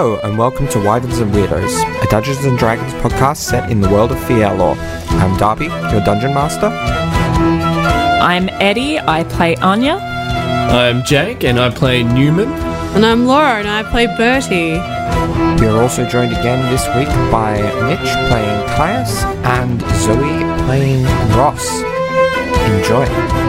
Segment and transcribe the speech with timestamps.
[0.00, 3.88] Hello, and welcome to Wyverns and Weirdos, a Dungeons and Dragons podcast set in the
[3.88, 4.76] world of Fielor.
[4.78, 6.66] I'm Darby, your dungeon master.
[6.66, 9.96] I'm Eddie, I play Anya.
[9.96, 12.48] I'm Jake, and I play Newman.
[12.94, 14.78] And I'm Laura, and I play Bertie.
[15.60, 17.56] We are also joined again this week by
[17.88, 21.02] Mitch playing Caius and Zoe playing
[21.36, 21.68] Ross.
[22.70, 23.47] Enjoy.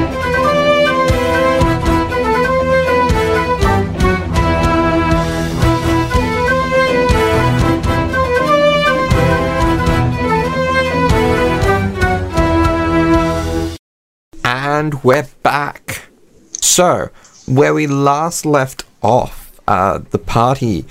[14.80, 16.04] And we're back.
[16.62, 17.10] So,
[17.48, 20.86] where we last left off, uh, the party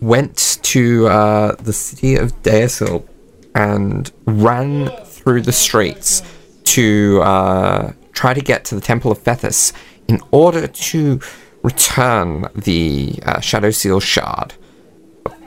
[0.00, 3.06] went to uh, the city of Deosil
[3.54, 6.22] and ran through the streets
[6.64, 9.74] to uh, try to get to the Temple of Fethus
[10.08, 11.20] in order to
[11.62, 14.54] return the uh, Shadow Seal Shard.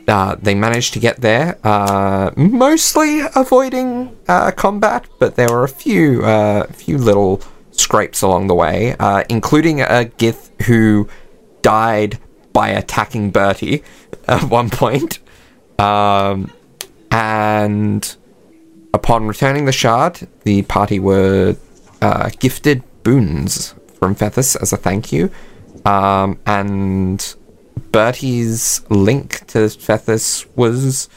[0.08, 5.70] Uh, they managed to get there, uh, mostly avoiding uh, combat, but there were a
[5.70, 11.08] few, uh, few little scrapes along the way, uh, including a Gith who
[11.64, 12.20] died
[12.54, 13.84] by attacking Bertie
[14.28, 15.20] at one point.
[15.80, 16.52] Um,
[17.10, 18.16] and
[18.94, 21.56] upon returning the shard, the party were
[22.02, 25.32] uh, gifted boons from Fethus as a thank you,
[25.86, 27.36] um, and
[27.92, 31.10] Bertie's link to Fethus was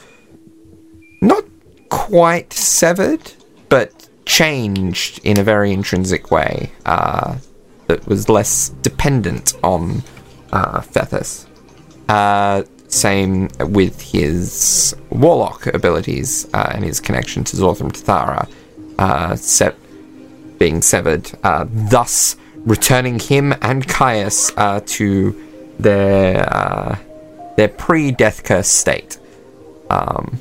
[1.21, 1.45] not
[1.89, 3.33] quite severed,
[3.69, 7.39] but changed in a very intrinsic way uh,
[7.87, 10.03] that was less dependent on
[10.53, 11.47] uh, Fethus.
[12.09, 18.49] Uh, same with his warlock abilities uh, and his connection to Zorthram Tathara
[18.99, 19.37] uh,
[20.59, 25.48] being severed, uh, thus returning him and Caius uh, to
[25.79, 26.99] their uh,
[27.57, 29.19] their pre-death curse state,
[29.91, 30.39] um,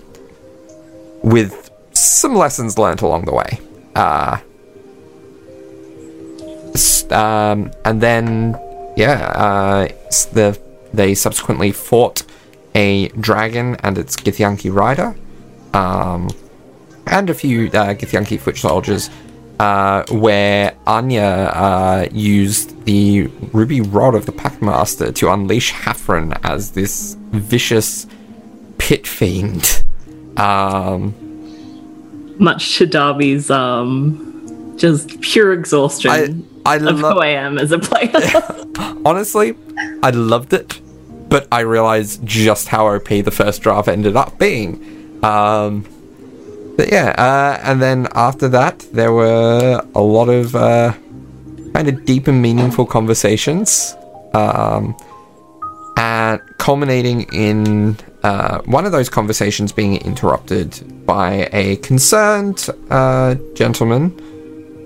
[1.23, 3.59] with some lessons learnt along the way.
[3.95, 4.37] Uh,
[7.11, 8.59] um, and then,
[8.95, 9.87] yeah, uh,
[10.33, 10.59] the
[10.93, 12.23] they subsequently fought
[12.75, 15.15] a dragon and its Githyanki rider,
[15.73, 16.29] um,
[17.07, 19.09] and a few uh, Githyanki foot soldiers
[19.59, 26.71] uh, where Anya uh, used the ruby rod of the Packmaster to unleash Hafren as
[26.71, 28.07] this vicious
[28.77, 29.83] pit fiend.
[30.37, 31.15] Um,
[32.39, 37.79] Much to Darby's um, just pure exhaustion I I of who I am as a
[37.79, 38.11] player.
[39.05, 39.55] honestly,
[40.03, 40.79] I loved it,
[41.29, 45.23] but I realized just how OP the first draft ended up being.
[45.23, 45.85] Um,
[46.77, 50.93] but yeah, uh, and then after that, there were a lot of uh,
[51.73, 53.95] kind of deep and meaningful conversations,
[54.35, 54.95] um,
[55.97, 64.15] and culminating in uh, one of those conversations being interrupted by a concerned uh, gentleman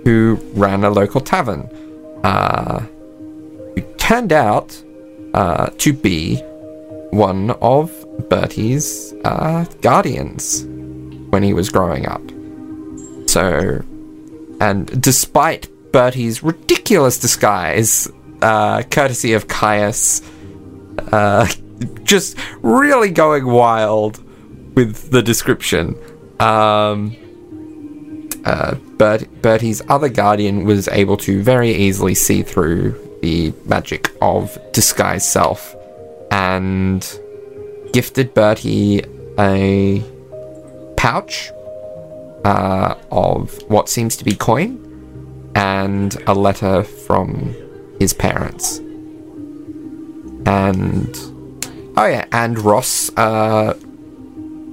[0.06, 1.70] who ran a local tavern.
[2.24, 2.80] Uh,
[3.76, 4.82] who turned out
[5.34, 6.38] uh, to be
[7.10, 7.92] one of
[8.30, 9.14] Bertie's
[9.82, 10.66] guardians
[11.32, 12.22] when he was growing up.
[13.28, 13.84] So,
[14.60, 18.10] and despite Bertie's ridiculous disguise,
[18.42, 20.22] uh, courtesy of Caius,
[21.12, 21.48] uh,
[22.04, 24.22] just really going wild
[24.76, 25.96] with the description.
[26.40, 27.16] Um,
[28.46, 34.58] uh, Bert- Bertie's other guardian was able to very easily see through the magic of
[34.72, 35.76] disguise self
[36.32, 37.20] and
[37.94, 39.04] gifted Bertie
[39.38, 40.04] a
[41.02, 41.52] pouch
[42.46, 44.78] uh, of what seems to be coin
[45.56, 47.56] and a letter from
[48.00, 48.78] his parents.
[50.46, 51.10] And
[51.98, 53.74] oh yeah, and Ross uh,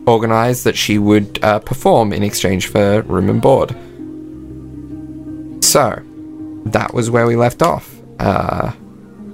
[0.06, 3.70] organized that she would uh, perform in exchange for room and board.
[5.64, 6.02] So
[6.66, 7.98] that was where we left off.
[8.18, 8.72] Uh,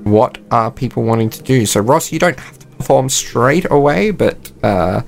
[0.04, 1.66] what are people wanting to do?
[1.66, 5.02] So Ross, you don't have to perform straight away, but uh,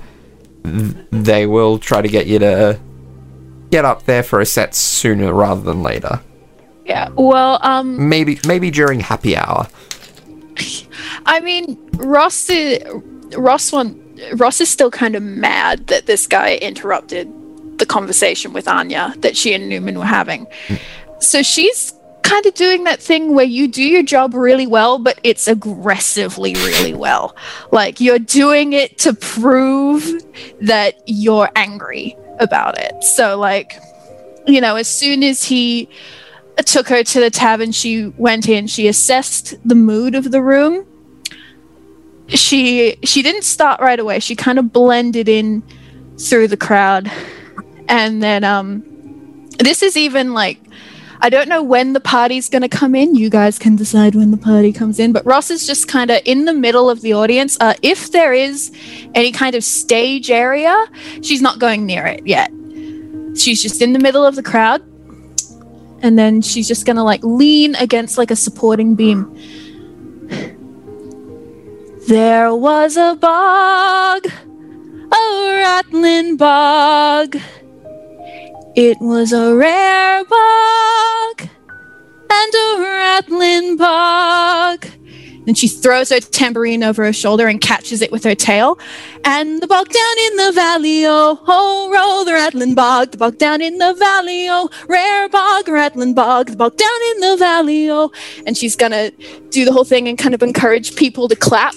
[1.11, 2.79] they will try to get you to
[3.69, 6.21] get up there for a set sooner rather than later.
[6.85, 7.09] Yeah.
[7.15, 9.67] Well, um, Maybe maybe during happy hour.
[11.25, 12.81] I mean, Ross is,
[13.35, 14.01] Ross one
[14.33, 17.31] Ross is still kind of mad that this guy interrupted
[17.77, 20.47] the conversation with Anya that she and Newman were having.
[21.19, 21.93] So she's
[22.27, 26.53] kind of doing that thing where you do your job really well, but it's aggressively
[26.55, 27.35] really well.
[27.71, 30.03] Like you're doing it to prove
[30.61, 33.03] that you're angry about it.
[33.03, 33.79] So like,
[34.45, 35.89] you know, as soon as he
[36.65, 40.85] took her to the tavern, she went in, she assessed the mood of the room
[42.27, 44.19] she she didn't start right away.
[44.19, 45.63] She kind of blended in
[46.19, 47.11] through the crowd,
[47.87, 48.83] and then um,
[49.59, 50.59] this is even like
[51.19, 53.15] I don't know when the party's going to come in.
[53.15, 55.11] You guys can decide when the party comes in.
[55.11, 57.57] But Ross is just kind of in the middle of the audience.
[57.59, 58.71] Uh, if there is
[59.15, 60.85] any kind of stage area,
[61.21, 62.51] she's not going near it yet.
[63.35, 64.81] She's just in the middle of the crowd.
[66.01, 69.35] And then she's just going to like lean against like a supporting beam.
[72.07, 74.27] There was a bog,
[75.11, 77.35] a rattling bog.
[78.77, 81.49] It was a rare bog
[82.29, 84.85] and a rattling bog.
[85.47, 88.77] Then she throws her tambourine over her shoulder and catches it with her tail.
[89.25, 93.39] And the bog down in the valley, oh, oh, roll the rattling bog, the bog
[93.39, 97.89] down in the valley, oh, rare bog, rattling bog, the bog down in the valley,
[97.89, 98.11] oh.
[98.45, 99.09] And she's gonna
[99.49, 101.73] do the whole thing and kind of encourage people to clap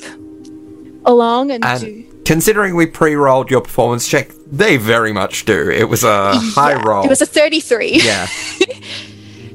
[1.06, 2.09] along and, And do.
[2.31, 5.69] Considering we pre-rolled your performance check, they very much do.
[5.69, 7.05] It was a high Yeah, roll.
[7.05, 8.03] It was a 33.
[8.05, 8.29] yeah.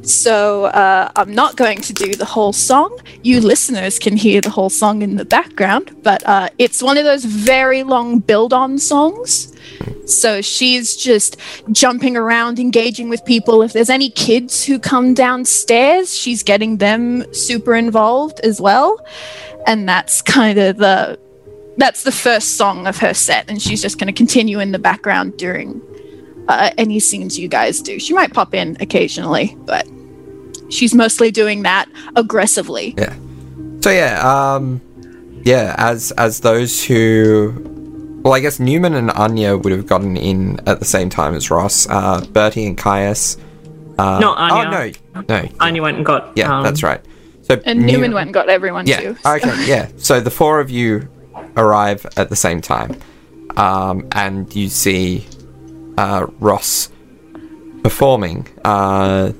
[0.03, 2.95] So uh, I'm not going to do the whole song.
[3.23, 7.05] You listeners can hear the whole song in the background, but uh, it's one of
[7.05, 9.51] those very long build on songs.
[10.05, 11.37] So she's just
[11.71, 13.63] jumping around, engaging with people.
[13.63, 19.03] If there's any kids who come downstairs, she's getting them super involved as well.
[19.65, 21.17] And that's kind of the
[21.77, 24.79] that's the first song of her set, and she's just going to continue in the
[24.79, 25.81] background during
[26.47, 27.99] uh, any scenes you guys do.
[27.99, 29.87] She might pop in occasionally, but
[30.69, 32.93] she's mostly doing that aggressively.
[32.97, 33.15] Yeah.
[33.81, 34.19] So yeah,
[34.55, 34.81] um,
[35.43, 35.75] yeah.
[35.77, 37.53] As as those who,
[38.23, 41.51] well, I guess Newman and Anya would have gotten in at the same time as
[41.51, 41.87] Ross.
[41.89, 43.37] Uh, Bertie and Caius.
[43.97, 44.93] Uh, Not Anya.
[45.15, 45.49] Oh no, no.
[45.59, 46.35] Anya went and got.
[46.35, 46.99] Yeah, um, that's right.
[47.43, 49.01] So And New- Newman went and got everyone Yeah.
[49.01, 49.17] too.
[49.25, 49.67] Okay.
[49.67, 49.89] Yeah.
[49.97, 51.07] So the four of you
[51.57, 52.99] arrive at the same time,
[53.57, 55.27] um, and you see
[55.97, 56.89] uh, Ross
[57.83, 59.31] performing uh,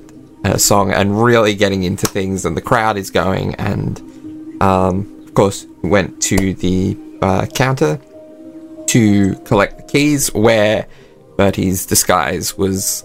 [0.44, 3.54] a song and really getting into things, and the crowd is going.
[3.56, 8.00] And um, of course, went to the uh, counter
[8.86, 10.86] to collect the keys, where
[11.36, 13.04] Bertie's disguise was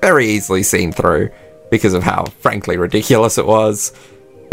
[0.00, 1.30] very easily seen through
[1.70, 3.92] because of how frankly ridiculous it was.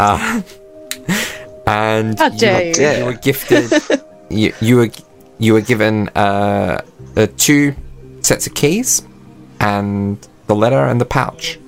[1.66, 3.04] And you, were, you.
[3.04, 3.72] were gifted.
[4.30, 4.90] you, you were
[5.38, 6.82] you were given uh,
[7.16, 7.74] uh, two
[8.20, 9.02] sets of keys
[9.60, 11.58] and the letter and the pouch.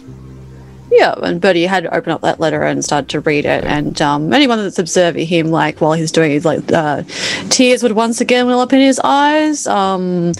[0.91, 3.65] Yeah, and Bertie had to open up that letter and start to read it.
[3.65, 7.03] And um, anyone that's observing him, like while he's doing it, like uh,
[7.51, 9.67] tears would once again well up in his eyes.
[9.67, 10.33] Um,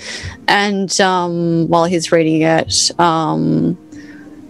[0.47, 3.77] and um, while he's reading it, um,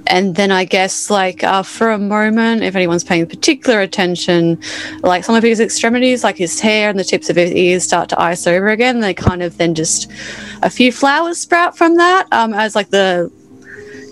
[0.06, 4.60] and then I guess like uh, for a moment, if anyone's paying particular attention,
[5.02, 8.08] like some of his extremities, like his hair and the tips of his ears, start
[8.10, 9.00] to ice over again.
[9.00, 10.10] They kind of then just
[10.62, 13.30] a few flowers sprout from that um, as like the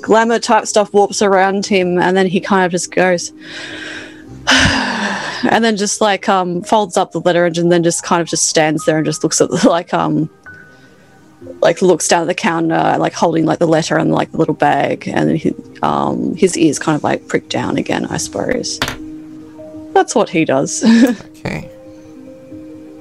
[0.02, 3.32] glamour type stuff warps around him and then he kind of just goes
[4.50, 8.46] and then just like um folds up the letter and then just kind of just
[8.46, 10.28] stands there and just looks at the, like um
[11.60, 14.54] like looks down at the counter like holding like the letter and like the little
[14.54, 18.78] bag and then he, um his ears kind of like prick down again i suppose.
[19.92, 20.82] That's what he does.
[21.44, 21.68] Okay.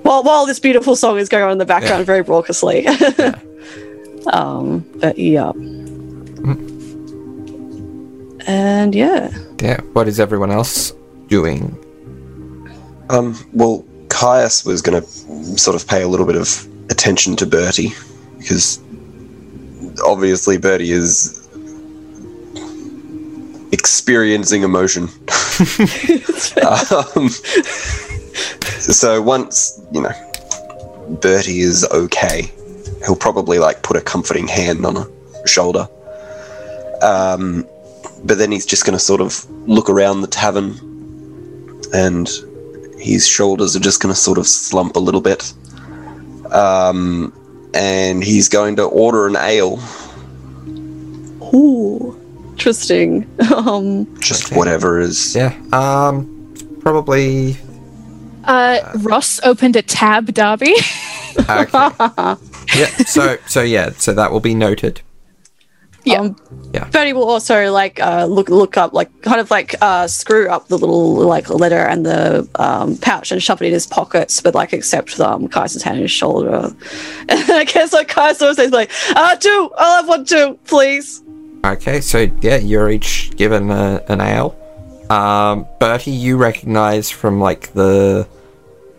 [0.03, 2.85] while while this beautiful song is going on in the background very raucously.
[4.31, 5.51] Um but yeah.
[8.45, 9.31] And yeah.
[9.61, 9.81] Yeah.
[9.93, 10.93] What is everyone else
[11.27, 11.77] doing?
[13.09, 15.07] Um, well, Caius was going to
[15.57, 17.93] sort of pay a little bit of attention to Bertie
[18.43, 18.79] because
[20.05, 21.47] obviously Bertie is
[23.71, 25.03] experiencing emotion.
[26.63, 27.29] um,
[28.79, 30.11] so once, you know,
[31.21, 32.51] Bertie is okay,
[33.05, 35.87] he'll probably like put a comforting hand on her shoulder.
[37.01, 37.65] Um,
[38.25, 40.71] but then he's just going to sort of look around the tavern
[41.93, 42.29] and
[42.97, 45.53] his shoulders are just going to sort of slump a little bit.
[46.51, 47.33] Um,
[47.73, 49.79] and he's going to order an ale,
[51.53, 52.15] Ooh,
[52.51, 53.29] interesting.
[53.53, 54.55] Um, just Okay.
[54.57, 55.35] whatever is.
[55.35, 55.53] Yeah.
[55.71, 56.29] Um.
[56.81, 57.55] Probably.
[58.45, 60.73] Uh, Ross opened a tab, Darby.
[61.49, 61.71] Okay.
[62.75, 62.87] yeah.
[63.05, 63.91] So so yeah.
[63.97, 65.01] So that will be noted.
[66.05, 66.19] Yeah.
[66.19, 66.35] Um,
[66.73, 66.89] Yeah.
[66.89, 70.67] Bertie will also like uh, look look up like kind of like uh, screw up
[70.67, 74.55] the little like letter and the um, pouch and shove it in his pockets, but
[74.55, 76.73] like accept um, Caius's hand on his shoulder.
[77.29, 81.21] And I guess like Caius says like, uh, two, I'll have one too, please.
[81.65, 84.57] Okay, so yeah, you're each given a, an ale.
[85.09, 88.27] Um, Bertie, you recognize from like the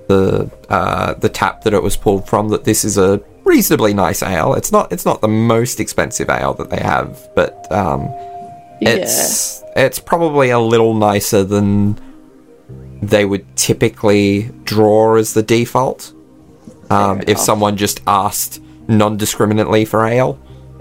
[0.08, 4.22] the uh, the tap that it was pulled from that this is a reasonably nice
[4.22, 4.54] ale.
[4.54, 8.08] It's not it's not the most expensive ale that they have, but um,
[8.80, 11.98] it's it's probably a little nicer than
[13.02, 16.12] they would typically draw as the default.
[16.90, 20.38] Um, if someone just asked non-discriminately for ale.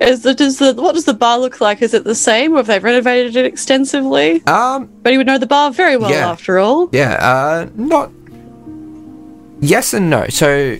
[0.00, 1.80] Is the, does the what does the bar look like?
[1.80, 4.44] Is it the same, or have they renovated it extensively?
[4.46, 6.28] Um, But he would know the bar very well, Yeah.
[6.28, 6.88] after all.
[6.90, 8.10] Yeah, uh, not.
[9.60, 10.26] Yes and no.
[10.28, 10.78] So,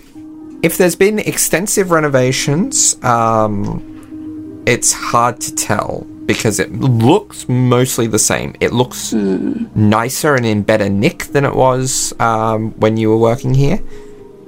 [0.63, 8.19] if there's been extensive renovations, um, it's hard to tell because it looks mostly the
[8.19, 8.55] same.
[8.61, 13.55] It looks nicer and in better nick than it was um, when you were working
[13.55, 13.81] here.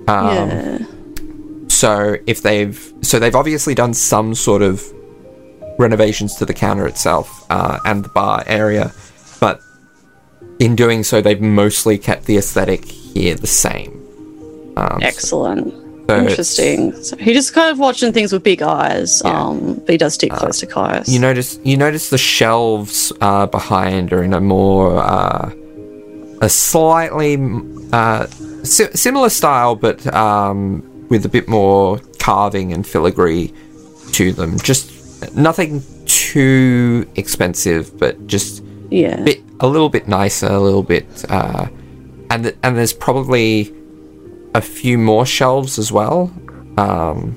[0.07, 0.79] Um, yeah.
[1.69, 4.85] So if they've so they've obviously done some sort of
[5.79, 8.93] renovations to the counter itself uh, and the bar area,
[9.41, 9.61] but
[10.61, 14.01] in doing so, they've mostly kept the aesthetic here the same.
[14.77, 15.73] Um, Excellent.
[15.73, 16.93] so it's- Interesting.
[17.03, 19.23] So he just kind of watching things with big eyes.
[19.25, 21.09] Um, but he does stick close to Caius.
[21.09, 25.51] You notice you notice the shelves uh, behind are in a more uh,
[26.41, 27.39] a slightly
[27.93, 28.27] uh,
[28.65, 33.53] si- similar style, but um, with a bit more carving and filigree
[34.13, 34.59] to them.
[34.59, 39.21] Just nothing too expensive, but just yeah.
[39.23, 41.67] bit a little bit nicer, a little bit, uh,
[42.31, 43.73] and th- and there's probably
[44.55, 46.33] a few more shelves as well.
[46.79, 47.35] Um,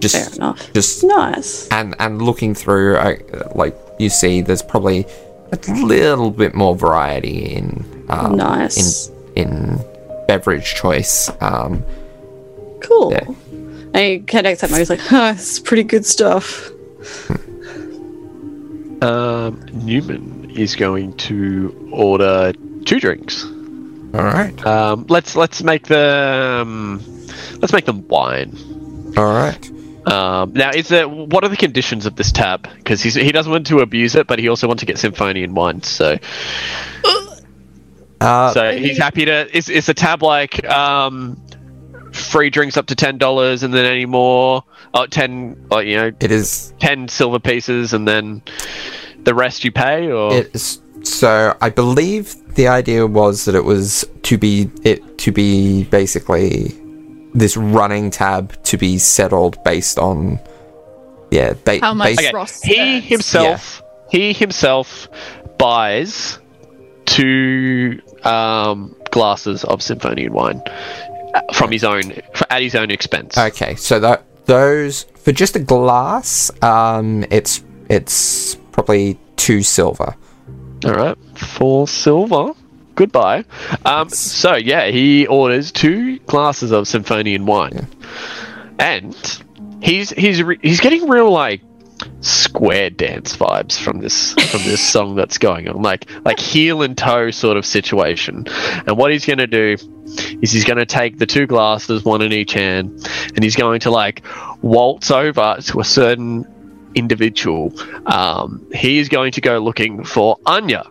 [0.00, 0.72] just Fair enough.
[0.74, 1.68] just Nice.
[1.68, 3.16] and and looking through, uh,
[3.54, 5.06] like you see, there's probably
[5.52, 9.08] a little bit more variety in um, Nice.
[9.34, 9.84] in in
[10.28, 11.30] beverage choice.
[11.40, 11.82] Um,
[12.82, 13.10] Cool.
[13.12, 13.24] Yeah.
[13.94, 14.70] And he connects that.
[14.70, 16.70] He's like, "Huh, this is pretty good stuff."
[19.02, 22.52] Um, Newman is going to order
[22.84, 23.44] two drinks.
[24.16, 27.02] All right, Um, let's let's make them
[27.60, 28.56] let's make them wine.
[29.16, 29.70] all right.
[30.10, 32.68] Um, now, is there what are the conditions of this tab?
[32.76, 35.82] Because he doesn't want to abuse it, but he also wants to get Symphonian wine.
[35.82, 36.16] So,
[38.20, 39.54] Uh, so he's happy to.
[39.56, 41.36] Is is the tab like um,
[42.12, 44.62] free drinks up to ten dollars, and then any more?
[44.94, 46.72] Oh, 10, like, you know, it is.
[46.80, 48.40] ten silver pieces, and then
[49.24, 54.04] the rest you pay, or It's so I believe the idea was that it was
[54.24, 56.74] to be it to be basically
[57.34, 60.38] this running tab to be settled based on
[61.30, 63.04] yeah ba- How much based- Okay, Ross he spends.
[63.06, 65.08] himself he himself
[65.58, 66.38] buys
[67.04, 70.60] two um, glasses of Symphonian wine
[71.34, 72.12] uh, from his own
[72.50, 73.36] at his own expense.
[73.38, 80.14] Okay, so that those for just a glass, um, it's it's probably two silver.
[80.84, 82.52] All right, four silver.
[82.94, 83.44] Goodbye.
[83.84, 87.86] Um, so yeah, he orders two glasses of Symphonian wine,
[88.78, 89.14] and
[89.82, 91.60] he's he's re- he's getting real like
[92.20, 96.96] square dance vibes from this from this song that's going on, like like heel and
[96.96, 98.46] toe sort of situation.
[98.86, 99.76] And what he's going to do
[100.40, 103.80] is he's going to take the two glasses, one in each hand, and he's going
[103.80, 104.22] to like
[104.62, 106.46] waltz over to a certain
[106.96, 107.72] individual.
[108.06, 110.84] Um, he is going to go looking for Anya.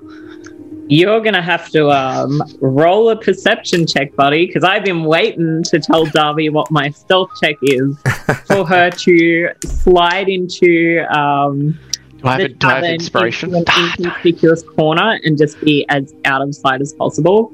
[0.87, 5.79] You're gonna have to um, roll a perception check, buddy, because I've been waiting to
[5.79, 7.97] tell Darby what my stealth check is
[8.45, 11.71] for her to slide into um,
[12.19, 13.55] Do I have, the a, do I have inspiration?
[13.55, 17.51] into an inconspicuous corner and just be as out of sight as possible.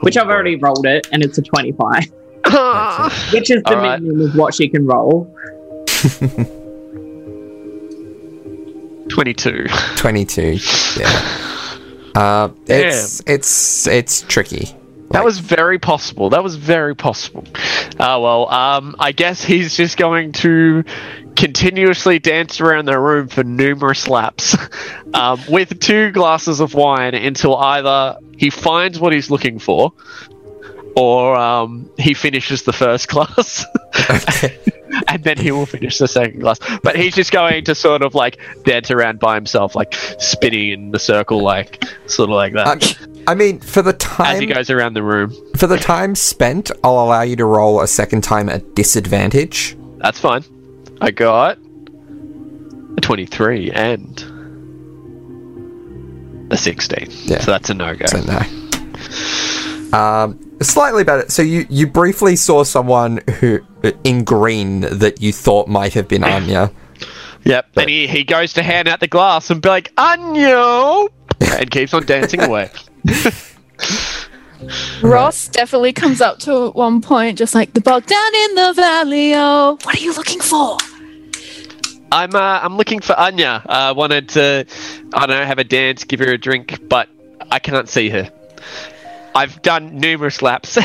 [0.00, 2.04] Which I've already rolled it, and it's a twenty-five,
[3.32, 3.98] which is the All right.
[4.02, 5.34] minimum of what she can roll.
[9.14, 9.66] 22.
[9.96, 10.58] Twenty-two.
[10.98, 11.40] Yeah.
[12.14, 14.68] Uh, it's it's it's tricky.
[15.10, 16.30] That was very possible.
[16.30, 17.44] That was very possible.
[17.98, 20.84] Uh, well, um, I guess he's just going to
[21.34, 24.56] continuously dance around the room for numerous laps
[25.14, 29.92] um, with two glasses of wine until either he finds what he's looking for
[30.96, 33.64] or um, he finishes the first glass.
[35.08, 36.58] and then he will finish the second glass.
[36.82, 40.90] But he's just going to sort of like dance around by himself, like spinning in
[40.90, 42.66] the circle, like sort of like that.
[42.66, 45.34] Uh, I mean, for the as he time goes around the room.
[45.56, 49.76] for the time spent, I'll allow you to roll a second time at disadvantage.
[49.98, 50.44] That's fine.
[51.00, 51.58] I got
[52.96, 54.20] a 23 and
[56.50, 57.08] a 16.
[57.24, 57.40] Yeah.
[57.40, 58.06] So that's a no go.
[58.06, 59.98] So no.
[59.98, 61.28] Um, slightly better.
[61.28, 63.60] So you you briefly saw someone who
[64.04, 66.70] in green that you thought might have been Anya.
[67.46, 67.76] Yep.
[67.76, 71.08] And he, he goes to hand out the glass and be like, Anya!
[71.58, 72.70] and keeps on dancing away.
[75.02, 78.72] Ross definitely comes up to at one point, just like the bog down in the
[78.74, 79.34] valley.
[79.34, 80.78] Oh, what are you looking for?
[82.10, 83.62] I'm uh, I'm looking for Anya.
[83.66, 84.66] I uh, wanted to,
[85.12, 87.08] I don't know, have a dance, give her a drink, but
[87.50, 88.30] I can't see her.
[89.34, 90.76] I've done numerous laps.
[90.78, 90.82] uh,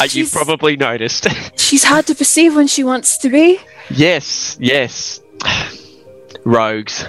[0.00, 1.26] you She's- probably noticed.
[1.58, 3.58] She's hard to perceive when she wants to be.
[3.90, 5.20] yes, yes.
[6.44, 7.04] Rogues.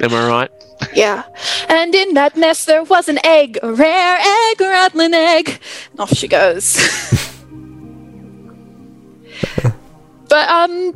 [0.00, 0.50] Am I right?
[0.94, 1.22] Yeah.
[1.68, 5.60] And in that nest there was an egg, a rare egg, a rattling egg.
[5.92, 6.76] And off she goes.
[10.28, 10.94] but um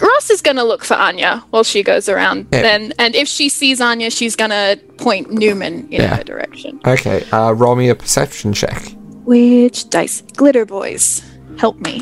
[0.00, 2.46] Ross is gonna look for Anya while she goes around.
[2.52, 2.62] Yeah.
[2.62, 6.16] Then and if she sees Anya, she's gonna point Newman in Yeah.
[6.16, 6.80] her direction.
[6.86, 8.82] Okay, uh, roll me a perception check.
[9.24, 10.22] Which dice?
[10.36, 11.22] Glitter boys.
[11.58, 12.00] Help me.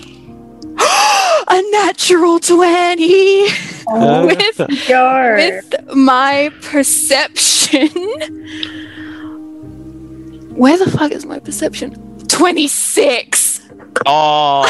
[0.78, 3.42] a natural 20
[3.88, 5.34] with Go.
[5.36, 7.88] with my perception.
[10.54, 11.94] Where the fuck is my perception?
[12.28, 13.60] 26.
[14.06, 14.64] Oh,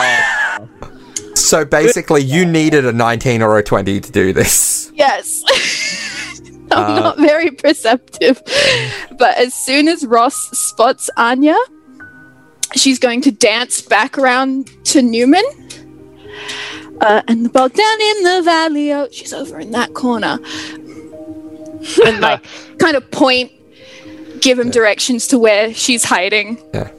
[1.39, 4.91] So basically, you needed a 19 or a 20 to do this.
[4.95, 5.43] Yes.
[6.71, 8.43] I'm Uh, not very perceptive.
[9.19, 11.57] But as soon as Ross spots Anya,
[12.77, 15.45] she's going to dance back around to Newman.
[17.01, 20.39] Uh, and the bog down in the valley, oh, she's over in that corner.
[22.05, 22.45] And like,
[22.79, 23.51] kind of point,
[24.41, 26.59] give him directions to where she's hiding.
[26.75, 26.91] Yeah.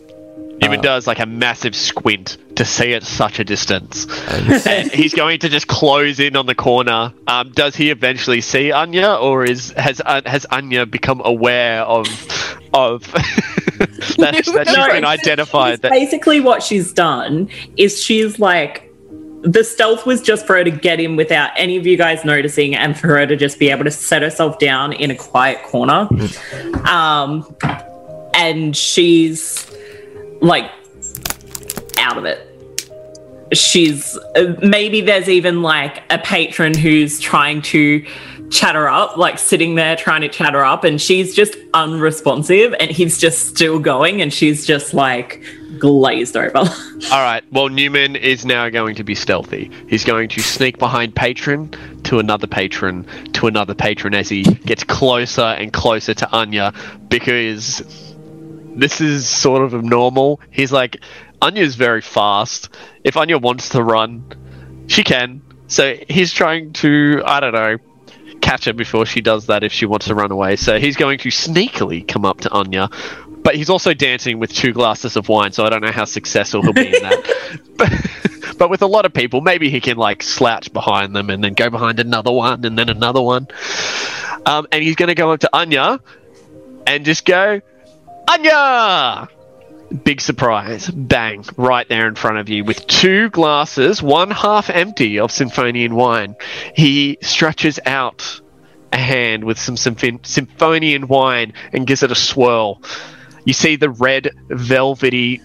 [0.62, 4.06] Newman does like a massive squint to see at such a distance.
[4.66, 7.14] And he's going to just close in on the corner.
[7.28, 12.06] Um, does he eventually see Anya, or is has uh, has Anya become aware of
[12.74, 15.82] of that, that she's No, been identified?
[15.82, 18.92] That, Basically, what she's done is she's like,
[19.42, 22.76] the stealth was just for her to get in without any of you guys noticing,
[22.76, 26.10] and for her to just be able to set herself down in a quiet corner.
[26.86, 27.46] Um,
[28.34, 29.66] and she's
[30.42, 30.72] like
[31.98, 32.46] out of it.
[33.52, 38.06] She's uh, maybe there's even like a patron who's trying to
[38.52, 42.76] chat her up, like sitting there trying to chat her up, and she's just unresponsive,
[42.80, 45.44] and he's just still going, and she's just like
[45.80, 46.58] glazed over.
[47.12, 47.44] all right.
[47.52, 49.72] Well, Newman is now going to be stealthy.
[49.88, 51.74] He's going to sneak behind patron
[52.04, 56.74] to another patron to another patron as he gets closer and closer to Anya
[57.08, 58.09] because
[58.76, 60.40] this is sort of abnormal.
[60.52, 61.02] He's like,
[61.42, 62.70] Anya's very fast.
[63.04, 65.42] If Anya wants to run, she can.
[65.68, 67.78] So he's trying to, I don't know,
[68.42, 70.56] catch her before she does that if she wants to run away.
[70.56, 72.90] So he's going to sneakily come up to Anya.
[73.42, 76.62] But he's also dancing with two glasses of wine, so I don't know how successful
[76.62, 77.60] he'll be in that.
[77.78, 81.44] but, but with a lot of people, maybe he can like slouch behind them and
[81.44, 83.48] then go behind another one and then another one.
[84.46, 86.02] Um, and he's going to go up to Anya
[86.86, 87.62] and just go,
[88.30, 89.28] Anya!
[90.04, 90.88] Big surprise.
[90.88, 91.44] Bang.
[91.58, 96.36] Right there in front of you with two glasses, one half empty of Symphonian wine.
[96.76, 98.40] He stretches out
[98.94, 102.84] a hand with some symph- Symphonian wine and gives it a swirl.
[103.46, 105.42] You see the red, velvety,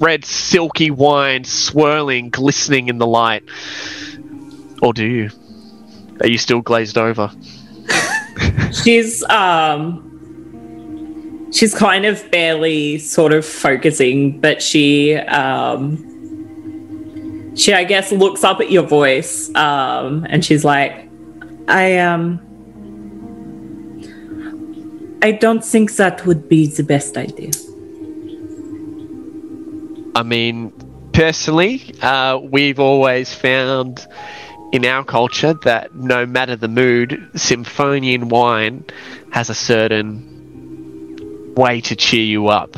[0.00, 3.42] red, silky wine swirling, glistening in the light.
[4.80, 5.30] Or do you?
[6.20, 7.30] Are you still glazed over?
[8.72, 10.13] she's um
[11.54, 15.96] she's kind of barely sort of focusing but she um
[17.56, 21.08] she i guess looks up at your voice um and she's like
[21.68, 22.40] i um
[25.22, 27.50] i don't think that would be the best idea.
[30.16, 30.72] I mean,
[31.12, 34.06] personally, uh, we've always found
[34.72, 38.84] in our culture that no matter the mood, Symphonian wine
[39.32, 40.33] has a certain
[41.56, 42.76] way to cheer you up.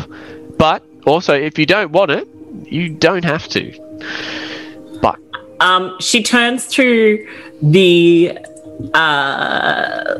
[0.58, 2.26] But also, if you don't want it,
[2.64, 3.72] you don't have to.
[5.02, 5.18] But
[5.60, 7.26] um she turns to
[7.62, 8.38] the
[8.94, 10.14] uh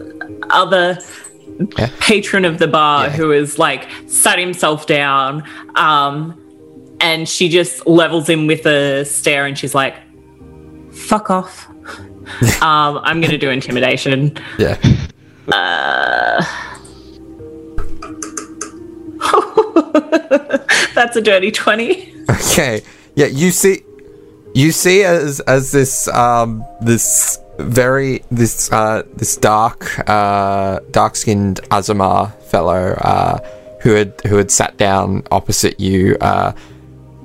[0.51, 0.99] other
[1.79, 1.89] Yeah.
[2.01, 3.13] patron of the bar Yeah.
[3.17, 5.43] who is like sat himself down
[5.75, 6.35] um
[7.01, 9.95] and she just levels him with a stare and she's like
[10.93, 11.67] fuck off
[12.63, 14.77] um i'm gonna do intimidation Yeah.
[20.95, 22.83] That's a dirty 20 Okay.
[23.15, 23.83] Yeah, you see
[24.55, 31.61] you see as as this um this very this uh this dark uh dark skinned
[31.71, 33.39] Aasimar fellow uh
[33.83, 36.53] who had who had sat down opposite you uh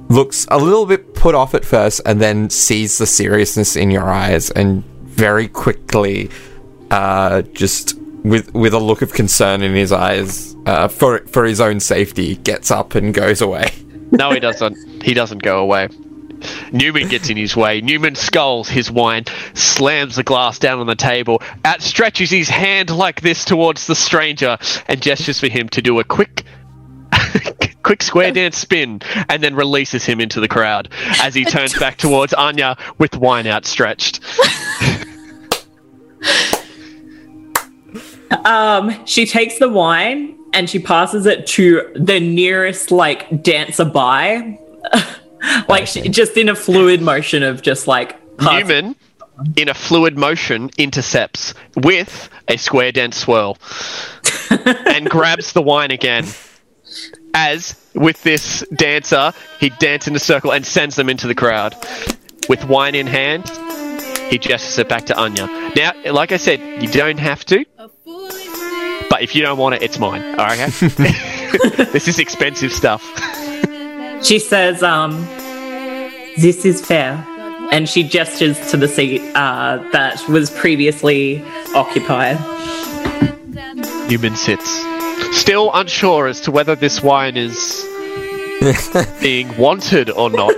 [0.09, 4.09] looks a little bit put off at first and then sees the seriousness in your
[4.09, 6.29] eyes and very quickly
[6.91, 11.59] uh just with with a look of concern in his eyes uh, for for his
[11.59, 13.71] own safety, gets up and goes away.
[14.13, 15.03] No, he doesn't.
[15.03, 15.87] He doesn't go away.
[16.73, 17.79] Newman gets in his way.
[17.79, 23.21] Newman sculls his wine, slams the glass down on the table, outstretches his hand like
[23.21, 24.57] this towards the stranger,
[24.87, 26.43] and gestures for him to do a quick,
[27.83, 30.89] quick square dance spin, and then releases him into the crowd
[31.21, 34.19] as he turns back towards Anya with wine outstretched.
[38.45, 44.59] Um, she takes the wine and she passes it to the nearest like dancer by,
[45.69, 48.95] like she, just in a fluid motion of just like pass- Newman,
[49.55, 53.57] in a fluid motion, intercepts with a square dance swirl
[54.49, 56.25] and grabs the wine again.
[57.33, 61.75] As with this dancer, he dances in a circle and sends them into the crowd.
[62.49, 63.49] With wine in hand,
[64.29, 65.47] he gestures it back to Anya.
[65.75, 67.65] Now, like I said, you don't have to,
[69.11, 70.23] but if you don't want it, it's mine.
[70.39, 71.11] All right, okay?
[71.91, 73.03] this is expensive stuff.
[74.23, 75.25] She says, um,
[76.37, 77.25] this is fair.
[77.71, 81.43] And she gestures to the seat uh, that was previously
[81.73, 82.37] occupied.
[84.07, 84.69] Newman sits,
[85.35, 87.83] still unsure as to whether this wine is
[89.21, 90.53] being wanted or not.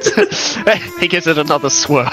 [0.99, 2.11] he gives it another swirl.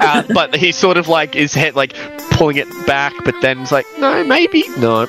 [0.00, 1.92] uh, but he sort of like his head like
[2.30, 5.06] pulling it back, but then it's like, no, maybe no.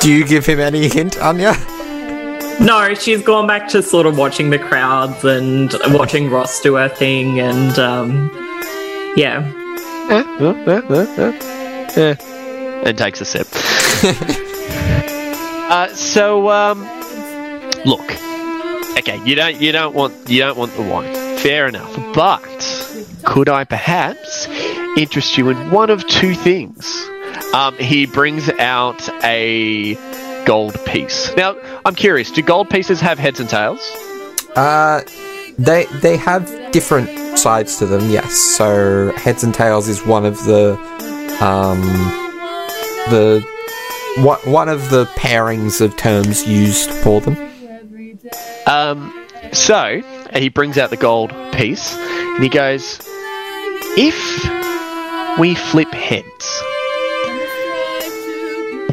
[0.00, 1.54] Do you give him any hint, Anya?
[2.60, 6.88] No, she's gone back to sort of watching the crowds and watching Ross do her
[6.88, 8.30] thing, and um,
[9.16, 9.40] yeah.
[12.86, 13.46] and takes a sip.
[15.70, 16.80] uh, so, um,
[17.84, 18.10] look,
[18.98, 21.12] okay, you don't, you don't want, you don't want the wine.
[21.38, 22.40] Fair enough, but
[23.24, 24.46] could I perhaps
[24.96, 27.08] interest you in one of two things?
[27.54, 29.94] Um, he brings out a
[30.44, 31.34] gold piece.
[31.36, 33.80] Now, I'm curious: do gold pieces have heads and tails?
[34.56, 35.02] Uh,
[35.58, 38.08] they they have different sides to them.
[38.10, 38.36] Yes.
[38.36, 40.72] So heads and tails is one of the
[41.40, 41.80] um
[43.10, 43.44] the
[44.18, 47.36] one one of the pairings of terms used for them.
[48.66, 50.02] Um, so
[50.34, 53.00] he brings out the gold piece and he goes,
[53.96, 54.18] "If
[55.38, 56.62] we flip heads,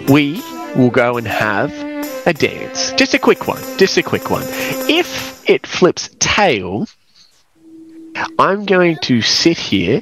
[0.09, 0.41] we
[0.75, 1.71] will go and have
[2.27, 2.91] a dance.
[2.93, 3.61] Just a quick one.
[3.77, 4.43] Just a quick one.
[4.89, 6.87] If it flips tail,
[8.39, 10.01] I'm going to sit here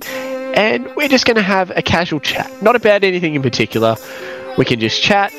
[0.56, 2.62] and we're just going to have a casual chat.
[2.62, 3.96] Not about anything in particular.
[4.58, 5.32] We can just chat,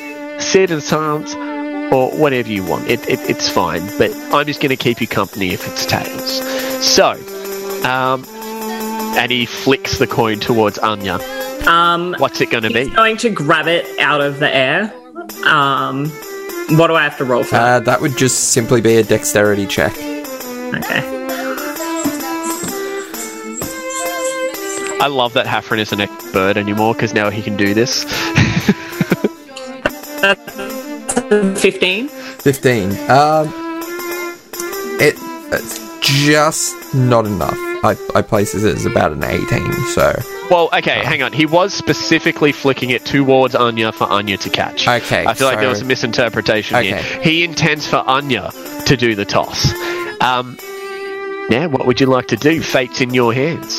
[0.42, 1.35] sit in silence,
[1.92, 2.88] or whatever you want.
[2.88, 6.42] It, it, it's fine, but I'm just going to keep you company if it's tails.
[6.85, 7.12] So,
[7.85, 8.24] um,
[9.16, 11.18] and he flicks the coin towards Anya.
[11.66, 12.94] Um, What's it going to he's be?
[12.94, 14.92] going to grab it out of the air.
[15.46, 16.11] Um,
[16.77, 17.57] what do I have to roll for?
[17.57, 19.92] Uh, that would just simply be a dexterity check.
[19.92, 21.11] okay.
[25.00, 28.05] I love that Hafren isn't a bird anymore because now he can do this.
[31.61, 32.09] 15.
[32.09, 32.90] Fifteen.
[33.11, 33.48] Um,
[35.00, 35.14] it
[35.53, 37.59] it's just not enough.
[37.85, 39.73] I I places it as about an eighteen.
[39.88, 40.14] So
[40.51, 41.33] well, okay, hang on.
[41.33, 44.88] He was specifically flicking it towards Anya for Anya to catch.
[44.88, 47.03] Okay, I feel like there was a misinterpretation here.
[47.03, 48.51] He intends for Anya
[48.87, 49.73] to do the toss.
[50.20, 50.57] Um,
[51.51, 52.62] yeah, what would you like to do?
[52.62, 53.75] Fate's in your hands.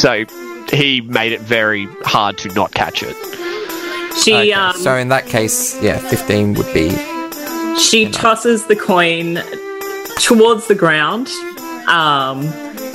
[0.00, 0.24] So
[0.72, 3.16] he made it very hard to not catch it.
[4.22, 6.90] She okay, um so in that case, yeah, fifteen would be
[7.78, 9.40] she tosses the coin
[10.18, 11.28] towards the ground.
[11.88, 12.44] Um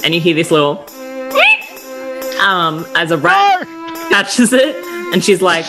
[0.03, 0.85] and you hear this little
[2.41, 3.67] um as a rat
[4.09, 4.75] catches it
[5.13, 5.65] and she's like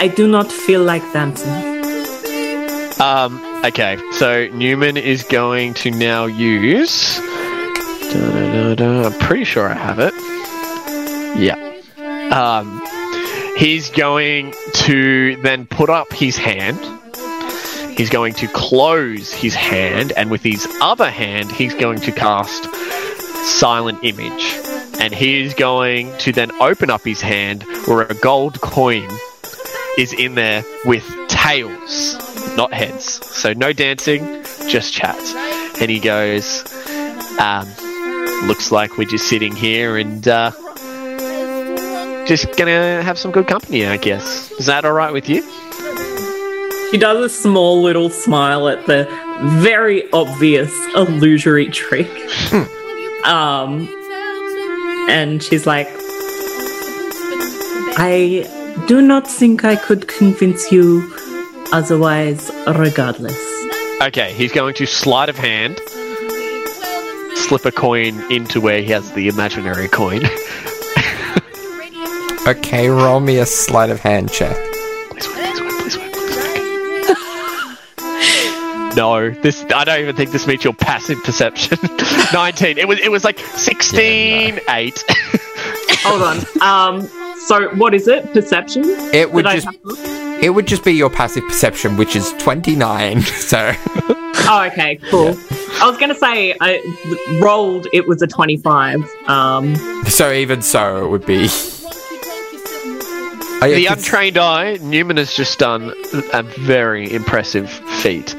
[0.00, 1.78] I do not feel like dancing.
[3.00, 7.18] Um, okay, so Newman is going to now use.
[7.18, 10.14] Da-da-da-da, I'm pretty sure I have it.
[11.36, 11.56] Yeah.
[12.32, 12.80] Um,
[13.56, 16.78] he's going to then put up his hand.
[17.98, 22.64] He's going to close his hand, and with his other hand, he's going to cast
[23.44, 24.54] Silent Image.
[25.00, 29.08] And he's going to then open up his hand where a gold coin
[29.98, 32.14] is in there with tails,
[32.56, 33.04] not heads.
[33.26, 35.18] So no dancing, just chat.
[35.80, 36.64] And he goes,
[37.40, 37.66] um,
[38.46, 40.52] looks like we're just sitting here and uh,
[42.26, 44.52] just gonna have some good company, I guess.
[44.52, 45.42] Is that all right with you?
[46.90, 49.06] She does a small little smile at the
[49.60, 52.08] very obvious illusory trick.
[53.24, 53.88] um,
[55.08, 55.88] and she's like,
[58.00, 58.46] I
[58.86, 61.14] do not think I could convince you
[61.72, 63.38] otherwise, regardless.
[64.00, 65.80] Okay, he's going to sleight of hand,
[67.34, 70.22] slip a coin into where he has the imaginary coin.
[72.48, 74.56] Okay, roll me a sleight of hand check.
[78.98, 81.78] No, this I don't even think this meets your passive perception.
[82.32, 82.78] 19.
[82.78, 85.04] It was it was like 16 8.
[86.02, 86.38] Hold on.
[86.62, 87.08] Um,
[87.46, 88.32] so what is it?
[88.32, 88.82] Perception?
[89.14, 89.78] It would Did just
[90.42, 93.22] it would just be your passive perception, which is twenty nine.
[93.48, 93.72] So
[94.50, 95.28] Oh, okay, cool.
[95.80, 96.80] I was gonna say I
[97.42, 97.86] rolled.
[97.92, 98.96] It was a twenty-five.
[99.28, 101.48] Um, so even so, it would be.
[103.60, 105.92] Oh, yeah, The 'cause- untrained eye, Newman has just done
[106.32, 107.68] a very impressive
[108.00, 108.34] feat.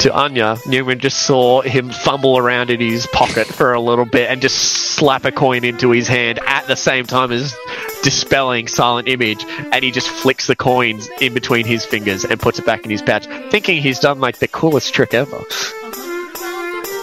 [0.00, 4.30] To Anya, Newman just saw him fumble around in his pocket for a little bit
[4.30, 7.56] and just slap a coin into his hand at the same time as
[8.04, 12.60] dispelling silent image and he just flicks the coins in between his fingers and puts
[12.60, 15.42] it back in his pouch thinking he's done like the coolest trick ever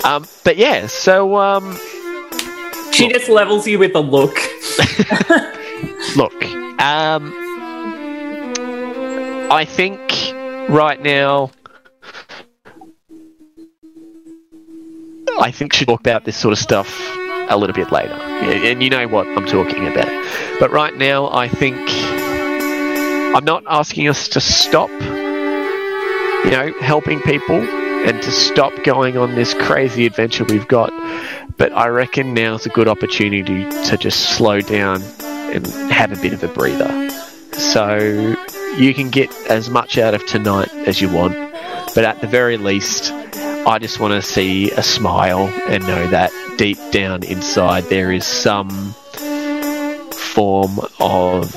[0.05, 1.77] um but yeah so um
[2.95, 4.37] she just levels you with a look.
[6.15, 6.45] Look,
[6.81, 7.33] um,
[9.51, 9.99] I think
[10.69, 11.51] right now,
[15.39, 16.89] I think should talk about this sort of stuff
[17.49, 18.13] a little bit later.
[18.13, 20.07] And you know what I'm talking about.
[20.59, 21.77] But right now, I think
[23.35, 29.35] I'm not asking us to stop, you know, helping people and to stop going on
[29.35, 30.91] this crazy adventure we've got.
[31.57, 36.33] But I reckon now's a good opportunity to just slow down and have a bit
[36.33, 37.09] of a breather.
[37.51, 38.35] So
[38.77, 41.33] you can get as much out of tonight as you want,
[41.93, 43.11] but at the very least,
[43.67, 48.23] I just want to see a smile and know that deep down inside there is
[48.23, 48.69] some
[50.11, 51.55] form of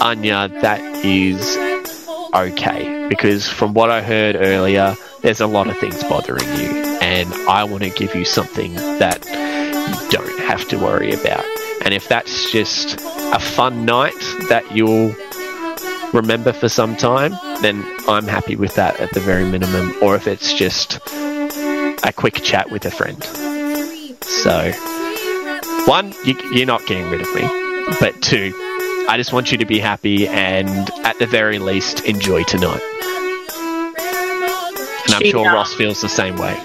[0.00, 1.56] Anya that is
[2.34, 3.08] okay.
[3.08, 7.64] Because from what I heard earlier, there's a lot of things bothering you, and I
[7.64, 11.46] want to give you something that you don't have to worry about.
[11.84, 15.14] And if that's just a fun night that you'll
[16.16, 19.94] remember for some time, then I'm happy with that at the very minimum.
[20.02, 20.98] Or if it's just
[22.02, 23.22] a quick chat with a friend.
[24.24, 24.72] So,
[25.86, 27.42] one, you, you're not getting rid of me.
[28.00, 28.52] But two,
[29.08, 32.82] I just want you to be happy and at the very least enjoy tonight.
[35.04, 36.60] And I'm She, sure uh, Ross feels the same way.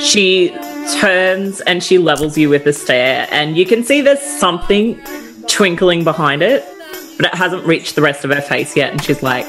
[0.00, 0.50] She
[1.00, 5.00] turns and she levels you with a stare, and you can see there's something
[5.48, 6.64] twinkling behind it,
[7.16, 8.92] but it hasn't reached the rest of her face yet.
[8.92, 9.46] And she's like,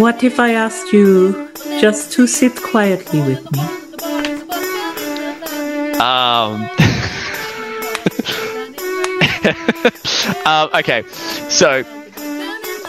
[0.00, 3.60] What if I asked you just to sit quietly with me?
[5.98, 6.64] Um.
[10.46, 11.02] um, okay,
[11.48, 11.84] so.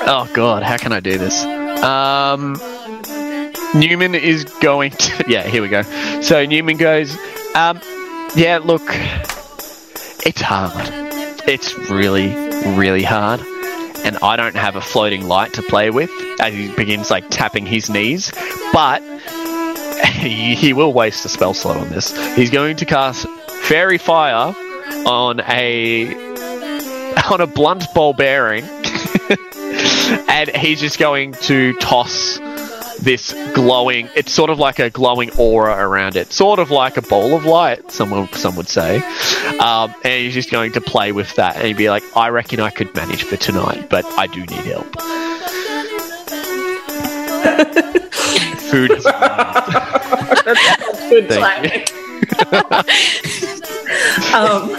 [0.03, 1.43] Oh god, how can I do this?
[1.83, 2.57] Um.
[3.73, 5.25] Newman is going to.
[5.27, 5.83] Yeah, here we go.
[6.21, 7.17] So Newman goes,
[7.55, 7.79] um,
[8.35, 8.81] yeah, look,
[10.25, 11.00] it's hard.
[11.47, 12.29] It's really,
[12.77, 13.41] really hard.
[14.03, 17.65] And I don't have a floating light to play with as he begins like tapping
[17.65, 18.31] his knees.
[18.73, 19.01] But
[20.05, 22.15] he, he will waste a spell slot on this.
[22.35, 23.27] He's going to cast
[23.63, 24.55] Faerie Fire
[25.05, 26.13] on a
[27.31, 28.63] on a blunt ball bearing,
[30.27, 32.39] and he's just going to toss
[33.01, 34.09] this glowing.
[34.15, 37.45] It's sort of like a glowing aura around it, sort of like a ball of
[37.45, 37.91] light.
[37.91, 38.97] Someone some would say,
[39.59, 42.59] um, and he's just going to play with that, and he'd be like, "I reckon
[42.59, 44.95] I could manage for tonight, but I do need help."
[48.71, 48.91] Food.
[48.91, 49.03] is
[51.09, 51.83] Good Thank timing.
[54.33, 54.69] um,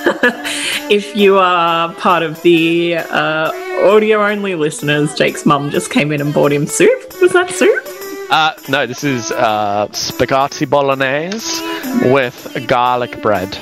[0.91, 3.53] if you are part of the uh,
[3.85, 7.21] audio only listeners, Jake's mum just came in and bought him soup.
[7.21, 7.92] Was that soup?
[8.33, 11.63] Uh, no, this is uh, spaghetti bolognese
[12.11, 13.59] with garlic bread.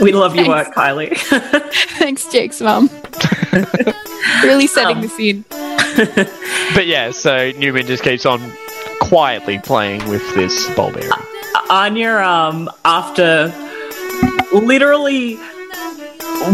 [0.00, 1.14] We love your work, Kylie.
[1.98, 2.88] Thanks, Jake's mum.
[4.42, 5.44] really setting Um, the scene.
[6.74, 8.40] But yeah, so Newman just keeps on
[9.00, 11.10] quietly playing with this ball bearing.
[11.68, 13.52] Anya, um, after
[14.50, 15.38] literally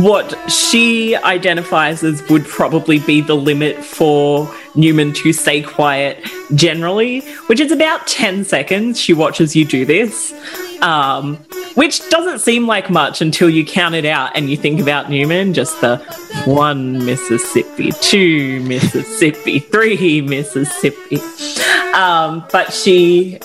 [0.00, 7.20] what she identifies as would probably be the limit for Newman to stay quiet generally,
[7.46, 9.00] which is about 10 seconds.
[9.00, 10.32] She watches you do this,
[10.80, 11.36] um,
[11.74, 15.54] which doesn't seem like much until you count it out and you think about Newman
[15.54, 15.98] just the
[16.44, 21.18] one Mississippi, two Mississippi, three Mississippi.
[21.94, 23.38] Um, but she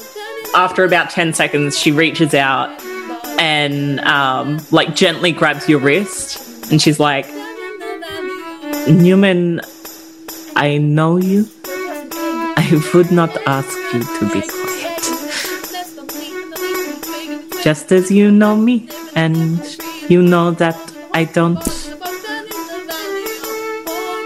[0.55, 2.69] after about 10 seconds, she reaches out
[3.39, 7.27] and um, like gently grabs your wrist and she's like,
[8.87, 9.61] Newman,
[10.55, 11.47] I know you.
[11.65, 15.03] I would not ask you to be quiet.
[17.63, 19.77] Just as you know me, and
[20.09, 20.77] you know that
[21.13, 21.63] I don't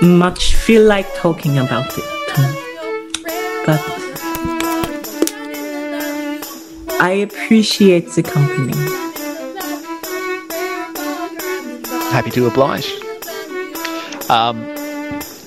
[0.02, 2.04] much feel like talking about it.
[3.66, 3.82] But
[7.00, 9.01] I appreciate the company.
[12.12, 12.88] Happy to oblige.
[14.30, 14.64] Um,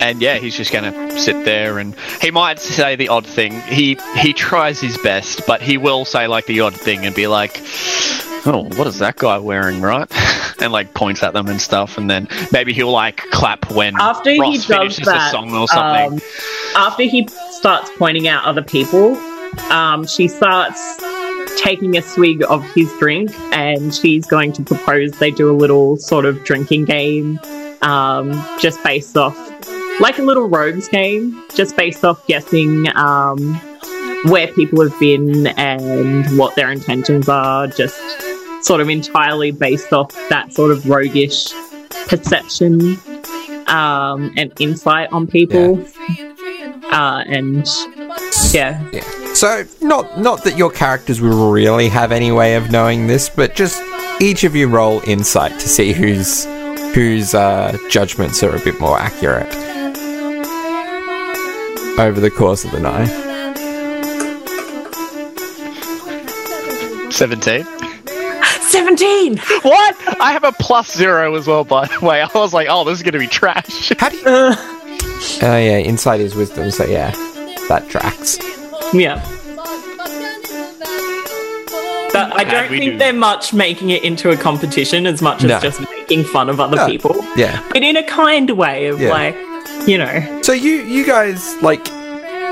[0.00, 3.52] and yeah, he's just going to sit there, and he might say the odd thing.
[3.62, 7.26] He he tries his best, but he will say like the odd thing and be
[7.26, 7.60] like,
[8.46, 10.10] "Oh, what is that guy wearing?" Right?
[10.60, 14.30] And like points at them and stuff, and then maybe he'll like clap when After
[14.30, 16.12] he Ross does finishes that, a song or something.
[16.12, 16.20] um,
[16.76, 19.16] after he starts pointing out other people,
[19.70, 20.78] um, she starts
[21.56, 25.96] taking a swig of his drink and she's going to propose they do a little
[25.96, 27.38] sort of drinking game
[27.82, 29.36] um, just based off,
[30.00, 33.54] like a little rogues game, just based off guessing um,
[34.24, 38.00] where people have been and what their intentions are, just
[38.64, 41.52] sort of entirely based off that sort of roguish
[42.06, 42.98] perception
[43.66, 45.84] um, and insight on people.
[46.90, 47.66] Uh, and
[48.52, 49.23] yeah, Yeah.
[49.34, 53.54] So not not that your characters will really have any way of knowing this, but
[53.54, 53.82] just
[54.20, 56.44] each of you roll insight to see whose
[56.94, 59.52] whose uh, judgments are a bit more accurate
[61.98, 63.08] over the course of the night.
[67.12, 67.64] 17.
[68.60, 69.38] 17!
[69.62, 70.20] What?
[70.20, 72.20] I have a plus zero as well, by the way.
[72.22, 73.92] I was like, oh, this is going to be trash.
[73.98, 74.24] How do you?
[75.42, 76.70] Oh yeah, insight is wisdom.
[76.70, 77.10] So yeah,
[77.68, 78.38] that tracks.
[78.94, 79.22] Yeah.
[82.12, 82.98] But I don't think do.
[82.98, 85.58] they're much making it into a competition as much as No.
[85.60, 86.86] just making fun of other No.
[86.86, 87.16] people.
[87.36, 87.60] Yeah.
[87.72, 89.10] But in a kind way of Yeah.
[89.10, 89.36] like,
[89.88, 91.84] you know, So you you guys like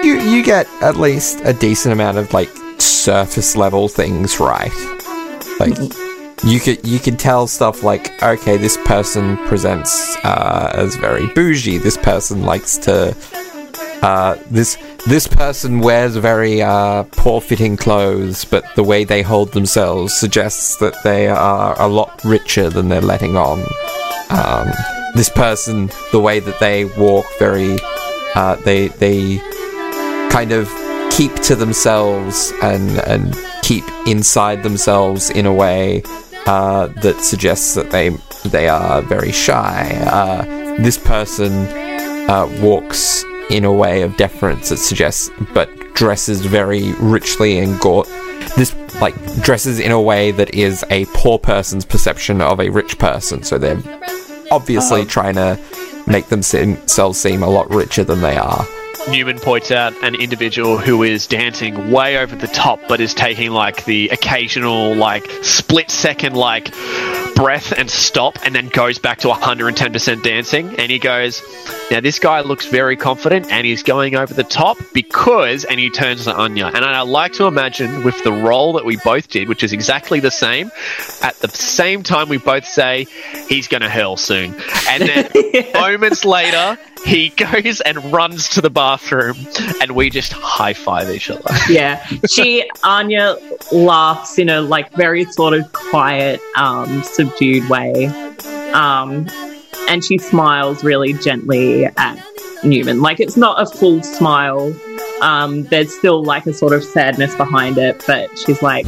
[0.03, 4.73] you you get at least a decent amount of like surface level things right.
[5.61, 5.79] Like
[6.43, 11.79] you could you could tell stuff like okay this person presents uh, as very bougie.
[11.79, 13.15] This person likes to
[14.03, 19.53] uh, this this person wears very uh, poor fitting clothes, but the way they hold
[19.53, 23.61] themselves suggests that they are a lot richer than they're letting on.
[24.31, 24.71] Um,
[25.15, 27.79] this person, the way that they walk, very
[28.35, 29.39] uh, they they
[30.31, 30.71] kind of
[31.11, 36.03] keep to themselves and and keep inside themselves in a way
[36.47, 38.11] uh, that suggests that they
[38.49, 39.91] they are very shy.
[40.07, 40.45] Uh,
[40.77, 41.53] this person
[42.31, 48.09] uh, walks in a way of deference that suggests, but dresses very richly and gaunt.
[48.57, 52.99] This like dresses in a way that is a poor person's perception of a rich
[52.99, 53.43] person.
[53.43, 53.83] So they're
[54.51, 55.11] obviously uh-huh.
[55.11, 55.59] trying to
[56.07, 58.67] make themselves seem a lot richer than they are.
[59.09, 63.51] Newman points out an individual who is dancing way over the top, but is taking
[63.51, 66.73] like the occasional, like split second, like
[67.35, 70.79] breath and stop, and then goes back to 110% dancing.
[70.79, 71.43] And he goes,
[71.91, 75.91] Now, this guy looks very confident and he's going over the top because, and he
[75.91, 76.67] turns to Anya.
[76.67, 80.21] And I like to imagine with the role that we both did, which is exactly
[80.21, 80.71] the same,
[81.23, 83.07] at the same time, we both say,
[83.49, 84.55] He's going to hurl soon.
[84.89, 89.37] And then moments later, he goes and runs to the bathroom,
[89.81, 91.43] and we just high five each other.
[91.69, 92.05] yeah.
[92.29, 93.37] She Anya
[93.73, 98.07] laughs in a like very sort of quiet, um, subdued way.
[98.73, 99.29] Um,
[99.89, 102.19] and she smiles really gently at
[102.65, 103.03] Newman.
[103.03, 104.75] Like it's not a full smile.
[105.21, 108.87] Um, there's still like a sort of sadness behind it, but she's like,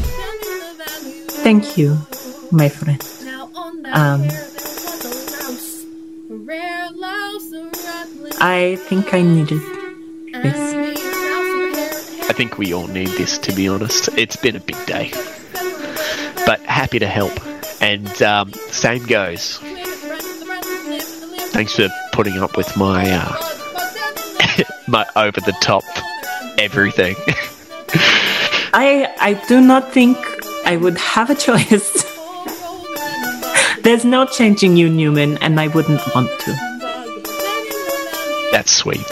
[1.44, 1.98] Thank you,
[2.50, 3.02] my friend.
[3.92, 4.26] Um,
[8.46, 9.62] I think I needed
[10.42, 10.74] this.
[12.28, 14.10] I think we all need this, to be honest.
[14.18, 15.12] It's been a big day.
[16.44, 17.32] But happy to help.
[17.80, 19.56] And um, same goes.
[21.54, 23.34] Thanks for putting up with my uh,
[24.88, 25.84] my over the top
[26.58, 27.16] everything.
[28.74, 30.18] I I do not think
[30.66, 32.04] I would have a choice.
[33.82, 36.73] There's no changing you, Newman, and I wouldn't want to.
[38.54, 39.04] That's sweet.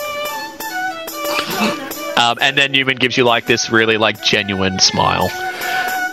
[2.16, 5.28] Um, and then Newman gives you like this really like genuine smile.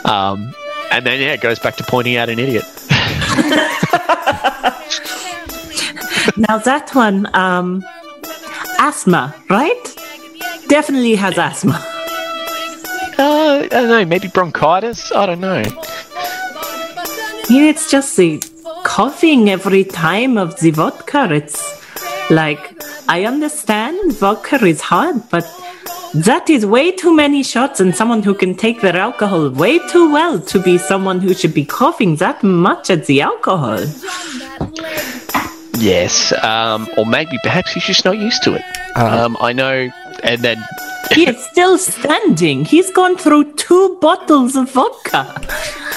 [0.03, 0.51] Um,
[0.91, 2.63] and then yeah, it goes back to pointing out an idiot.
[6.37, 7.83] Now that one, um,
[8.79, 9.95] asthma, right?
[10.67, 11.73] Definitely has asthma.
[13.19, 15.11] Uh, I don't know, maybe bronchitis.
[15.11, 15.61] I don't know.
[17.47, 18.41] Here it's just the
[18.85, 21.31] coughing every time of the vodka.
[21.31, 21.78] It's
[22.29, 25.45] Like, I understand vodka is hard, but
[26.13, 30.11] that is way too many shots and someone who can take their alcohol way too
[30.11, 33.79] well to be someone who should be coughing that much at the alcohol.
[35.79, 38.63] Yes, um, or maybe perhaps he's just not used to it.
[38.97, 39.89] Um, I know,
[40.23, 40.63] and then
[41.11, 42.65] He is still standing.
[42.65, 45.25] He's gone through two bottles of vodka.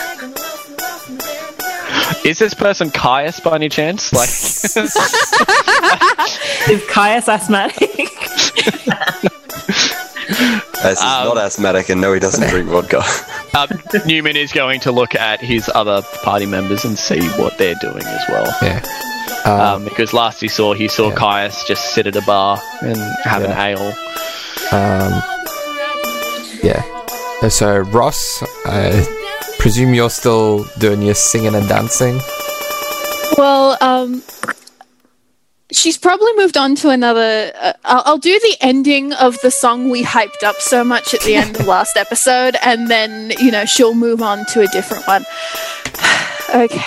[2.25, 4.13] is this person Caius by any chance?
[4.13, 4.29] Like,
[6.71, 7.91] Is Caius asthmatic?
[10.85, 13.03] As he's not asthmatic and no, he doesn't drink vodka.
[13.57, 13.69] um,
[14.07, 18.03] Newman is going to look at his other party members and see what they're doing
[18.05, 18.47] as well.
[18.63, 18.83] Yeah.
[19.45, 23.43] Um, because last he saw, he saw Caius just sit at a bar and have
[23.45, 23.93] an ale.
[24.73, 25.23] Um,
[26.63, 26.83] yeah.
[27.43, 29.05] Uh, So, Ross, I
[29.63, 32.19] presume you're still doing your singing and dancing.
[33.39, 34.21] Well, um,
[35.71, 37.53] she's probably moved on to another.
[37.55, 41.21] Uh, I'll, I'll do the ending of the song we hyped up so much at
[41.21, 45.07] the end of last episode, and then you know she'll move on to a different
[45.07, 45.25] one.
[46.55, 46.83] okay.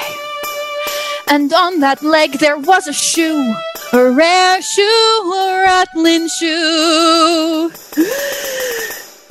[1.27, 3.55] And on that leg there was a shoe,
[3.93, 7.71] a rare shoe, a rattling shoe.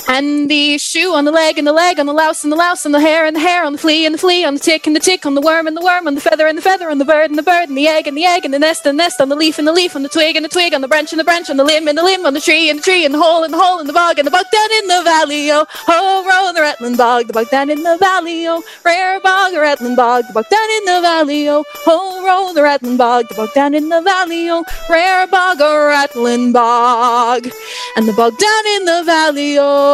[0.07, 2.85] And the shoe on the leg, and the leg on the louse, and the louse,
[2.85, 4.87] and the hair, and the hair on the flea, and the flea on the tick,
[4.87, 6.91] and the tick on the worm, and the worm on the feather, and the feather
[6.91, 8.85] on the bird, and the bird, and the egg, and the egg, and the nest,
[8.85, 10.75] and the nest on the leaf, and the leaf on the twig, and the twig
[10.75, 12.69] on the branch, and the branch on the limb, and the limb on the tree,
[12.69, 14.45] and the tree, and the hole, and the hole, and the bog, and the bog
[14.53, 17.97] down in the valley, oh, oh, row the rattling bog, the bog down in the
[17.97, 22.53] valley, oh, rare bog, rattling bog, the bog down in the valley, oh, oh, row
[22.53, 27.49] the rattling bog, the bog down in the valley, oh, rare bog, rattling bog,
[27.97, 29.94] and the bog down in the valley, oh,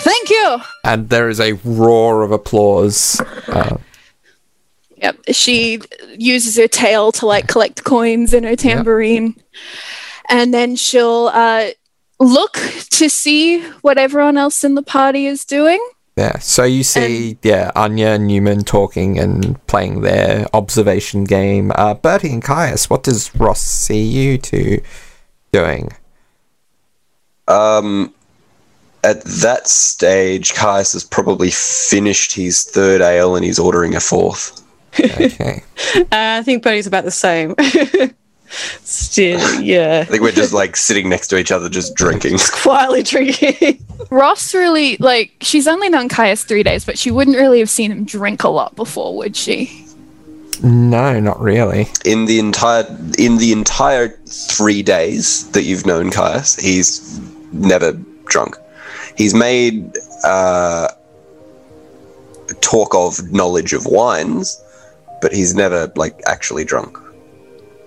[0.00, 0.58] thank you.
[0.84, 3.20] And there is a roar of applause.
[3.48, 3.78] Uh,
[4.98, 5.18] Yep.
[5.32, 5.78] She
[6.16, 9.36] uses her tail to like collect coins in her tambourine.
[10.30, 11.68] And then she'll uh,
[12.18, 12.54] look
[12.90, 15.86] to see what everyone else in the party is doing.
[16.16, 16.38] yeah.
[16.38, 21.72] So you see, yeah, Anya and Newman talking and playing their observation game.
[21.74, 24.80] Uh, Bertie and Caius, what does Ross see you two
[25.52, 25.92] doing?
[27.48, 28.14] Um,
[29.06, 34.62] at that stage, Caius has probably finished his third ale and he's ordering a fourth.
[34.98, 35.62] Okay.
[35.96, 37.54] Uh, I think Bertie's about the same.
[38.48, 40.00] Still, yeah.
[40.00, 42.38] I think we're just like sitting next to each other, just drinking.
[42.52, 43.84] Quietly drinking.
[44.10, 47.92] Ross really, like, she's only known Caius three days, but she wouldn't really have seen
[47.92, 49.86] him drink a lot before, would she?
[50.62, 51.88] No, not really.
[52.04, 52.84] In the entire
[53.18, 57.20] in the entire three days that you've known Caius, he's
[57.52, 57.92] never
[58.24, 58.56] drunk.
[59.16, 60.88] He's made uh,
[62.60, 64.62] talk of knowledge of wines,
[65.22, 66.98] but he's never like actually drunk.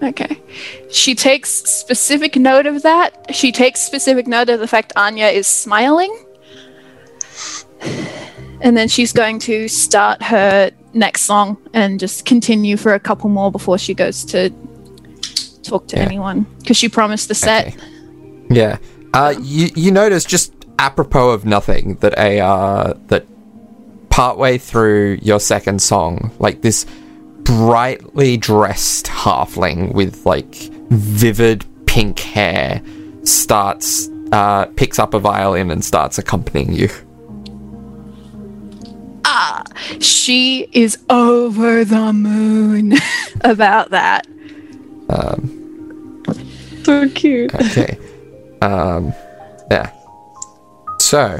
[0.02, 0.42] Okay.
[0.92, 3.36] She takes specific note of that.
[3.36, 6.26] She takes specific note of the fact Anya is smiling.
[8.62, 13.30] And then she's going to start her next song and just continue for a couple
[13.30, 14.50] more before she goes to
[15.64, 16.04] talk to Yeah.
[16.04, 17.76] anyone because she promised the set.
[18.50, 18.78] Yeah.
[19.14, 23.26] Uh, you you notice just apropos of nothing that a uh, that
[24.10, 26.86] partway through your second song, like this
[27.44, 30.56] brightly dressed halfling with like
[30.90, 32.82] vivid pink hair
[33.24, 36.90] starts uh, picks up a violin and starts accompanying you.
[39.26, 39.64] Ah,
[40.00, 42.94] she is over the moon
[43.42, 44.26] about that.
[45.10, 46.24] Um,
[46.84, 47.54] so cute.
[47.54, 47.98] Okay.
[48.62, 49.14] um,
[49.70, 49.92] yeah.
[51.00, 51.39] So,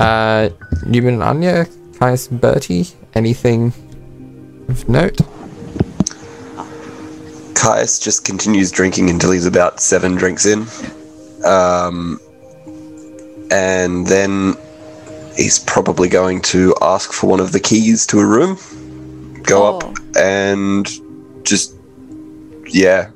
[0.00, 0.50] uh,
[0.84, 1.66] Newman and Anya,
[1.98, 3.72] Caius and Bertie, anything
[4.68, 5.18] of note?
[7.54, 10.66] Caius just continues drinking until he's about seven drinks in.
[11.44, 12.20] Um,
[13.50, 14.54] and then
[15.36, 18.58] he's probably going to ask for one of the keys to a room,
[19.44, 19.78] go Oh.
[19.78, 20.90] up and
[21.44, 21.74] just,
[22.66, 23.10] yeah.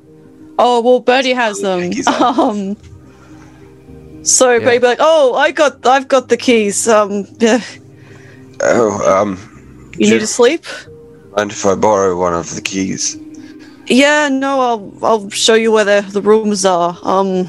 [0.59, 1.91] Oh well, Bertie has them.
[1.91, 2.39] Keys up.
[2.39, 2.77] Um.
[4.23, 6.87] So Bertie be like, "Oh, I got, I've got the keys.
[6.87, 7.61] Um, yeah,
[8.63, 10.65] Oh, um, you need to sleep."
[11.37, 13.17] mind if I borrow one of the keys?
[13.87, 16.97] Yeah, no, I'll, I'll show you where the, the rooms are.
[17.03, 17.49] Um,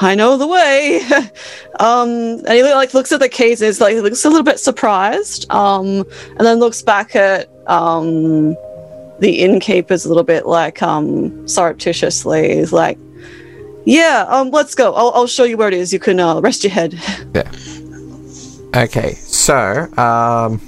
[0.00, 1.00] I know the way.
[1.80, 4.58] um, and he like looks at the keys and is like looks a little bit
[4.58, 5.50] surprised.
[5.50, 8.54] Um, and then looks back at um
[9.20, 12.56] the innkeepers a little bit like um surreptitiously.
[12.56, 12.98] He's like,
[13.84, 14.94] "Yeah, um, let's go.
[14.94, 15.92] I'll, I'll show you where it is.
[15.92, 16.98] You can uh, rest your head."
[17.34, 17.50] Yeah.
[18.74, 20.60] Okay, so um,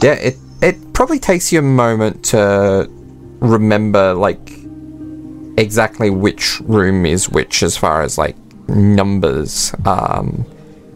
[0.00, 2.88] yeah, it it probably takes you a moment to
[3.40, 4.52] remember like
[5.58, 8.36] exactly which room is which as far as like
[8.68, 9.74] numbers.
[9.84, 10.46] Um,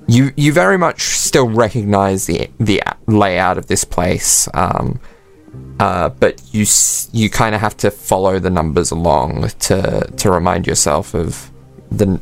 [0.08, 5.00] you you very much still recognize the the layout of this place, um,
[5.80, 6.66] uh, but you
[7.12, 11.50] you kind of have to follow the numbers along to to remind yourself of
[11.90, 12.20] the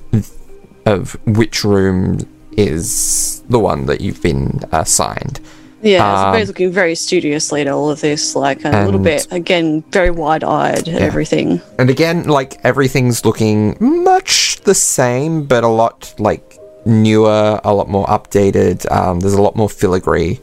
[0.87, 2.19] of which room
[2.57, 5.41] is the one that you've been assigned.
[5.83, 9.83] Yeah, Um, so looking very studiously at all of this, like a little bit, again,
[9.91, 11.61] very wide eyed at everything.
[11.79, 17.89] And again, like everything's looking much the same, but a lot like newer, a lot
[17.89, 18.91] more updated.
[18.93, 20.41] Um, there's a lot more filigree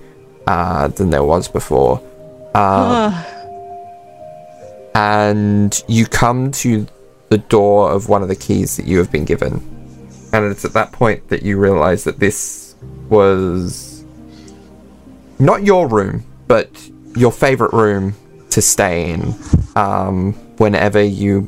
[0.48, 2.02] uh, than there was before.
[2.58, 3.14] Um,
[4.96, 6.88] and you come to
[7.30, 9.54] the door of one of the keys that you have been given.
[10.34, 12.76] And it's at that point that you realize that this
[13.10, 14.04] was
[15.40, 16.70] not your room, but
[17.16, 18.16] your favorite room
[18.50, 19.36] to stay in
[19.76, 21.42] um, whenever you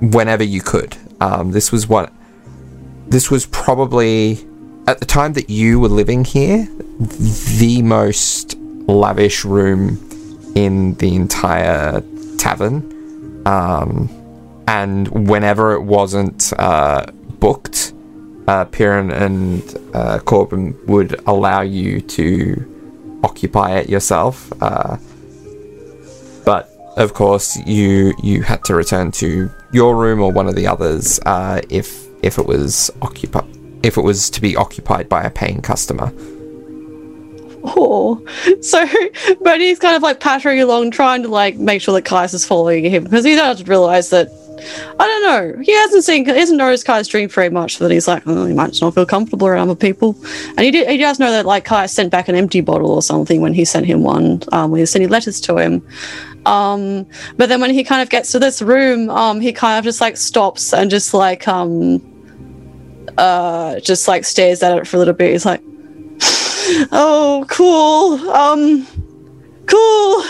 [0.00, 0.96] whenever you could.
[1.20, 2.10] Um, this was what
[3.08, 4.44] this was probably
[4.86, 6.66] at the time that you were living here
[6.98, 8.56] the most
[8.86, 9.98] lavish room
[10.54, 12.02] in the entire
[12.38, 13.42] tavern.
[13.46, 14.08] Um,
[14.66, 17.06] and whenever it wasn't uh,
[17.38, 17.92] booked,
[18.48, 19.62] uh, Piran and
[19.94, 24.52] uh, Corbin would allow you to occupy it yourself.
[24.62, 24.96] Uh,
[26.44, 30.66] but of course, you you had to return to your room or one of the
[30.66, 33.44] others uh, if if it was occupied
[33.82, 36.10] if it was to be occupied by a paying customer.
[37.64, 38.22] Oh,
[38.60, 38.86] so
[39.42, 42.84] Bertie's kind of like pattering along, trying to like make sure that Caius is following
[42.84, 44.28] him because he doesn't realize that.
[44.98, 45.62] I don't know.
[45.62, 48.46] He hasn't seen, he hasn't noticed Caius drink very much, so that he's like, oh,
[48.46, 50.16] he might not feel comfortable around other people.
[50.50, 53.02] And he, did, he does know that like Kai sent back an empty bottle or
[53.02, 55.86] something when he sent him one, um, when he was sending letters to him.
[56.46, 57.06] Um,
[57.36, 60.00] but then when he kind of gets to this room, um, he kind of just
[60.00, 62.00] like stops and just like, um,
[63.18, 65.32] uh, just like stares at it for a little bit.
[65.32, 65.62] He's like,
[66.92, 68.30] oh, cool.
[68.30, 68.86] Um,
[69.66, 70.24] cool.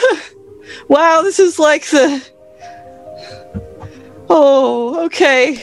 [0.88, 2.24] wow, this is like the.
[4.28, 5.54] Oh, okay.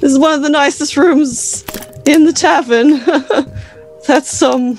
[0.00, 1.64] This is one of the nicest rooms
[2.06, 3.00] in the tavern.
[4.06, 4.78] that's um,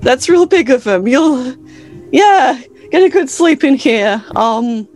[0.00, 1.06] that's real big of him.
[1.06, 1.54] You'll,
[2.10, 2.60] yeah,
[2.90, 4.24] get a good sleep in here.
[4.34, 4.88] Um,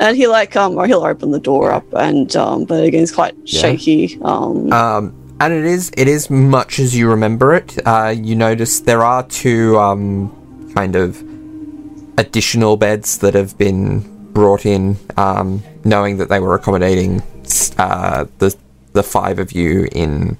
[0.00, 3.12] and he like um, or he'll open the door up, and um, but again, it's
[3.12, 4.18] quite shaky.
[4.22, 7.84] Um, Um, and it is it is much as you remember it.
[7.84, 10.30] Uh, you notice there are two um,
[10.74, 11.20] kind of
[12.16, 14.00] additional beds that have been
[14.32, 17.22] brought in, um, knowing that they were accommodating
[17.78, 18.54] uh, the
[18.92, 20.38] the five of you in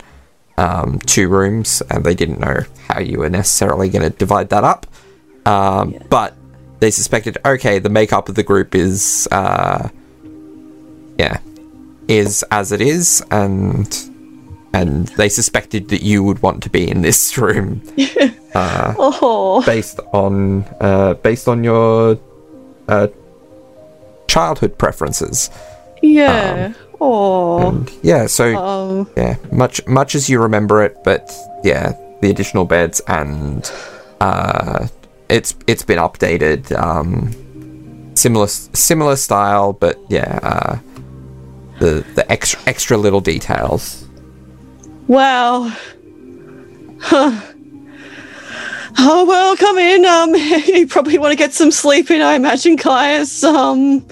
[0.56, 4.62] um, two rooms, and they didn't know how you were necessarily going to divide that
[4.62, 4.86] up.
[5.44, 6.36] Um, But
[6.78, 9.88] they suspected, okay, the makeup of the group is, uh,
[11.18, 11.38] yeah,
[12.06, 14.11] is as it is, and
[14.72, 17.82] and they suspected that you would want to be in this room
[18.54, 22.18] uh, oh, based on uh, based on your
[22.88, 23.08] uh,
[24.28, 25.50] childhood preferences.
[26.02, 26.72] yeah.
[27.00, 31.30] oh, And yeah, so um, yeah, much much as you remember it, but
[31.64, 33.70] yeah, the additional beds and
[34.20, 34.86] uh,
[35.28, 37.32] it's it's been updated, um,
[38.14, 40.78] similar similar style, but yeah, uh,
[41.80, 44.06] the the extra extra little details.
[45.12, 45.70] Wow.
[46.98, 47.38] Huh.
[48.96, 50.06] Oh well, come in.
[50.06, 50.34] Um,
[50.74, 52.22] you probably want to get some sleep in.
[52.22, 53.44] I imagine, Caius.
[53.44, 53.98] Um,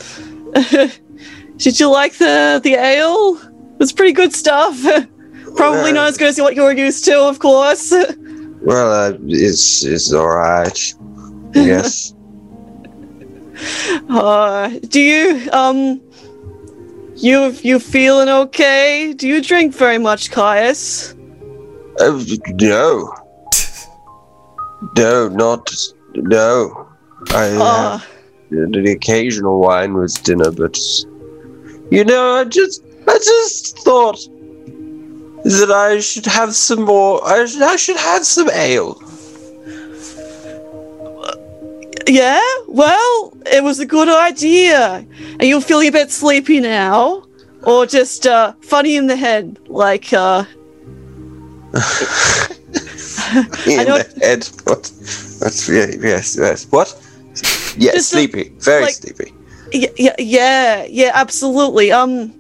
[1.56, 3.40] did you like the the ale?
[3.80, 4.78] It's pretty good stuff.
[5.56, 7.92] Probably not as good as what you're used to, of course.
[8.60, 10.94] Well, uh, it's it's all right.
[11.54, 12.14] Yes.
[14.10, 16.02] Uh, do you um,
[17.22, 19.12] you you feeling okay?
[19.16, 21.14] Do you drink very much, Caius?
[22.00, 23.14] uh, no.
[24.96, 25.70] No, not
[26.14, 26.88] no.
[27.32, 28.00] I Uh,
[28.50, 30.78] the occasional wine with dinner, but
[31.90, 34.18] you know, I just I just thought
[35.44, 37.20] that I should have some more.
[37.26, 39.00] I should, I should have some ale.
[42.10, 42.40] Yeah.
[42.66, 45.06] Well, it was a good idea.
[45.38, 47.24] And you'll feel a bit sleepy now,
[47.62, 50.44] or just uh, funny in the head, like uh.
[53.66, 54.48] in the head.
[54.64, 54.90] What?
[55.38, 56.66] What's yeah, yes, yes.
[56.70, 56.88] What?
[57.76, 58.52] Yes, Just a- sleepy.
[58.58, 59.32] Very like- sleepy.
[59.72, 61.92] Yeah, yeah, yeah, yeah, absolutely.
[61.92, 62.34] Um,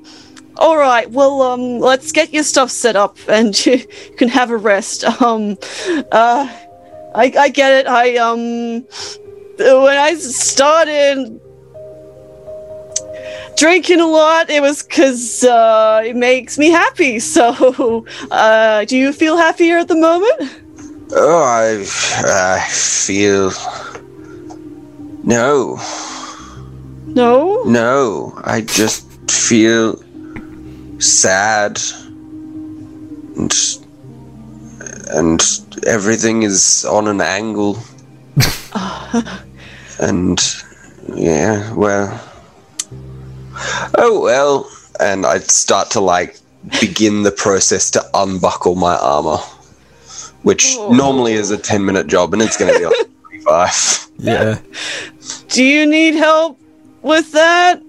[0.56, 1.08] all right.
[1.08, 3.86] Well, um, let's get your stuff set up, and you
[4.18, 5.04] can have a rest.
[5.22, 5.56] Um,
[6.10, 6.48] uh,
[7.14, 7.86] I, I get it.
[7.86, 8.84] I um,
[9.60, 11.38] when I started
[13.56, 17.18] drinking a lot, it was because uh, it makes me happy.
[17.30, 20.50] So, uh, do you feel happier at the moment?
[21.12, 21.84] Oh, I,
[22.24, 23.52] I feel.
[25.22, 25.78] No,
[27.06, 27.62] No?
[27.64, 28.32] no.
[28.44, 30.02] I just feel
[30.98, 31.78] sad.
[33.36, 33.54] And,
[35.10, 35.42] and
[35.86, 37.78] everything is on an angle.
[40.00, 40.40] and,
[41.14, 42.20] yeah, well.
[43.96, 44.70] Oh, well.
[44.98, 46.38] And I'd start to, like,
[46.80, 49.38] begin the process to unbuckle my armor.
[50.42, 53.06] Which normally is a 10 minute job, and it's going to be like
[53.44, 54.10] 25.
[54.18, 54.58] Yeah.
[55.48, 56.58] Do you need help
[57.02, 57.82] with that?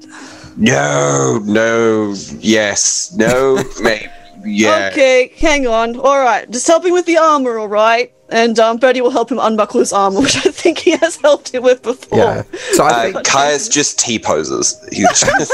[0.58, 4.08] No, no, yes, no, maybe,
[4.44, 4.90] yeah.
[4.92, 5.98] Okay, hang on.
[5.98, 8.14] All right, just helping with the armor, all right?
[8.32, 11.54] And um, Bertie will help him unbuckle his armor, which I think he has helped
[11.54, 12.18] him with before.
[12.18, 12.44] Yeah.
[12.74, 13.26] So I Uh, think.
[13.26, 14.80] Caius just T poses.
[14.92, 15.52] He's just,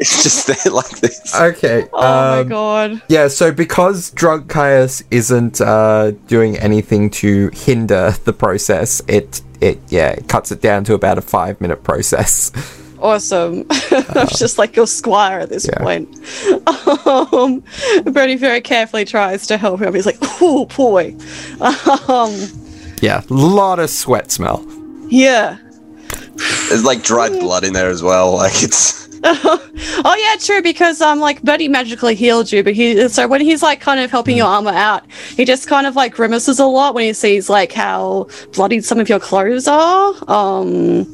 [0.00, 1.34] it's just there like this.
[1.34, 1.86] Okay.
[1.92, 3.02] Oh my um, god.
[3.08, 9.78] Yeah, so because drunk Caius isn't uh, doing anything to hinder the process, it it
[9.88, 12.50] yeah it cuts it down to about a five minute process.
[13.04, 13.66] Awesome.
[13.90, 15.78] I'm just like your squire at this Yeah.
[15.78, 16.08] point.
[17.06, 17.62] Um,
[18.06, 19.94] Bertie very carefully tries to help him.
[19.94, 21.14] He's like, oh boy.
[22.08, 22.34] Um,
[23.02, 24.64] Yeah, a lot of sweat smell.
[25.08, 25.58] yeah.
[26.68, 28.32] There's like dried blood in there as well.
[28.38, 30.62] Like it's Oh yeah, true.
[30.62, 34.10] Because um, like Bertie magically healed you, but he so when he's like kind of
[34.10, 35.02] helping your armor out,
[35.36, 38.98] he just kind of like grimaces a lot when he sees like how bloodied some
[38.98, 40.14] of your clothes are.
[40.30, 41.04] Um,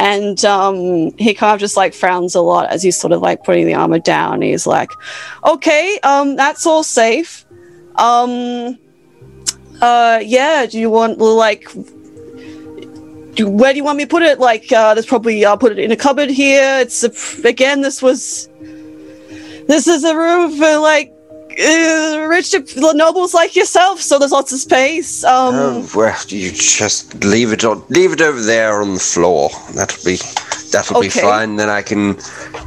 [0.00, 3.44] and um, he kind of just like frowns a lot as he's sort of like
[3.44, 4.40] putting the armor down.
[4.40, 4.90] He's like,
[5.44, 7.44] "Okay, um, that's all safe.
[7.96, 8.78] Um,
[9.82, 10.64] uh, yeah.
[10.64, 11.68] Do you want like
[13.34, 14.38] do, where do you want me to put it?
[14.40, 16.80] Like, uh, there's probably I'll put it in a cupboard here.
[16.80, 17.12] It's a,
[17.46, 18.48] again, this was
[19.68, 21.14] this is a room for like
[21.60, 25.24] uh, rich nobles like yourself, so there's lots of space.
[25.24, 29.50] Um, oh well, you just leave it on, leave it over there on the floor.
[29.74, 30.16] That'll be
[30.72, 31.56] that'll be fine.
[31.56, 32.16] Then I can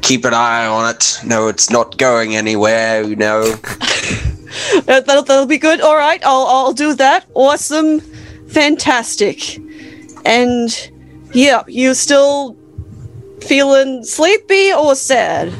[0.01, 1.19] keep an eye on it.
[1.25, 3.03] No, it's not going anywhere.
[3.03, 3.41] You know.
[4.75, 5.81] uh, that'll, that'll be good.
[5.81, 7.25] All right, I'll I'll do that.
[7.33, 7.99] Awesome,
[8.47, 9.59] fantastic,
[10.25, 10.91] and
[11.33, 12.55] yeah, you still
[13.43, 15.53] feeling sleepy or sad?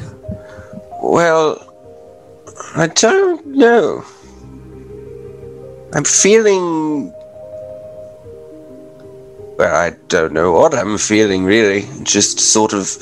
[1.02, 1.63] Well,
[2.76, 4.04] I don't know.
[5.92, 7.12] I'm feeling.
[9.56, 11.86] Well, I don't know what I'm feeling really.
[12.02, 12.96] Just sort of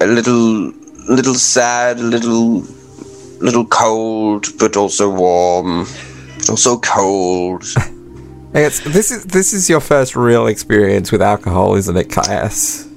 [0.00, 0.72] a, little,
[1.06, 2.64] little sad, a little,
[3.40, 5.86] little cold, but also warm,
[6.38, 7.64] but also cold.
[8.52, 12.89] This is this is your first real experience with alcohol, isn't it, Caius?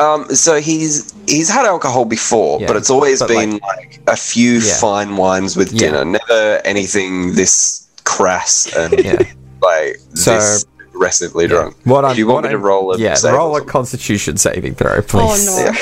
[0.00, 4.16] Um, so he's he's had alcohol before, Yeah, but it's always but, been like, a
[4.16, 4.74] few Yeah.
[4.80, 5.78] fine wines with Yeah.
[5.90, 6.04] dinner.
[6.04, 9.22] Never anything this crass and Yeah.
[9.62, 11.76] like So- this aggressively drunk.
[11.84, 13.60] What I'm, Do you want what me to roll a yeah, save roll a?
[13.64, 15.48] Constitution saving throw, please.
[15.48, 15.72] Oh no,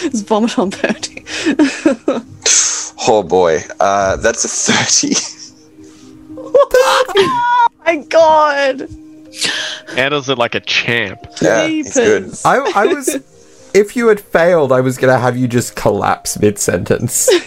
[0.06, 1.24] it's vomit on Bertie.
[3.10, 5.14] Oh boy, uh, that's a thirty.
[6.36, 8.88] oh my god.
[9.94, 11.20] Handles it like a champ.
[11.40, 12.32] yeah, it's good.
[12.44, 13.18] I, I was.
[13.74, 17.28] If you had failed, I was gonna have you just collapse mid sentence.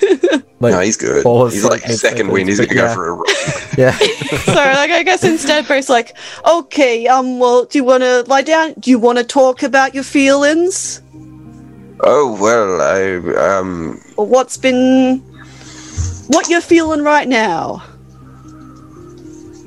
[0.61, 1.23] Like, No, he's good.
[1.23, 2.47] fall He's like second wind.
[2.47, 2.89] He's gonna yeah.
[2.89, 3.25] go for a run.
[3.79, 3.97] yeah.
[3.97, 6.15] so like I guess instead Bertie's like,
[6.47, 8.75] okay, um, well, do you want to lie down?
[8.79, 11.01] Do you want to talk about your feelings
[12.03, 14.01] Oh well, I um.
[14.17, 15.19] or what's been,
[16.27, 17.83] what you're feeling right now?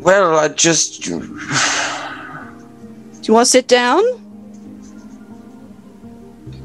[0.00, 1.04] Well, I just
[3.24, 4.02] Do you want to sit down?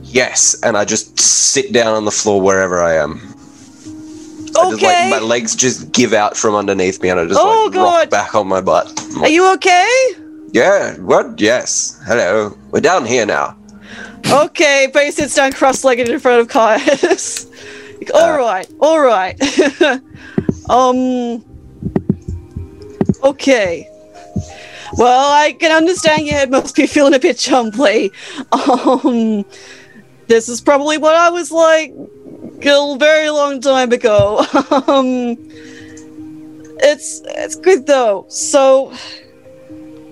[0.04, 3.22] yes, and I just sit down on the floor wherever I am.
[3.22, 5.10] I just, like, Okay.
[5.10, 7.84] my legs just give out from underneath me, and I just Oh, like God.
[7.84, 8.92] rock back on my butt.
[9.16, 9.88] I'm Are you okay?
[10.52, 11.40] yeah, what?
[11.40, 11.98] Yes.
[12.06, 12.58] Hello.
[12.72, 13.56] We're down here now.
[14.30, 17.46] Okay, Bertie sits down cross-legged in front of Caius.
[18.00, 18.38] Like, all Uh.
[18.38, 19.40] right, all right.
[20.70, 21.46] um.
[23.24, 23.88] Okay.
[24.98, 28.12] Well, I can understand your head must be feeling a bit jumbly.
[28.52, 29.46] Um,
[30.28, 34.40] this is probably what I was like a very long time ago.
[34.88, 35.38] um,
[36.82, 38.26] it's it's good though.
[38.30, 38.94] So,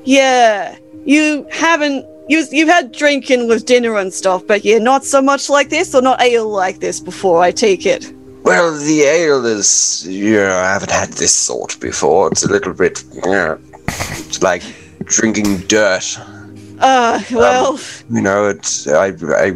[0.04, 5.22] yeah, you haven't you you've had drinking with dinner and stuff, but yeah, not so
[5.22, 7.42] much like this, or not ale like this before.
[7.42, 8.14] I take it.
[8.44, 12.30] Well, the ale is, you know, I haven't had this sort before.
[12.32, 13.77] It's a little bit, uh, it's
[14.42, 14.64] like
[15.04, 16.18] drinking dirt.
[16.80, 17.80] Uh, well,
[18.10, 19.52] You know, it's, I, I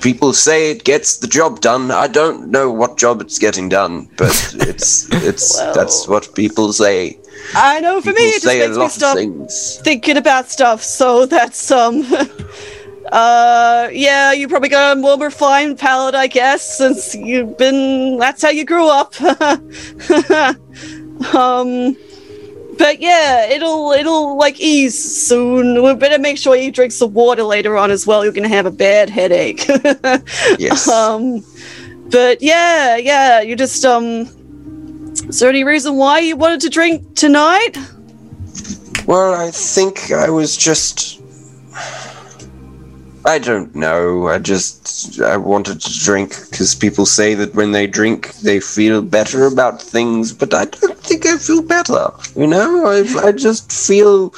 [0.00, 1.90] people say it gets the job done.
[1.90, 7.18] I don't know what job it's getting done, but it's it's that's what people say.
[7.54, 9.80] I know for me, it just makes me lot of stop things.
[9.82, 10.82] thinking about stuff.
[10.82, 12.04] So that's um,
[13.12, 18.18] uh, yeah, you probably got a more refined palate, I guess, since you've been.
[18.18, 19.20] That's how you grew up.
[21.34, 21.96] um,
[22.80, 25.82] but yeah, it'll it'll like ease soon.
[25.82, 28.24] We better make sure you drink some water later on as well.
[28.24, 29.68] You're gonna have a bad headache.
[30.58, 30.88] Yes.
[30.88, 31.44] um,
[32.10, 34.26] but yeah, yeah, you just um.
[35.28, 37.72] Is there any reason why you wanted to drink tonight?
[39.06, 41.20] Well, I think I was just.
[43.24, 44.28] I don't know.
[44.28, 49.02] I just I wanted to drink because people say that when they drink they feel
[49.02, 52.10] better about things, but I don't think I feel better.
[52.34, 54.34] You know, I I just feel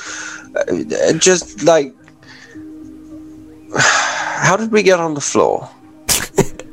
[0.57, 1.95] uh, just like.
[4.43, 5.71] How did we get on the floor?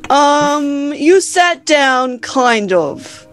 [0.10, 3.28] Um, you sat down, kind of.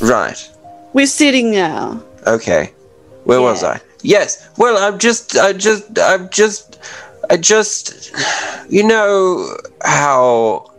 [0.00, 0.48] Right.
[0.92, 2.02] We're sitting now.
[2.26, 2.72] Okay.
[3.24, 3.80] Where was I?
[4.02, 4.48] Yes.
[4.56, 6.78] Well, I'm just, I just, I'm just,
[7.30, 8.12] I just,
[8.68, 10.70] you know how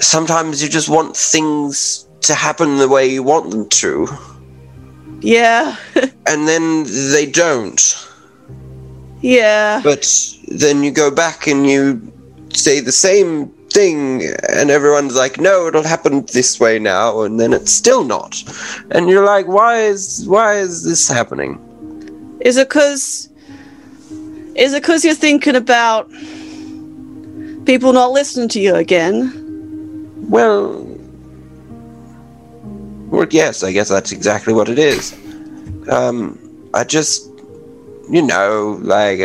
[0.00, 4.08] sometimes you just want things to happen the way you want them to,
[5.20, 5.76] Yeah,
[6.26, 7.80] and then they don't.
[9.20, 9.80] yeah.
[9.84, 10.08] But
[10.48, 12.00] then you go back and you
[12.54, 17.52] say the same thing, and everyone's like, "No, it'll happen this way now," and then
[17.52, 18.42] it's still not.
[18.90, 21.58] And you're like, "Why is why is this happening?"
[22.40, 23.28] Is it cause?
[24.56, 26.08] Is it cause you're thinking about
[27.66, 29.40] people not listening to you again?
[30.28, 30.84] Well,
[33.14, 35.12] well, yes, I guess that's exactly what it is.
[35.88, 36.38] Um,
[36.72, 37.30] I just,
[38.10, 39.20] you know, like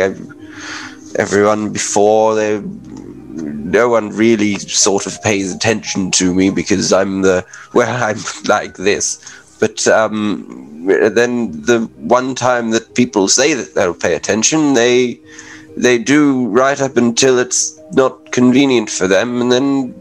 [1.16, 7.44] everyone before, they, no one really sort of pays attention to me because I'm the,
[7.74, 9.18] well, I'm like this.
[9.60, 15.20] But um, then the one time that people say that they'll pay attention, they,
[15.76, 19.94] they do right up until it's not convenient for them, and then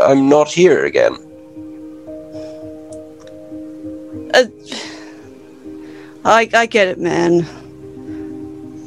[0.00, 1.14] I'm not here again.
[4.32, 4.44] Uh,
[6.24, 7.46] I I get it, man.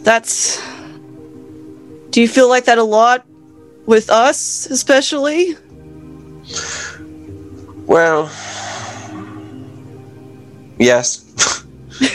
[0.04, 0.62] That's.
[2.12, 3.26] Do you feel like that a lot
[3.86, 5.58] with us, especially?
[7.88, 8.32] Well,
[10.80, 11.26] yes.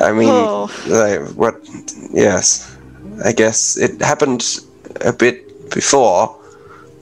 [0.00, 0.70] I mean, Oh.
[0.86, 1.56] like, what?
[2.12, 2.74] Yes,
[3.24, 4.44] I guess it happened
[5.02, 6.34] a bit before,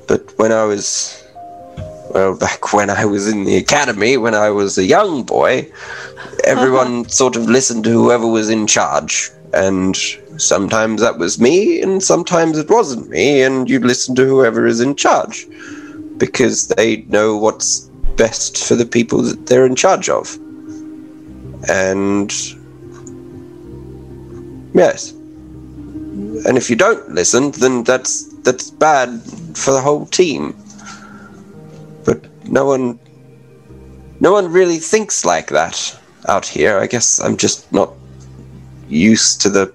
[0.06, 1.22] but when I was,
[2.12, 6.36] well, back when I was in the academy, when I was a young boy, uh-huh.
[6.44, 9.96] everyone sort of listened to whoever was in charge, and
[10.36, 14.80] sometimes that was me, and sometimes it wasn't me, and you'd listen to whoever is
[14.80, 15.46] in charge
[16.18, 17.87] because they know what's
[18.18, 20.36] best for the people that they're in charge of.
[21.68, 22.30] And
[24.74, 25.12] yes.
[26.46, 29.22] And if you don't listen, then that's that's bad
[29.54, 30.54] for the whole team.
[32.04, 32.98] But no one
[34.20, 35.98] no one really thinks like that
[36.28, 36.78] out here.
[36.78, 37.92] I guess I'm just not
[38.88, 39.72] used to the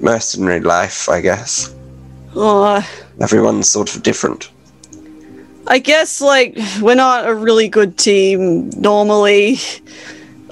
[0.00, 1.74] mercenary life, I guess.
[2.34, 2.86] Oh,
[3.20, 4.50] Everyone's sort of different.
[5.68, 9.58] I guess like we're not a really good team normally.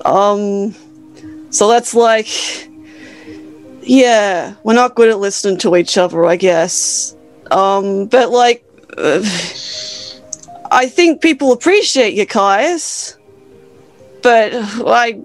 [0.04, 0.74] Um
[1.48, 2.28] so that's like
[3.82, 7.16] yeah, we're not good at listening to each other, I guess.
[7.50, 8.62] Um but like
[8.98, 9.22] uh,
[10.70, 13.16] I think people appreciate you, Caius.
[14.22, 14.52] But
[14.86, 15.18] I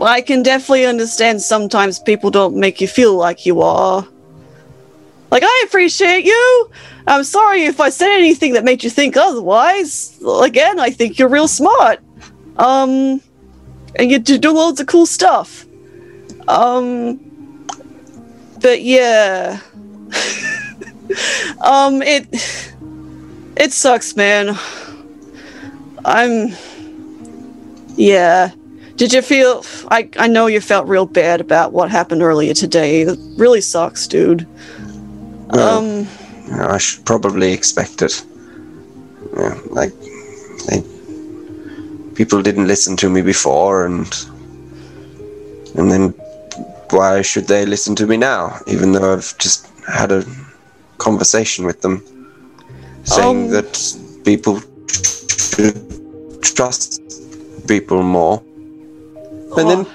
[0.00, 4.04] I can definitely understand sometimes people don't make you feel like you are.
[5.30, 6.70] Like, I appreciate you.
[7.06, 10.18] I'm sorry if I said anything that made you think otherwise.
[10.42, 12.00] Again, I think you're real smart.
[12.56, 13.22] Um,
[13.96, 15.64] and you do loads of cool stuff.
[16.48, 17.18] Um,
[18.60, 19.60] but yeah.
[21.60, 22.26] um, it
[23.56, 24.58] it sucks, man.
[26.04, 26.54] I'm
[27.96, 28.52] yeah.
[28.96, 33.02] Did you feel I I know you felt real bad about what happened earlier today.
[33.02, 34.46] It really sucks, dude.
[35.52, 36.08] Well, Um
[36.50, 38.24] I should probably expect it.
[39.36, 39.92] Yeah, like
[40.66, 40.82] they,
[42.14, 44.08] people didn't listen to me before, and
[45.76, 46.14] and then
[46.90, 48.60] why should they listen to me now?
[48.66, 50.24] Even though I've just had a
[50.98, 52.02] conversation with them,
[53.04, 53.72] saying Um, that
[54.24, 54.60] people
[55.28, 55.76] should
[56.42, 57.02] trust
[57.68, 58.42] people more,
[59.56, 59.86] and then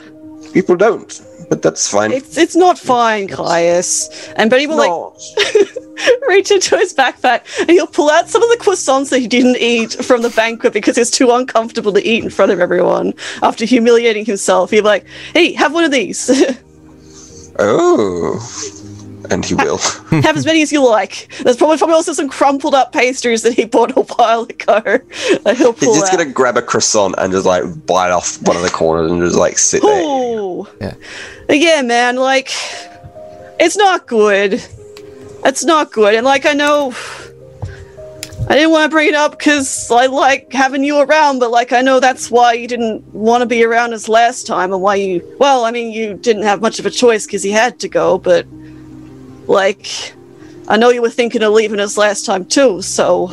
[0.54, 1.22] people don't.
[1.50, 2.12] But that's fine.
[2.12, 4.30] It's it's not fine, Caius.
[4.36, 5.68] And Bertie will like
[6.28, 9.58] reach into his backpack and he'll pull out some of the croissants that he didn't
[9.58, 13.66] eat from the banquet because it's too uncomfortable to eat in front of everyone after
[13.66, 14.72] humiliating himself.
[14.72, 16.30] He'll be like, "Hey, have one of these.
[17.60, 18.40] Oh,
[19.30, 19.78] and he will.
[20.22, 23.54] have as many as you like." There's probably probably also some crumpled up pastries that
[23.54, 24.82] he bought a while ago
[25.44, 26.20] that he'll pull He's just out.
[26.20, 29.36] gonna grab a croissant and just like bite off one of the corners and just
[29.38, 30.02] like sit there.
[30.04, 30.68] Ooh.
[30.82, 30.94] Yeah.
[31.50, 32.50] Yeah, man, like
[33.60, 34.64] it's not good.
[35.46, 36.16] It's not good.
[36.16, 36.94] And like I know
[38.50, 41.72] I didn't want to bring it up because I like having you around, but like
[41.72, 44.96] I know that's why you didn't want to be around us last time and why
[44.96, 47.88] you well, I mean you didn't have much of a choice because he had to
[47.88, 48.46] go, but
[49.48, 50.14] like
[50.68, 53.30] I know you were thinking of leaving us last time too, so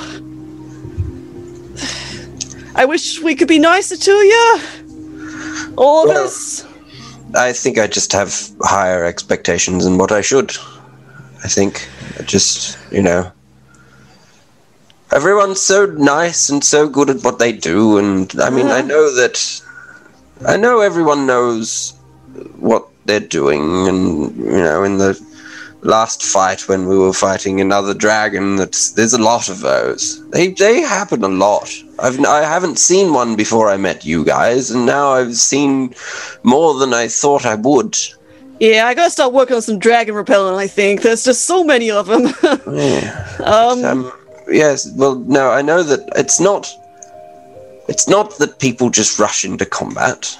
[2.75, 4.61] I wish we could be nicer to you.
[5.77, 6.65] All of Well- us.
[7.35, 10.57] I think I just have higher expectations than what I should.
[11.45, 11.89] I think
[12.19, 13.31] I just, you know,
[15.13, 19.15] everyone's so nice and so good at what they do, and I mean, I know
[19.15, 19.63] that,
[20.45, 21.93] I know everyone knows
[22.59, 25.15] what they're doing, and you know, in the
[25.83, 30.29] last fight when we were fighting another dragon, that's there's a lot of those.
[30.31, 31.71] They they happen a lot.
[31.99, 35.95] I've I haven't seen one before I met you guys, and now I've seen
[36.43, 37.97] more than I thought I would.
[38.61, 40.59] Yeah, I gotta start working on some dragon repellent.
[40.59, 42.29] I think there's just so many of them.
[42.71, 43.37] Yeah.
[43.45, 44.13] um, Um,
[44.51, 44.91] yes.
[44.97, 46.69] Well, no, I know that it's not.
[47.89, 50.39] It's not that people just rush into combat,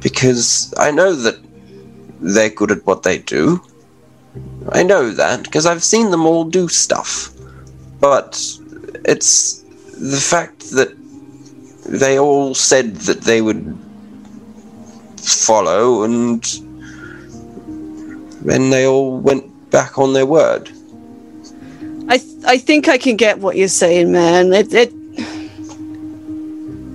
[0.00, 1.36] because I know that
[2.20, 3.60] they're good at what they do.
[4.72, 7.30] I know that because I've seen them all do stuff,
[8.00, 8.40] but
[9.04, 9.60] it's
[9.98, 10.94] the fact that
[11.86, 13.76] they all said that they would
[15.16, 16.42] follow, and
[18.42, 20.70] then they all went back on their word.
[22.08, 24.52] I th- I think I can get what you're saying, man.
[24.52, 24.92] It it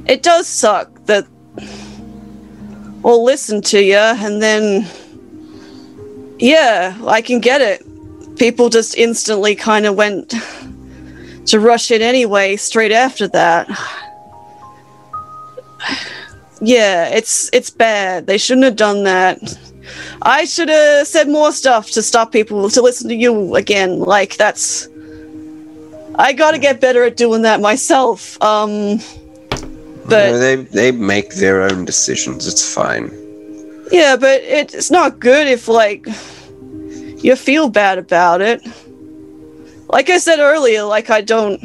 [0.05, 1.25] it does suck that
[3.01, 4.88] we'll listen to you and then
[6.39, 7.86] yeah, I can get it.
[8.38, 10.33] People just instantly kind of went
[11.47, 13.69] to rush it anyway straight after that.
[16.61, 18.27] Yeah, it's it's bad.
[18.27, 19.39] They shouldn't have done that.
[20.21, 23.99] I should have said more stuff to stop people to listen to you again.
[23.99, 24.88] Like that's
[26.15, 28.41] I got to get better at doing that myself.
[28.41, 28.99] Um
[30.07, 32.47] but No, they they make their own decisions.
[32.47, 33.11] It's fine.
[33.91, 36.05] Yeah, but it, it's not good if like
[37.23, 38.61] you feel bad about it.
[39.89, 41.63] Like I said earlier, like I don't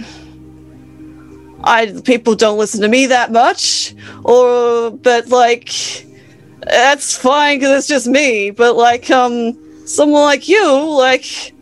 [1.62, 3.94] I people don't listen to me that much
[4.24, 5.70] or but like
[6.62, 11.52] that's fine cuz it's just me, but like um someone like you, like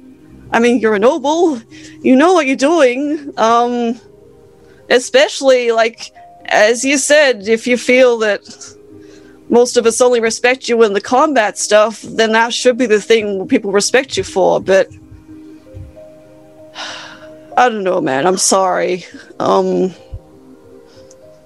[0.50, 1.60] I mean, you're a noble.
[2.02, 3.32] You know what you're doing.
[3.36, 4.00] Um
[4.90, 6.12] especially like
[6.46, 8.40] as you said, if you feel that
[9.50, 13.00] most of us only respect you in the combat stuff, then that should be the
[13.00, 14.60] thing people respect you for.
[14.60, 14.88] But
[17.56, 18.26] I don't know, man.
[18.26, 19.04] I'm sorry.
[19.40, 19.92] Um,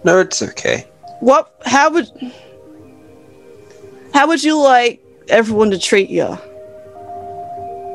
[0.04, 0.86] No, it's okay.
[1.20, 1.54] what?
[1.64, 2.08] How would?
[4.12, 6.36] How would you like everyone to treat you?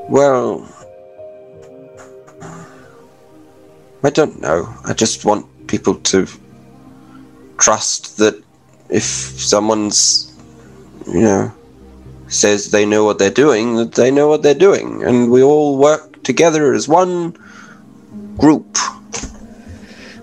[0.10, 0.68] Well,
[4.04, 4.74] I don't know.
[4.86, 6.26] I just want people to
[7.58, 8.42] trust that
[8.90, 10.36] if someone's,
[11.08, 11.52] you know,
[12.28, 15.78] says they know what they're doing, that they know what they're doing, and we all
[15.78, 17.38] work together as one
[18.38, 18.78] group.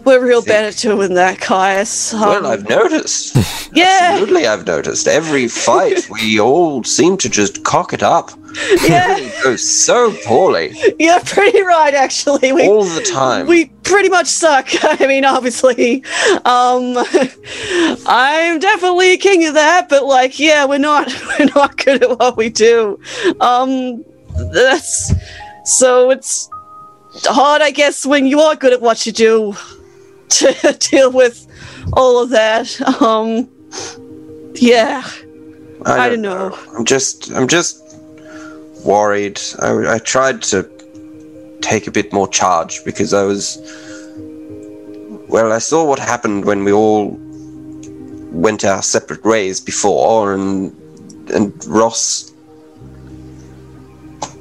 [0.05, 2.13] We're real bad at doing that, Caius.
[2.13, 3.37] Um, well, I've noticed.
[3.73, 5.09] yeah, Absolutely, I've noticed.
[5.09, 8.31] Every fight, we all seem to just cock it up.
[8.87, 11.95] yeah, It goes so poorly you're pretty right.
[11.95, 13.47] Actually, we all the time.
[13.47, 14.69] we pretty much suck.
[14.83, 16.05] I mean, obviously,
[16.45, 16.97] um,
[18.07, 19.89] I'm definitely king of that.
[19.89, 23.01] But like, yeah, we're not we're not good at what we do.
[23.41, 24.05] Um,
[24.53, 25.13] that's
[25.65, 26.51] so it's
[27.25, 29.57] hard, I guess, when you are good at what you do
[30.29, 31.47] to deal with
[31.93, 32.81] all of that.
[33.01, 33.49] Um,
[34.55, 35.09] yeah,
[35.85, 36.57] I don't know.
[36.77, 37.81] I'm just, I'm just
[38.85, 39.41] worried.
[39.61, 40.69] I, I tried to
[41.61, 43.59] take a bit more charge because I was.
[45.29, 47.17] Well, I saw what happened when we all
[48.31, 50.73] went our separate ways before, and
[51.31, 52.33] and Ross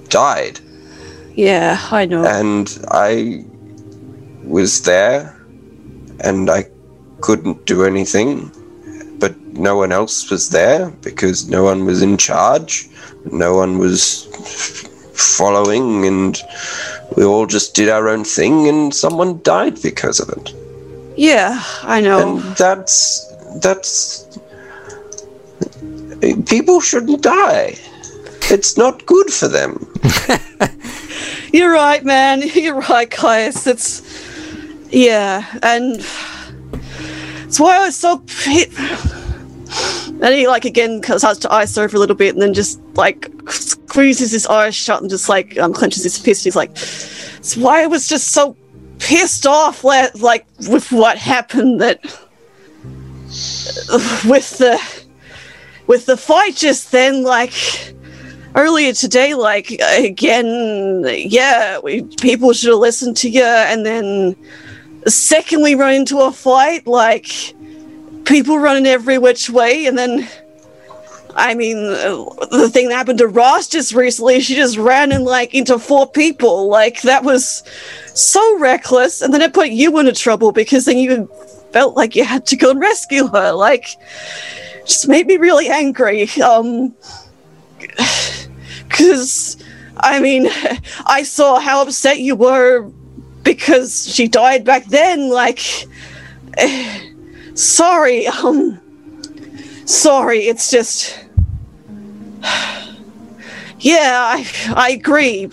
[0.09, 0.59] died,
[1.35, 2.23] Yeah, I know.
[2.25, 3.43] and I
[4.43, 5.35] was there,
[6.23, 6.65] and I
[7.21, 8.51] couldn't do anything.
[9.19, 12.89] But no one else was there because no one was in charge,
[13.31, 14.25] no one was
[15.13, 16.41] following, and
[17.15, 20.53] we all just did our own thing, and someone died because of it.
[21.15, 22.37] Yeah, I know.
[22.37, 23.25] And that's
[23.61, 24.27] that's
[26.45, 27.75] people shouldn't die.
[28.49, 29.87] It's not good for them.
[31.53, 32.41] You're right, man.
[32.53, 33.67] You're right, Caius.
[33.67, 34.01] It's
[34.93, 35.95] yeah, and
[37.43, 38.23] it's why I was so.
[40.21, 43.29] And he like again starts to ice over a little bit, and then just like
[43.49, 46.43] squeezes his eyes shut and just like um, clenches his fist.
[46.43, 48.55] He's like, "It's why I was just so
[48.99, 52.03] pissed off, la- like with what happened that
[54.25, 54.79] with the
[55.87, 57.53] with the fight just then, like."
[58.55, 64.35] earlier today, like again, yeah, we people should have listened to you, and then
[65.07, 67.27] secondly, run into a fight, like
[68.25, 70.27] people running every which way, and then.
[71.35, 75.23] I mean, uh, the thing that happened to Ross just recently, she just ran in
[75.23, 76.67] like into four people.
[76.69, 77.63] Like that was
[78.13, 81.27] so reckless, and then it put you into trouble because then you
[81.71, 83.51] felt like you had to go and rescue her.
[83.51, 83.87] Like,
[84.85, 86.29] just made me really angry.
[86.33, 86.93] Um,
[88.87, 89.57] because
[89.97, 90.47] I mean,
[91.05, 92.91] I saw how upset you were
[93.43, 95.29] because she died back then.
[95.29, 95.59] Like,
[97.53, 98.79] sorry, um,
[99.85, 100.47] sorry.
[100.47, 101.19] It's just,
[103.79, 105.47] yeah, I I agree.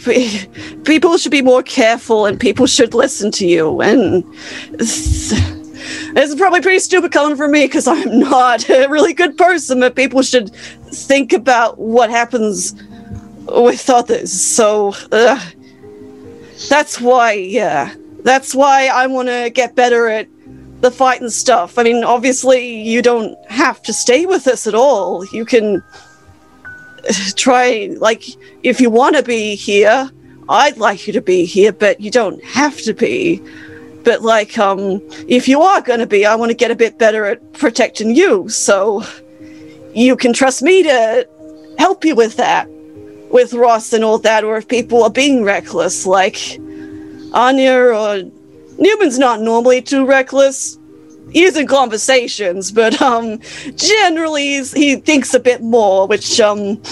[0.85, 3.81] People should be more careful, and people should listen to you.
[3.81, 4.25] And
[4.73, 5.33] this
[6.17, 9.81] is probably pretty stupid coming from me because I'm not a really good person.
[9.81, 10.55] But people should
[10.93, 12.75] think about what happens
[13.47, 14.33] with others.
[14.33, 15.41] So uh,
[16.69, 20.29] that's why, yeah, that's why I want to get better at
[20.81, 21.79] the fight and stuff.
[21.79, 25.25] I mean, obviously, you don't have to stay with us at all.
[25.27, 25.83] You can
[27.37, 28.25] try, like,
[28.63, 30.11] if you want to be here,
[30.49, 33.41] I'd like you to be here, but you don't have to be.
[34.03, 37.27] But like, um, if you are gonna be, I want to get a bit better
[37.27, 38.49] at protecting you.
[38.49, 39.05] So
[39.95, 41.29] you can trust me to
[41.79, 42.69] help you with that
[43.31, 46.59] with Ross and all that, or if people are being reckless, like
[47.33, 48.23] Anya or
[48.79, 50.79] Newman's not normally too reckless.
[51.31, 53.39] He is in conversations, but um,
[53.77, 56.09] generally he's, he thinks a bit more.
[56.09, 56.83] Which um,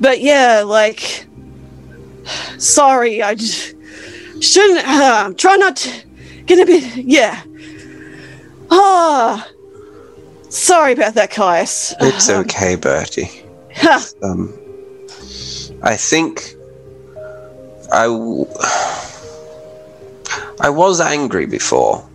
[0.00, 1.26] but yeah, like,
[2.58, 4.86] sorry, I shouldn't.
[4.86, 5.90] Uh, try not to
[6.46, 6.96] get a bit.
[6.96, 7.42] Yeah.
[8.70, 9.46] Ah,
[10.48, 11.94] sorry about that, Caius.
[12.00, 13.30] It's okay, Bertie.
[14.22, 14.54] Um,
[15.82, 16.54] I think
[17.92, 18.46] I w-
[20.60, 22.06] I was angry before,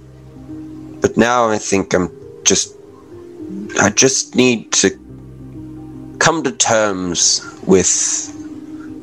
[1.02, 2.10] but now I think I'm
[2.46, 2.74] just
[3.82, 4.90] I just need to
[6.20, 8.34] come to terms with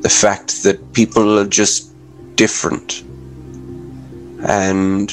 [0.01, 1.91] the fact that people are just
[2.35, 3.03] different.
[4.47, 5.11] And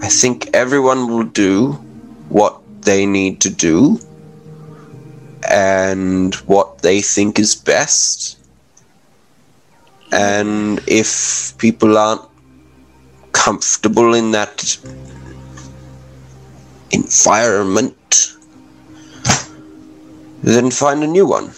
[0.00, 1.72] I think everyone will do
[2.28, 3.98] what they need to do
[5.50, 8.38] and what they think is best.
[10.12, 12.22] And if people aren't
[13.32, 14.78] comfortable in that
[16.90, 18.32] environment,
[20.42, 21.50] then find a new one.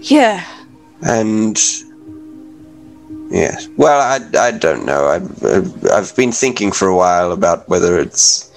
[0.00, 0.44] Yeah.
[1.02, 1.60] And
[3.30, 5.06] yeah, well, I, I don't know.
[5.06, 8.50] I've I've been thinking for a while about whether it's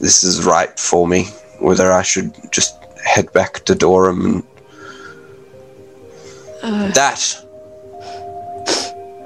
[0.00, 1.24] this is right for me,
[1.58, 4.44] whether I should just head back to Durham and
[6.62, 6.90] uh.
[6.92, 7.46] that.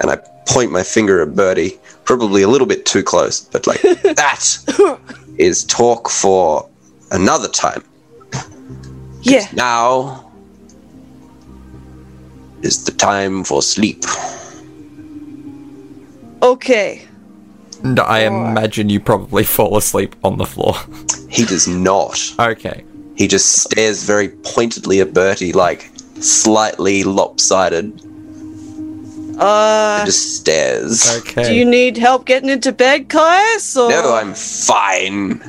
[0.01, 0.17] And I
[0.47, 5.05] point my finger at Bertie, probably a little bit too close, but like that
[5.37, 6.69] is talk for
[7.11, 7.83] another time.
[9.21, 9.47] Yeah.
[9.53, 10.31] Now
[12.61, 14.03] is the time for sleep.
[16.41, 17.07] Okay.
[17.83, 20.75] And I imagine you probably fall asleep on the floor.
[21.29, 22.19] He does not.
[22.39, 22.83] Okay.
[23.15, 25.89] He just stares very pointedly at Bertie, like
[26.19, 28.01] slightly lopsided.
[29.37, 31.17] Uh, just stares.
[31.19, 31.43] Okay.
[31.43, 33.75] do you need help getting into bed, Caius?
[33.75, 35.41] Or No, I'm fine.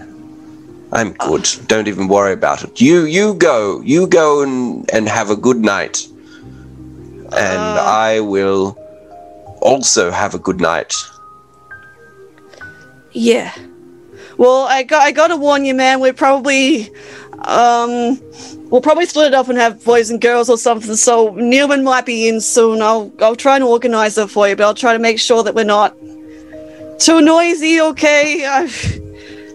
[0.92, 1.48] I'm good.
[1.66, 2.80] Don't even worry about it.
[2.80, 3.80] You you go.
[3.82, 6.06] You go and, and have a good night.
[7.32, 8.78] And I will
[9.60, 10.94] also have a good night.
[13.12, 13.52] Yeah.
[14.36, 16.00] Well, I got I gotta warn you, man.
[16.00, 16.90] We're probably
[17.46, 18.20] um
[18.70, 20.96] we'll probably split it up and have boys and girls or something.
[20.96, 22.82] So Newman might be in soon.
[22.82, 25.54] I'll I'll try and organize it for you, but I'll try to make sure that
[25.54, 25.96] we're not
[26.98, 27.80] too noisy.
[27.80, 28.44] Okay.
[28.46, 29.05] I've,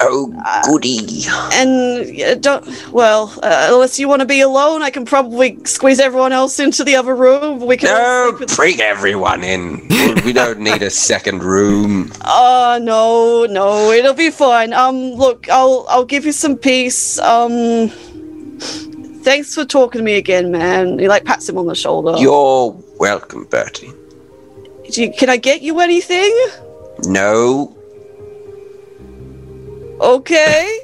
[0.04, 0.34] Oh,
[0.66, 1.26] goody.
[1.54, 6.00] And uh, don't, well, uh, unless you want to be alone, I can probably squeeze
[6.00, 7.66] everyone else into the other room.
[7.66, 7.90] We can.
[7.90, 9.88] No, bring everyone in.
[10.26, 12.12] We don't need a second room.
[12.22, 14.74] Uh no, no, it'll be fine.
[14.74, 17.20] Um, look, I'll I'll give you some peace.
[17.20, 17.90] Um,
[19.24, 21.00] thanks for talking to me again, man.
[21.00, 22.16] He like pats him on the shoulder.
[22.18, 23.92] You're welcome, Bertie.
[24.86, 26.36] You- can I get you anything?
[27.06, 27.76] No.
[30.02, 30.80] Okay.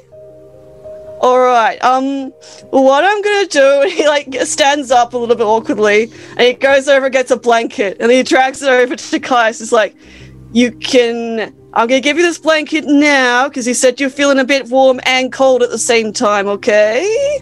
[1.20, 1.82] All right.
[1.82, 2.30] Um,
[2.70, 3.82] what I'm gonna do?
[3.82, 7.30] And he like stands up a little bit awkwardly, and he goes over and gets
[7.32, 9.58] a blanket, and he drags it over to Caius.
[9.58, 9.96] He's like,
[10.52, 11.52] "You can.
[11.74, 15.00] I'm gonna give you this blanket now because he said you're feeling a bit warm
[15.04, 16.46] and cold at the same time.
[16.46, 17.40] Okay.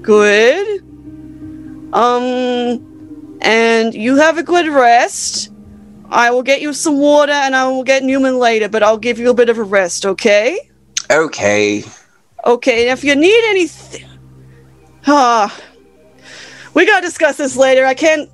[0.00, 0.80] Good.
[1.92, 5.52] Um, and you have a good rest.
[6.08, 9.18] I will get you some water, and I will get Newman later, but I'll give
[9.18, 10.06] you a bit of a rest.
[10.06, 10.69] Okay."
[11.10, 11.84] Okay.
[12.46, 14.06] Okay, and if you need anything.
[15.06, 15.54] Ah.
[16.74, 17.84] we gotta discuss this later.
[17.86, 18.30] I can't.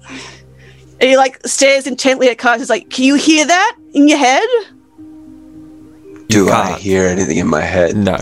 [1.01, 2.61] And he like stares intently at Caius.
[2.62, 4.47] He's like, Can you hear that in your head?
[6.29, 7.97] Do I hear anything in my head?
[7.97, 8.16] No.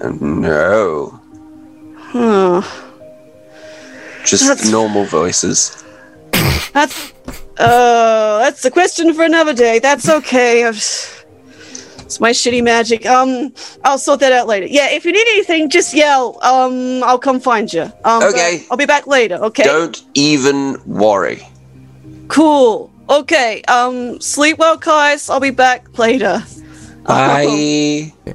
[0.00, 1.20] Uh, No.
[1.96, 2.62] Huh.
[4.24, 5.82] Just That's- normal voices.
[6.72, 7.12] That's.
[7.58, 9.78] Uh, that's a question for another day.
[9.78, 10.64] That's okay.
[10.64, 10.80] I've,
[12.12, 13.06] it's my shitty magic.
[13.06, 13.54] Um,
[13.84, 14.66] I'll sort that out later.
[14.66, 16.38] Yeah, if you need anything, just yell.
[16.44, 17.90] Um, I'll come find you.
[18.04, 18.66] Um, Okay.
[18.70, 19.36] I'll be back later.
[19.36, 19.62] Okay.
[19.62, 21.46] Don't even worry.
[22.28, 22.92] Cool.
[23.08, 23.62] Okay.
[23.62, 25.30] Um, sleep well, Kais.
[25.30, 26.44] I'll be back later.
[27.04, 28.12] Bye.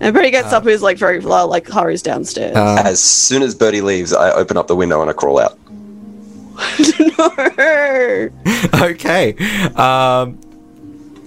[0.00, 2.54] And Bertie gets up, he's like very uh, like hurries downstairs.
[2.54, 5.56] Uh, As soon as Bertie leaves, I open up the window and I crawl out.
[7.18, 8.28] no.
[8.90, 9.34] okay.
[9.76, 10.38] Um,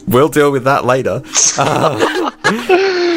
[0.07, 1.21] we'll deal with that later.
[1.59, 2.31] Uh,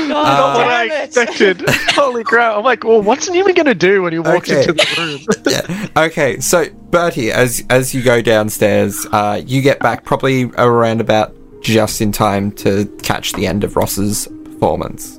[0.08, 1.62] God what I expected.
[1.90, 2.56] Holy crap.
[2.56, 4.60] I'm like, well, what's Newman gonna do when he walks Okay.
[4.62, 5.86] into the room?
[5.94, 6.04] yeah.
[6.04, 6.40] Okay.
[6.40, 11.32] So Bertie, as as you go downstairs, uh, you get back probably around about
[11.62, 15.18] just in time to catch the end of Ross's performance.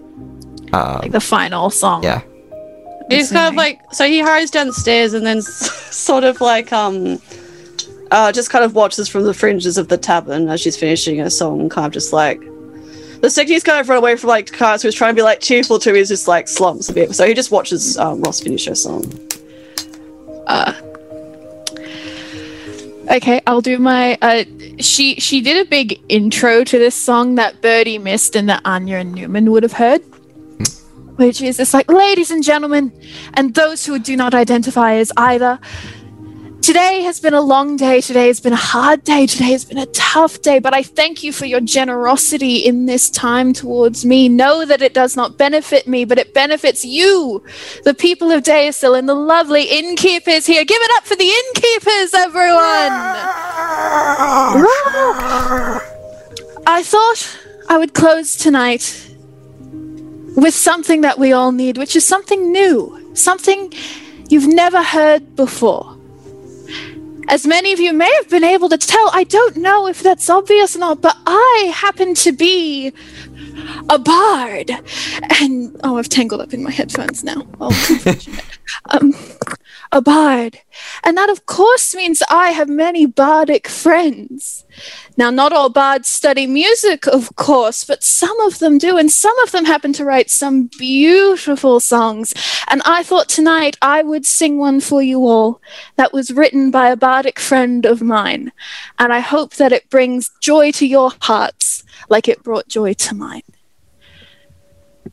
[0.73, 2.03] Um, Like the final song.
[2.03, 2.21] yeah.
[3.09, 7.21] He's kind of like so he hurries downstairs and then s- sort of like um
[8.11, 11.29] uh just kind of watches from the fringes of the tavern as she's finishing her
[11.29, 12.39] song, kind of just like
[13.21, 15.79] the second kind of run away from like Kaz who's trying to be like cheerful
[15.79, 17.13] to, he's just like slumps a bit.
[17.13, 19.03] So he just watches um, Ross finish her song.
[23.11, 24.17] Okay, I'll do my.
[24.21, 24.45] Uh,
[24.79, 28.97] she she did a big intro to this song that Bertie missed and that Anya
[28.97, 30.01] and Newman would have heard,
[31.17, 32.91] which is it's like, ladies and gentlemen,
[33.33, 35.59] and those who do not identify as either.
[36.61, 38.01] Today has been a long day.
[38.01, 39.25] Today has been a hard day.
[39.25, 40.59] Today has been a tough day.
[40.59, 44.29] But I thank you for your generosity in this time towards me.
[44.29, 47.43] Know that it does not benefit me, but it benefits you,
[47.83, 50.63] the people of Deasil, and the lovely innkeepers here.
[50.63, 52.91] Give it up for the innkeepers, everyone!
[56.67, 57.39] I thought
[57.69, 59.09] I would close tonight
[60.35, 63.73] with something that we all need, which is something new, something
[64.29, 65.97] you've never heard before.
[67.31, 70.29] As many of you may have been able to tell, I don't know if that's
[70.29, 72.91] obvious or not, but I happen to be
[73.89, 74.69] a bard.
[75.39, 77.47] And oh, I've tangled up in my headphones now.
[77.61, 77.71] Oh,
[78.89, 79.13] um,
[79.93, 80.59] a bard.
[81.05, 84.65] And that, of course, means I have many bardic friends.
[85.17, 89.37] Now, not all bards study music, of course, but some of them do, and some
[89.39, 92.33] of them happen to write some beautiful songs.
[92.69, 95.61] And I thought tonight I would sing one for you all
[95.97, 98.51] that was written by a bardic friend of mine.
[98.99, 103.15] And I hope that it brings joy to your hearts like it brought joy to
[103.15, 103.43] mine.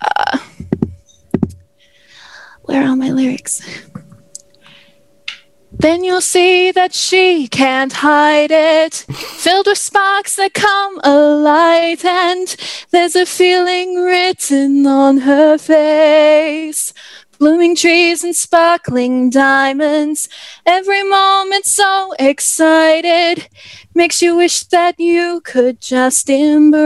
[0.00, 0.38] Uh,
[2.62, 3.62] where are my lyrics?
[5.78, 8.94] Then you'll see that she can't hide it,
[9.38, 12.56] filled with sparks that come alight, and
[12.90, 16.92] there's a feeling written on her face.
[17.38, 20.28] Blooming trees and sparkling diamonds,
[20.66, 23.48] every moment so excited,
[23.94, 26.82] makes you wish that you could just embrace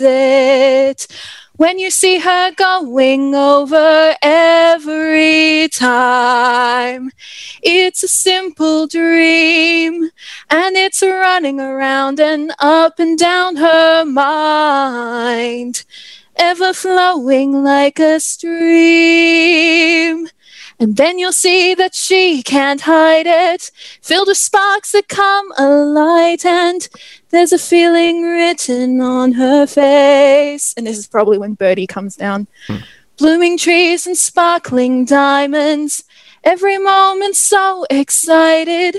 [0.00, 1.08] it.
[1.56, 7.10] When you see her going over every time,
[7.62, 10.10] it's a simple dream,
[10.50, 15.86] and it's running around and up and down her mind,
[16.36, 20.28] ever flowing like a stream.
[20.78, 23.70] And then you'll see that she can't hide it,
[24.02, 26.86] filled with sparks that come alight, and
[27.30, 30.74] there's a feeling written on her face.
[30.76, 32.46] And this is probably when Bertie comes down.
[32.66, 32.76] Hmm.
[33.16, 36.04] Blooming trees and sparkling diamonds,
[36.44, 38.98] every moment so excited,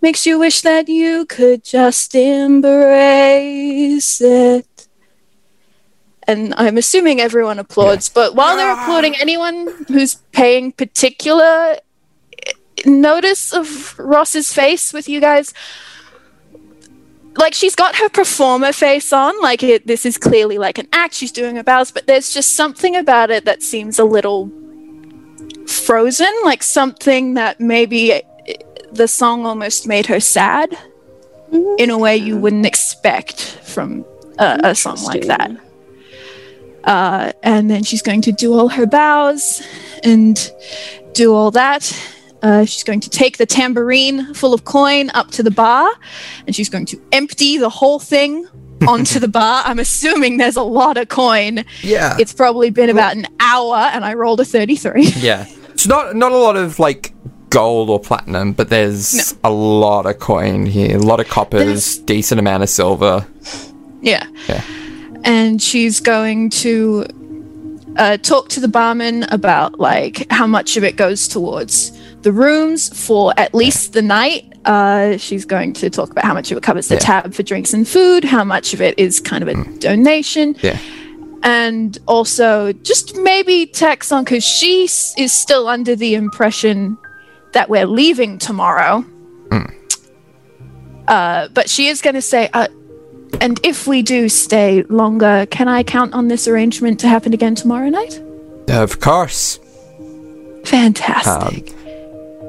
[0.00, 4.69] makes you wish that you could just embrace it.
[6.30, 8.82] And I'm assuming everyone applauds, but while they're ah.
[8.82, 11.76] applauding, anyone who's paying particular
[12.86, 15.52] notice of Ross's face with you guys,
[17.36, 21.14] like she's got her performer face on, like it, this is clearly like an act,
[21.14, 24.52] she's doing her bows, but there's just something about it that seems a little
[25.66, 28.22] frozen, like something that maybe
[28.92, 30.70] the song almost made her sad
[31.50, 31.74] mm-hmm.
[31.80, 34.04] in a way you wouldn't expect from
[34.38, 35.50] a, a song like that.
[36.84, 39.62] Uh, and then she's going to do all her bows
[40.02, 40.50] and
[41.12, 41.92] do all that.
[42.42, 45.90] Uh, she's going to take the tambourine full of coin up to the bar
[46.46, 48.46] and she's going to empty the whole thing
[48.88, 49.62] onto the bar.
[49.66, 51.64] I'm assuming there's a lot of coin.
[51.82, 52.16] Yeah.
[52.18, 55.12] It's probably been about an hour and I rolled a 33.
[55.16, 55.46] Yeah.
[55.70, 57.14] It's not not a lot of like
[57.48, 62.38] gold or platinum, but there's a lot of coin here, a lot of coppers, decent
[62.38, 63.26] amount of silver.
[64.02, 64.26] Yeah.
[64.46, 64.62] Yeah.
[65.24, 67.06] And she's going to
[67.96, 71.92] uh, talk to the barman about like how much of it goes towards
[72.22, 74.46] the rooms for at least the night.
[74.64, 77.00] Uh, she's going to talk about how much of it covers the Yeah.
[77.00, 80.78] tab for drinks and food, how much of it is kind of a donation, Yeah.
[81.42, 86.96] and also just maybe tax on because she s- is still under the impression
[87.52, 89.04] that we're leaving tomorrow.
[91.08, 92.68] Uh, but she is going to say, uh,
[93.40, 97.54] and if we do stay longer, can I count on this arrangement to happen again
[97.54, 98.20] tomorrow night?
[98.68, 99.58] Of course.
[100.64, 101.74] Fantastic.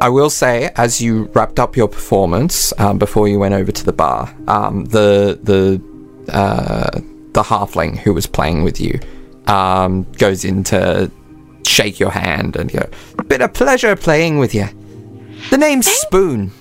[0.01, 3.85] I will say, as you wrapped up your performance um, before you went over to
[3.85, 5.81] the bar, um, the the
[6.33, 6.99] uh,
[7.33, 8.99] the halfling who was playing with you
[9.47, 11.11] um, goes in to
[11.65, 12.89] shake your hand and go,
[13.27, 14.67] "Been a pleasure playing with you."
[15.51, 16.51] The name's Spoon.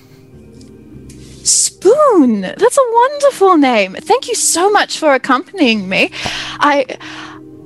[1.43, 2.41] Spoon.
[2.41, 3.95] That's a wonderful name.
[3.95, 6.11] Thank you so much for accompanying me.
[6.59, 6.85] I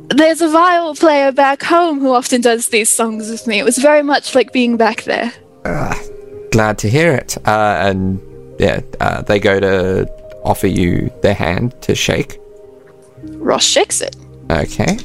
[0.09, 3.59] there's a viol player back home who often does these songs with me.
[3.59, 5.33] It was very much like being back there.
[6.51, 7.37] Glad to hear it.
[7.47, 8.21] Uh, and
[8.59, 10.07] yeah, uh, they go to
[10.43, 12.39] offer you their hand to shake.
[13.23, 14.15] Ross shakes it.
[14.49, 14.97] Okay.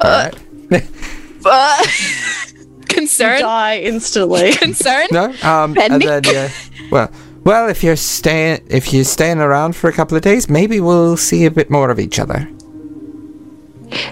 [0.00, 0.34] All right.
[2.88, 3.40] Concern.
[3.40, 4.52] Die instantly.
[4.56, 5.06] Concern.
[5.10, 5.24] No.
[5.42, 6.50] Um, and then yeah.
[6.90, 7.10] Well,
[7.44, 11.16] well, if you're staying, if you're staying around for a couple of days, maybe we'll
[11.16, 12.48] see a bit more of each other.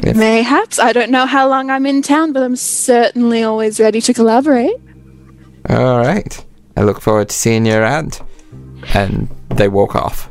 [0.02, 0.78] If- Mayhaps.
[0.78, 4.74] I don't know how long I'm in town, but I'm certainly always ready to collaborate.
[5.68, 6.44] All right.
[6.76, 8.20] I look forward to seeing you around.
[8.94, 10.28] And they walk off.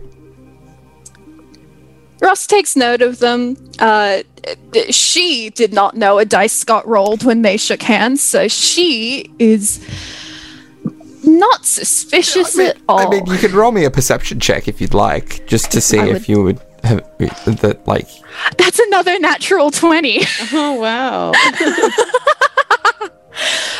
[2.21, 3.57] Ross takes note of them.
[3.79, 4.21] Uh,
[4.89, 9.79] she did not know a dice got rolled when they shook hands, so she is
[11.23, 12.99] not suspicious at all.
[12.99, 15.99] I mean, you could roll me a perception check if you'd like, just to see
[15.99, 17.03] I if would- you would have
[17.61, 18.07] that like.
[18.57, 20.21] That's another natural 20.
[20.53, 21.31] oh wow.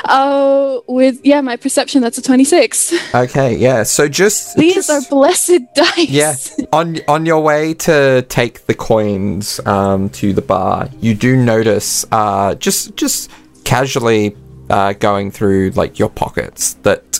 [0.06, 3.14] Oh, with, yeah, my perception, that's a 26.
[3.14, 3.84] Okay, yeah.
[3.84, 6.10] So just These are blessed dice.
[6.10, 6.36] Yeah,
[6.74, 12.06] on on your way to take the coins um, to the bar, you do notice
[12.12, 13.30] uh, just just
[13.64, 14.36] casually
[14.70, 17.20] uh, going through like your pockets that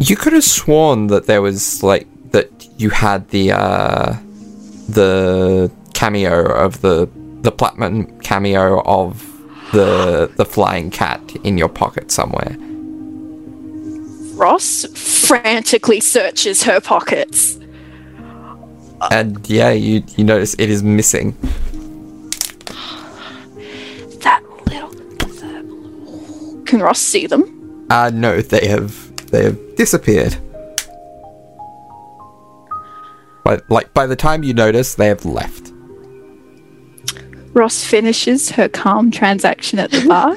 [0.00, 4.14] you could have sworn that there was like that you had the uh,
[4.88, 7.08] the cameo of the
[7.42, 9.33] the platinum cameo of
[9.74, 12.56] the the flying cat in your pocket somewhere.
[14.36, 14.86] Ross
[15.26, 17.58] frantically searches her pockets.
[19.10, 21.36] And yeah, you you notice it is missing.
[24.22, 24.92] That little.
[26.64, 27.86] Can Ross see them?
[27.90, 28.94] Uh no, they have
[29.30, 30.36] they have disappeared.
[33.44, 35.63] But like by the time you notice, they have left.
[37.54, 40.36] Ross finishes her calm transaction at the bar.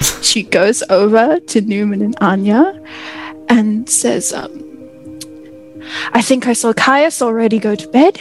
[0.22, 2.82] she goes over to Newman and Anya
[3.48, 4.50] and says, um,
[6.12, 8.20] I think I saw Caius already go to bed.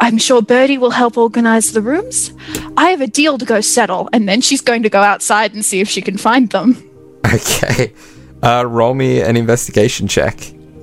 [0.00, 2.32] I'm sure Bertie will help organize the rooms.
[2.76, 5.62] I have a deal to go settle, and then she's going to go outside and
[5.62, 6.86] see if she can find them.
[7.32, 7.92] Okay.
[8.42, 10.40] Uh roll me an investigation check.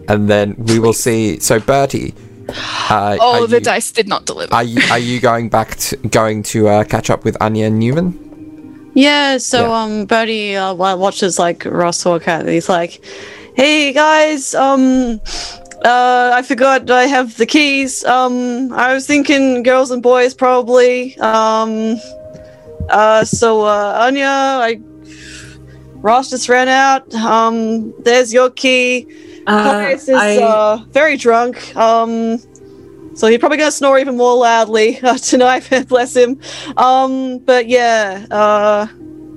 [0.08, 2.14] And then we will see so Bertie,
[2.50, 4.54] Uh, Oh, the you, dice did not deliver.
[4.54, 7.80] Are you are you going back to going to uh, catch up with Anya and
[7.80, 8.14] Newman?
[8.94, 9.82] Yeah, so Yeah.
[9.84, 13.04] um Bertie uh, watches like Ross walk out and he's like,
[13.56, 15.20] Hey guys, um
[15.86, 18.04] uh I forgot I have the keys.
[18.06, 21.18] Um I was thinking girls and boys probably.
[21.20, 21.98] Um
[22.90, 24.26] uh so uh Anya,
[24.64, 24.80] I
[26.02, 27.14] Ross just ran out.
[27.14, 29.06] Um there's your key.
[29.48, 31.76] Uh, is I, uh very drunk.
[31.76, 32.40] Um
[33.16, 36.40] so he's probably gonna snore even more loudly uh, tonight, bless him.
[36.78, 38.86] Um, but yeah, uh,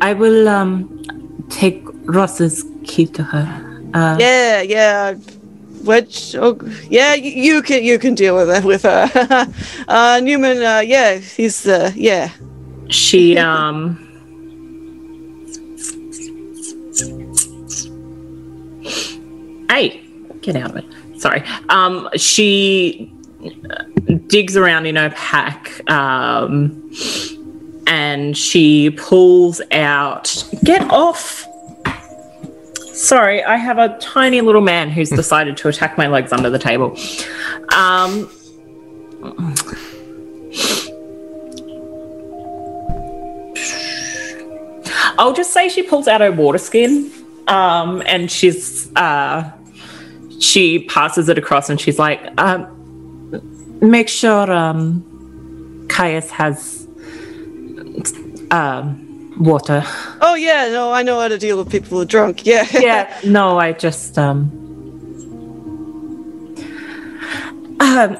[0.02, 1.02] I will um
[1.48, 3.46] take Ross's key to her.
[3.94, 5.14] Uh, Yeah, yeah.
[5.82, 6.58] Which, oh,
[6.90, 9.08] yeah, y- you can you can deal with it with her.
[9.88, 12.28] uh, Newman, uh, yeah, he's uh, yeah.
[12.90, 13.96] She um
[19.70, 20.02] Hey,
[20.40, 21.20] get out of it.
[21.20, 21.42] Sorry.
[21.68, 23.12] Um she
[24.26, 26.90] digs around in her pack um
[27.86, 31.46] and she pulls out get off
[32.92, 36.58] Sorry, I have a tiny little man who's decided to attack my legs under the
[36.58, 36.98] table.
[37.74, 38.28] Um
[45.18, 47.10] I'll just say she pulls out her water skin,
[47.46, 49.50] um, and she's uh,
[50.40, 52.66] she passes it across, and she's like, um,
[53.80, 56.86] make sure um Caius has
[58.50, 59.06] um
[59.38, 59.82] water.
[60.20, 62.44] Oh yeah, no, I know how to deal with people who are drunk.
[62.46, 64.50] Yeah, yeah, no, I just um
[67.80, 68.18] um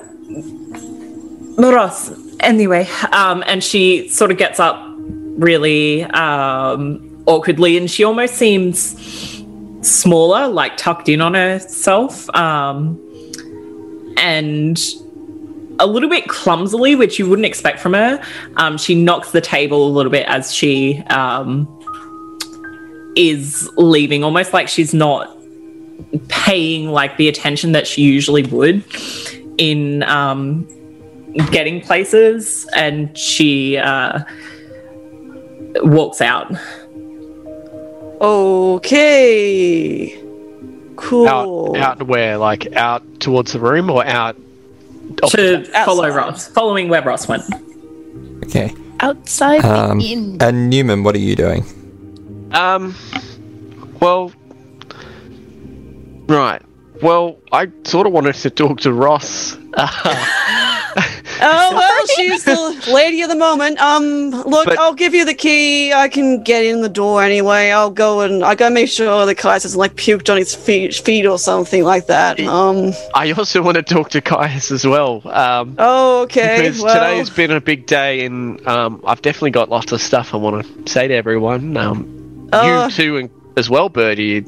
[1.58, 2.10] Ross.
[2.40, 9.39] anyway, um, and she sort of gets up really um, awkwardly, and she almost seems
[9.82, 12.98] smaller, like tucked in on herself, um,
[14.16, 14.78] and
[15.78, 18.22] a little bit clumsily, which you wouldn't expect from her.
[18.56, 21.66] Um, she knocks the table a little bit as she um,
[23.16, 25.36] is leaving, almost like she's not
[26.28, 28.84] paying like the attention that she usually would
[29.58, 30.66] in um,
[31.50, 34.20] getting places, and she uh,
[35.82, 36.52] walks out.
[38.20, 40.16] Okay.
[40.96, 41.26] Cool.
[41.28, 42.36] Out, out where?
[42.38, 44.36] Like out towards the room or out?
[45.16, 46.16] To follow Outside.
[46.16, 47.42] Ross, following where Ross went.
[48.44, 48.74] Okay.
[49.00, 50.36] Outside Um, the inn.
[50.40, 51.64] and Newman, what are you doing?
[52.52, 52.94] Um.
[54.00, 54.32] Well.
[56.28, 56.62] Right.
[57.02, 59.56] Well, I sort of wanted to talk to Ross.
[61.52, 63.78] Oh well, she's the lady of the moment.
[63.80, 65.92] Um, look, But- I'll give you the key.
[65.92, 67.70] I can get in the door anyway.
[67.70, 70.94] I'll go and I gotta make sure the Kais hasn't like puked on his feet,
[70.94, 72.38] feet or something like that.
[72.40, 72.92] Um.
[73.14, 75.22] I also want to talk to Caius as well.
[75.26, 76.56] Um, Oh, okay.
[76.62, 80.34] because well, today's been a big day, and um, I've definitely got lots of stuff
[80.34, 81.76] I want to say to everyone.
[81.76, 82.88] Um, Uh.
[82.90, 84.44] you too, and as well, Bertie.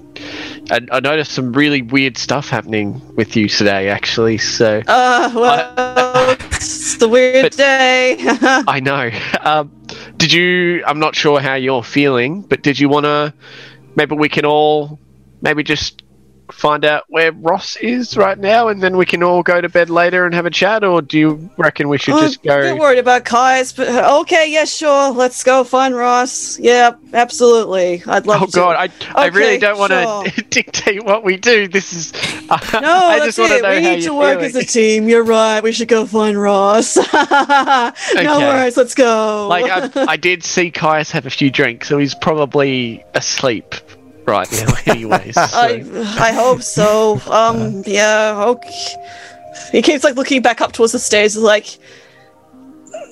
[0.70, 4.38] And I noticed some really weird stuff happening with you today, actually.
[4.38, 8.16] So Uh, well, it's the weird day.
[8.20, 9.10] I know.
[9.40, 9.72] Um,
[10.16, 10.84] did you?
[10.86, 13.34] I'm not sure how you're feeling, but did you want to?
[13.96, 14.98] Maybe we can all
[15.42, 16.02] maybe just
[16.50, 19.88] find out where Ross is right now, and then we can all go to bed
[19.90, 20.84] later and have a chat.
[20.84, 22.76] Or do you reckon we should I'm just a bit go?
[22.76, 25.10] worried about Kais, but uh, okay, yeah, sure.
[25.12, 26.58] Let's go find Ross.
[26.58, 28.02] Yeah, absolutely.
[28.06, 28.52] I'd love Oh to.
[28.52, 30.24] God, I, I really don't want sure.
[30.24, 31.68] to dictate what we do.
[31.68, 32.12] This is.
[32.52, 32.58] No,
[33.06, 33.62] I that's just want to it.
[33.62, 34.44] know We need to work feeling.
[34.46, 35.08] as a team.
[35.08, 35.62] You're right.
[35.62, 36.96] We should go find Ross.
[37.22, 37.92] No
[38.36, 38.38] Okay.
[38.38, 38.76] worries.
[38.76, 39.48] Let's go.
[39.48, 43.74] Like I, I did see Caius have a few drinks, so he's probably asleep
[44.26, 44.74] right now.
[44.86, 45.40] Anyways, so.
[45.40, 45.84] I,
[46.18, 47.20] I hope so.
[47.30, 48.96] Um, yeah, okay.
[49.70, 51.66] He keeps like looking back up towards the stairs, like,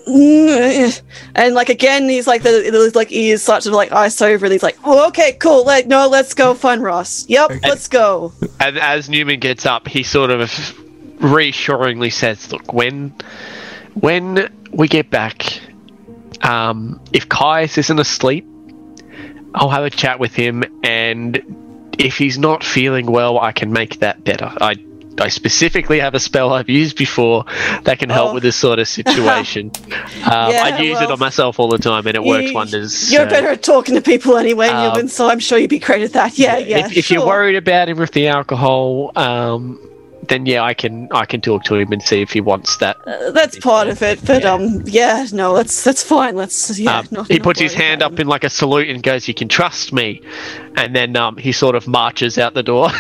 [0.09, 1.03] "Mm,"
[1.35, 4.53] and like again, he's like the his like ears start to like ice over, and
[4.53, 5.65] he's like, "Oh, okay, cool.
[5.65, 7.29] Like, no, let's go find Ross.
[7.29, 10.75] Yep, let's go." And as Newman gets up, he sort of
[11.21, 13.15] reassuringly says, "Look, when
[13.95, 15.61] when we get back,
[16.43, 18.47] um, if Caius isn't asleep,
[19.55, 21.41] I'll have a chat with him, and
[21.99, 24.53] if he's not feeling well, I can make that better.
[24.61, 24.77] I."
[25.21, 27.45] I specifically have a spell I've used before
[27.83, 28.35] that can help Oh.
[28.35, 29.71] with this sort of situation.
[29.91, 33.13] um, I use it on myself all the time, and it works wonders.
[33.13, 35.09] You're so- better at talking to people anyway, Um, Newman.
[35.09, 36.39] So I'm sure you'd be great at that.
[36.39, 36.87] Yeah, yeah.
[36.87, 39.79] if, if you're worried about him with the alcohol, um,
[40.29, 42.97] then yeah, I can I can talk to him and see if he wants that.
[43.07, 44.53] Uh, that's part of it, but Yeah.
[44.55, 46.37] um, yeah, no, that's that's fine.
[46.37, 46.99] Let's yeah.
[47.01, 49.35] Um, not- he not puts his hand up in like a salute and goes, "You
[49.35, 50.21] can trust me,"
[50.77, 52.91] and then um, he sort of marches out the door.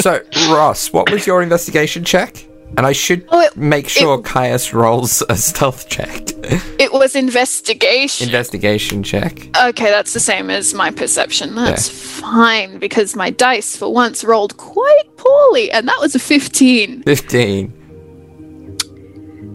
[0.00, 0.20] So,
[0.50, 2.44] Ross, what was your investigation check?
[2.76, 6.30] And I should Oh, it- make sure Caius rolls a stealth check,
[6.78, 8.26] It was investigation.
[8.26, 9.48] investigation check.
[9.64, 11.54] okay, that's the same as my perception.
[11.54, 17.02] That's fine because my dice for once rolled quite poorly, and that was a 15.
[17.04, 17.72] Fifteen.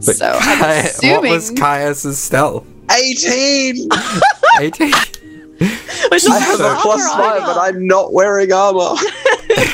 [0.06, 2.66] But so I'm Cai- what was Caius's stealth?
[2.92, 3.90] 18!
[4.62, 4.94] Eighteen.
[6.10, 8.96] Which I have a plus five, but I'm not wearing armor.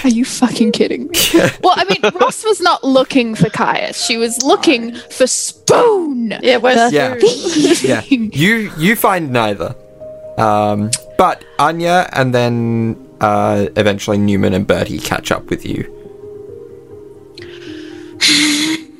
[0.03, 1.18] Are you fucking kidding me?
[1.62, 4.03] well, I mean, Ross was not looking for Caius.
[4.06, 6.34] She was looking for Spoon.
[6.41, 7.16] Yeah, where's Yeah.
[7.82, 8.02] yeah.
[8.07, 9.76] You you find neither.
[10.38, 15.91] Um, but Anya and then uh, eventually Newman and Bertie catch up with you.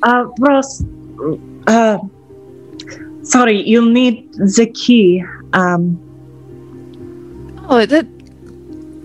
[0.02, 0.84] Uh, Ross,
[1.66, 1.98] uh,
[3.22, 5.24] sorry, you'll need the key.
[5.52, 6.02] Um,
[7.68, 8.06] Oh, that.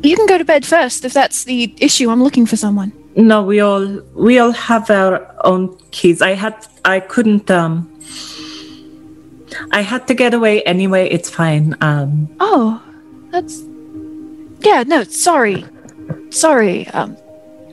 [0.04, 2.10] You can go to bed first if that's the issue.
[2.10, 2.92] I'm looking for someone.
[3.16, 6.22] no, we all we all have our own keys.
[6.22, 6.56] I had
[6.86, 7.88] I couldn't um.
[9.72, 11.10] I had to get away anyway.
[11.10, 11.76] It's fine.
[11.82, 12.82] Um, Oh,
[13.32, 13.62] that's.
[14.62, 15.66] Yeah, no, sorry.
[16.30, 16.88] Sorry.
[16.90, 17.18] Um,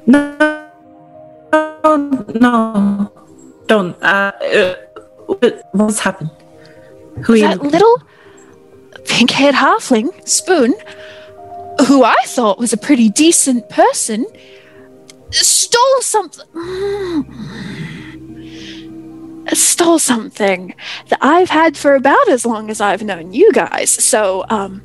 [0.06, 0.20] no,
[2.44, 3.12] no,
[3.66, 3.96] don't.
[4.02, 4.74] Uh, uh,
[5.72, 6.30] what's happened?
[7.24, 7.42] Who you?
[7.42, 8.02] that little
[9.06, 10.74] pink haired halfling, Spoon,
[11.86, 14.26] who I thought was a pretty decent person,
[15.30, 16.46] stole something.
[19.54, 20.74] Stole something
[21.08, 23.88] that I've had for about as long as I've known you guys.
[23.90, 24.82] So, um,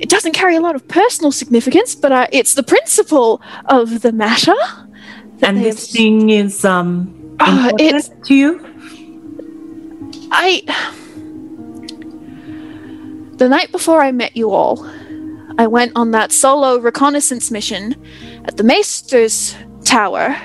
[0.00, 4.12] it doesn't carry a lot of personal significance, but uh, it's the principle of the
[4.12, 4.54] matter.
[5.42, 7.08] and this have- thing is um
[7.40, 8.60] important it's- to you.
[10.30, 10.62] I.
[13.38, 14.86] The night before I met you all,
[15.58, 17.94] I went on that solo reconnaissance mission
[18.44, 19.54] at the Maester's
[19.84, 20.36] tower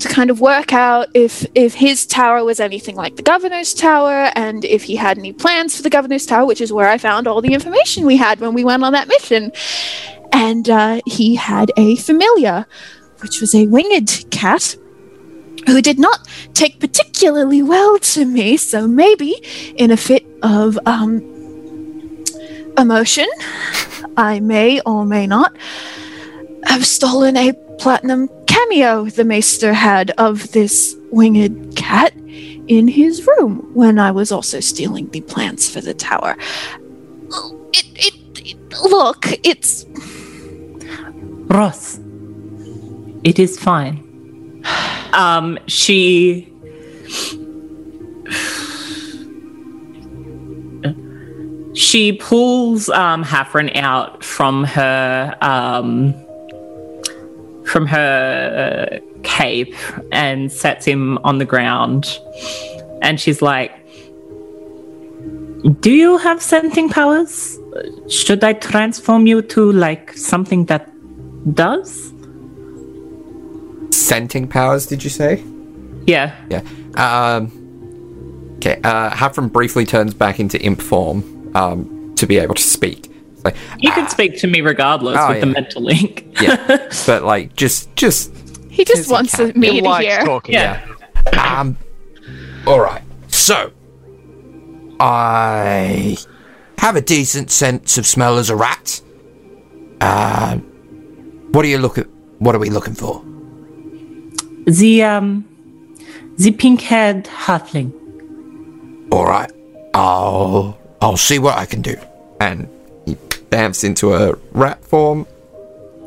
[0.00, 4.30] to kind of work out if if his tower was anything like the governor's tower
[4.34, 7.26] and if he had any plans for the governor's tower, which is where I found
[7.26, 9.52] all the information we had when we went on that mission.
[10.32, 12.66] And uh, he had a familiar,
[13.20, 14.76] which was a winged cat
[15.66, 18.56] who did not take particularly well to me.
[18.56, 19.34] So maybe
[19.76, 21.20] in a fit of um,
[22.78, 23.26] emotion,
[24.16, 25.56] I may or may not
[26.64, 32.12] have stolen a platinum cameo the Maester had of this winged cat
[32.68, 36.36] in his room when I was also stealing the plans for the tower.
[37.72, 38.14] It, it,
[38.44, 39.86] it look, it's
[41.48, 41.98] Ross,
[43.24, 44.06] it is fine.
[45.12, 46.46] Um, she.
[51.74, 56.14] She pulls um, Hafren out from her um,
[57.64, 59.74] from her uh, cape
[60.10, 62.18] and sets him on the ground,
[63.02, 63.70] and she's like,
[65.80, 67.56] "Do you have scenting powers?
[68.08, 70.90] Should I transform you to like something that
[71.54, 72.12] does?"
[73.92, 75.44] Scenting powers, did you say?
[76.06, 76.34] Yeah.
[76.50, 76.62] Yeah.
[76.96, 78.80] Um, okay.
[78.82, 83.06] Uh, Hafren briefly turns back into imp form um, to be able to speak.
[83.34, 86.26] It's like, You can speak to me regardless Oh, with the mental link.
[86.40, 88.32] yeah, but like just just
[88.68, 89.56] he just wants cat.
[89.56, 90.24] me He to hear.
[90.24, 90.54] talking.
[90.54, 90.84] Yeah.
[91.38, 91.76] Um.
[92.66, 93.02] All right.
[93.28, 93.72] So,
[95.00, 96.16] I
[96.78, 99.00] have a decent sense of smell as a rat.
[100.00, 100.60] Um.
[101.52, 102.04] What are you looking?
[102.38, 103.24] What are we looking for?
[104.66, 105.44] The um
[106.38, 107.92] the pink haired halfling.
[109.10, 109.50] All right.
[109.94, 111.96] I'll I'll see what I can do.
[112.40, 112.68] And
[113.06, 113.14] he
[113.50, 115.26] bamfs into a rat form,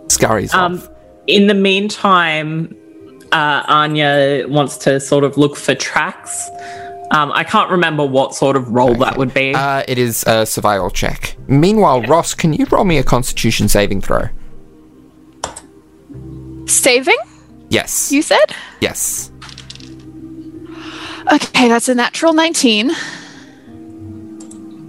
[0.08, 0.90] scurries Um off.
[1.28, 2.76] in the meantime,
[3.32, 6.50] uh Anya wants to sort of look for tracks.
[7.12, 9.54] Um, I can't remember what sort of role that would be.
[9.54, 11.36] Uh, it is a survival check.
[11.48, 14.30] Meanwhile, Ross, can you roll me a Constitution saving throw?
[16.66, 17.18] Saving,
[17.70, 18.12] Yes.
[18.12, 18.46] you said?
[18.82, 19.32] yes.
[21.32, 22.92] Okay, that's a natural 19.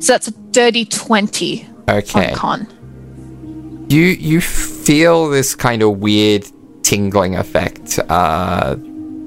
[0.04, 2.28] So that's a dirty 20 Okay.
[2.30, 2.66] on con.
[3.88, 6.44] You you feel this kind of weird
[6.82, 8.74] tingling effect, uh,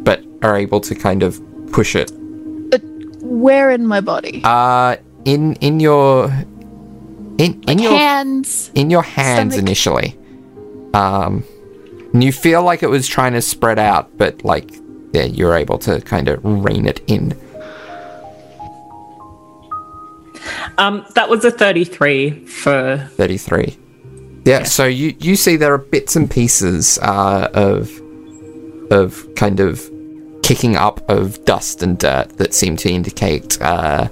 [0.06, 1.42] but are able to kind of
[1.72, 2.12] push it.
[2.70, 2.82] But
[3.22, 4.42] Where in my body?
[4.44, 6.30] Uh, in in your
[7.40, 8.72] in in your Hands.
[8.76, 9.68] in your hands stomach.
[9.68, 10.16] initially.
[10.94, 11.44] Um,
[12.14, 14.70] and you feel like it was trying to spread out, but like
[15.14, 17.34] yeah, you're able to kind of rein it in.
[20.78, 23.78] Um, that was a 33 for 33.
[24.46, 27.92] Yeah, so you, you see there are bits and pieces uh, of
[28.90, 29.90] of kind of
[30.44, 34.08] kicking up of dust and dirt that seem to indicate uh,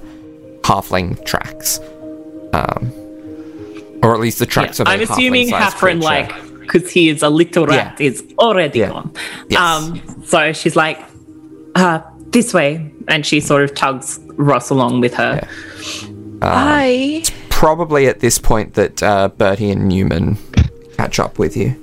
[0.60, 1.80] halfling tracks.
[2.52, 2.92] Um,
[4.02, 6.30] or at least the tracks of a I'm assuming Hafren, like,
[6.60, 8.90] because he is a little rat, is already Yeah.
[8.90, 9.14] gone.
[9.48, 9.60] Yes.
[9.60, 11.02] Um, so she's like,
[11.74, 12.00] uh,
[12.30, 12.92] this way.
[13.08, 15.48] And she sort of tugs Ross along with her.
[16.42, 20.36] I probably at this point that uh, Bertie and Newman
[20.96, 21.82] catch up with you.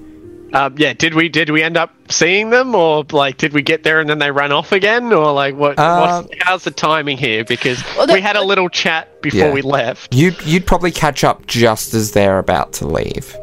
[0.53, 3.81] Um, yeah, did we did we end up seeing them, or like did we get
[3.81, 5.80] there and then they ran off again, or like what?
[5.80, 7.43] Uh, what's, how's the timing here?
[7.43, 9.51] Because Well, the- we had a little chat before Yeah.
[9.51, 10.13] we left.
[10.13, 13.35] You you'd probably catch up just as they're about to leave.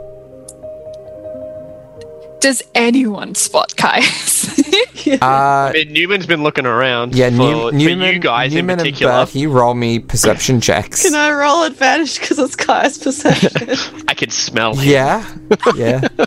[2.40, 4.60] Does anyone spot Caius?
[5.10, 8.64] Uh, I mean, Newman's been looking around yeah, for, New- for Newman, you guys Newman
[8.64, 9.12] in and particular.
[9.12, 11.02] Bertie roll me perception checks.
[11.02, 14.04] Can I roll advantage because it's Kai's perception?
[14.08, 14.88] I can smell him.
[14.88, 15.36] Yeah,
[15.74, 16.06] yeah.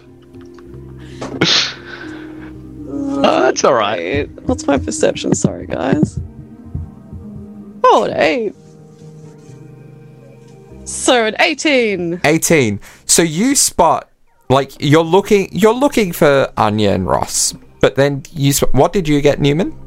[3.21, 4.25] That's all right.
[4.41, 5.33] What's my perception?
[5.35, 6.19] Sorry, guys.
[7.85, 8.55] Oh, an eight.
[10.85, 12.19] So an eighteen.
[12.25, 12.79] 18.
[13.05, 14.09] So you spot
[14.49, 17.53] like you're looking you're looking for Anya and Ross.
[17.81, 19.77] But then you sp- what did you get Newman?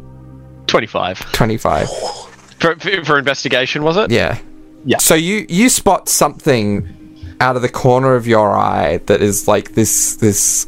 [0.67, 1.89] Twenty-five 25.
[2.59, 4.11] for, for, for investigation, was it?
[4.11, 4.39] Yeah.
[4.85, 4.99] Yeah.
[4.99, 6.93] So you you spot something
[7.41, 10.67] out of the corner of your eye that is like this this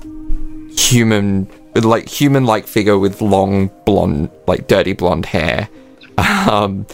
[0.76, 5.68] human like human like figure with long blonde like dirty blonde hair.
[6.16, 6.86] Um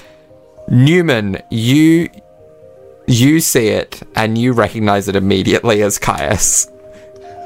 [0.69, 2.09] Newman, you
[3.07, 6.69] you see it and you recognize it immediately as Caius.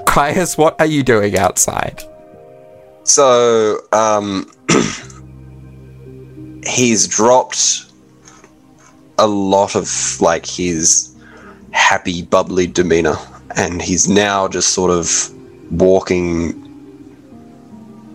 [0.09, 2.03] Caius, what are you doing outside?
[3.05, 4.51] So, um,
[6.67, 7.85] he's dropped
[9.19, 11.15] a lot of like his
[11.73, 13.17] happy, bubbly demeanor,
[13.57, 15.31] and he's now just sort of
[15.71, 16.55] walking,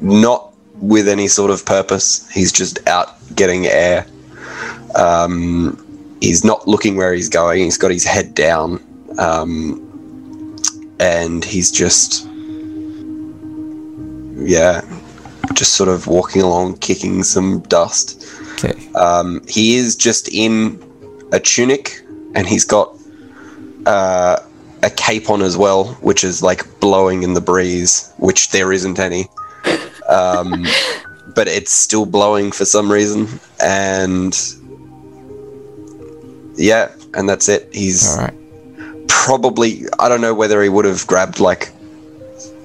[0.02, 2.30] not with any sort of purpose.
[2.32, 4.08] He's just out getting air.
[4.96, 7.64] Um, he's not looking where he's going.
[7.64, 8.84] He's got his head down,
[9.20, 9.83] um,
[11.04, 12.26] and he's just
[14.36, 14.82] yeah,
[15.54, 18.26] just sort of walking along, kicking some dust.
[18.54, 18.90] Okay.
[18.96, 20.82] Um, he is just in
[21.34, 22.02] a tunic,
[22.36, 22.98] and he's got
[23.86, 24.38] uh,
[24.82, 28.98] a cape on as well, which is like blowing in the breeze, which there isn't
[28.98, 29.28] any.
[30.08, 30.66] Um,
[31.36, 33.28] but it's still blowing for some reason,
[33.62, 34.34] and
[36.56, 37.68] yeah, and that's it.
[37.74, 38.43] He's All right.
[39.08, 41.72] Probably I don't know whether he would have grabbed like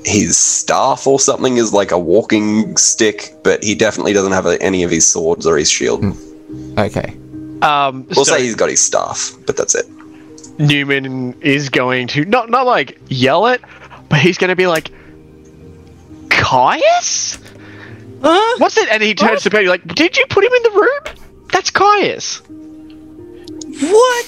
[0.05, 4.83] his staff or something as like a walking stick, but he definitely doesn't have any
[4.83, 6.05] of his swords or his shield.
[6.79, 7.17] Okay.
[7.63, 9.87] Um, We'll so say he's got his staff, but that's it.
[10.59, 13.61] Newman is going to not not like yell it,
[14.09, 14.91] but he's going to be like,
[16.31, 17.39] Caius.
[18.23, 18.57] Huh?
[18.59, 18.89] What's it?
[18.91, 21.17] And he turns to Betty like, "Did you put him in the room?
[21.53, 22.43] That's Caius."
[23.81, 24.27] What?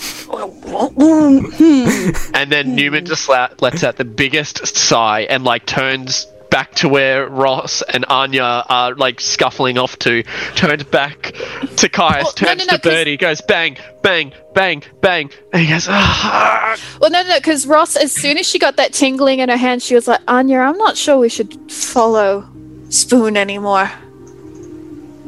[0.97, 2.11] Hmm.
[2.35, 6.89] And then Newman just la- lets out the biggest sigh and like turns back to
[6.89, 10.23] where Ross and Anya are like scuffling off to.
[10.57, 11.33] Turns back
[11.77, 12.25] to Caius.
[12.25, 13.17] Well, turns no, no, to 'cause- Bertie.
[13.17, 15.87] Goes bang, bang, bang, bang, and he goes.
[15.89, 16.77] Ah.
[17.01, 19.83] well, no, no, because Ross, as soon as she got that tingling in her hand,
[19.83, 22.49] she was like, Anya, I'm not sure we should follow
[22.89, 23.87] Spoon anymore.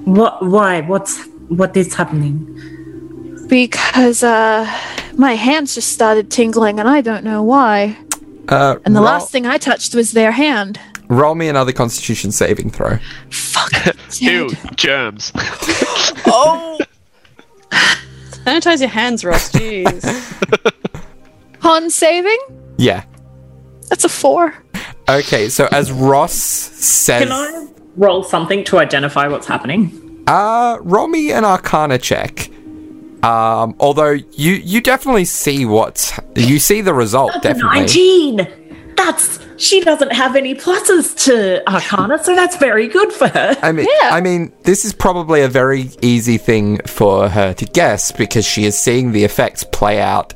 [0.04, 0.44] What?
[0.44, 0.80] Why?
[0.80, 2.48] What's what is happening?
[3.52, 4.64] Because uh,
[5.18, 7.98] my hands just started tingling and I don't know why.
[8.48, 10.80] Uh, And the roll, last thing I touched was their hand.
[11.08, 12.96] roll me another Constitution saving throw.
[13.30, 13.70] Fuck.
[14.20, 15.32] Ew, germs.
[16.26, 16.78] oh.
[18.46, 19.52] Sanitize your hands, Ross.
[19.52, 20.00] Jeez.
[21.60, 22.38] Con saving?
[22.78, 23.04] Yeah.
[23.90, 24.54] That's a four.
[25.10, 25.50] Okay.
[25.50, 27.66] So as Ross says, Can I
[27.96, 30.24] roll something to identify what's happening?
[30.26, 32.48] uh, roll me an Arcana check.
[33.22, 37.80] Um, although you you definitely see what you see the result definitely.
[37.80, 38.48] Nineteen.
[38.96, 43.56] That's she doesn't have any pluses to Arcana, so that's very good for her.
[43.62, 44.10] I mean, Yeah.
[44.10, 48.64] I mean, this is probably a very easy thing for her to guess because she
[48.64, 50.34] is seeing the effects play out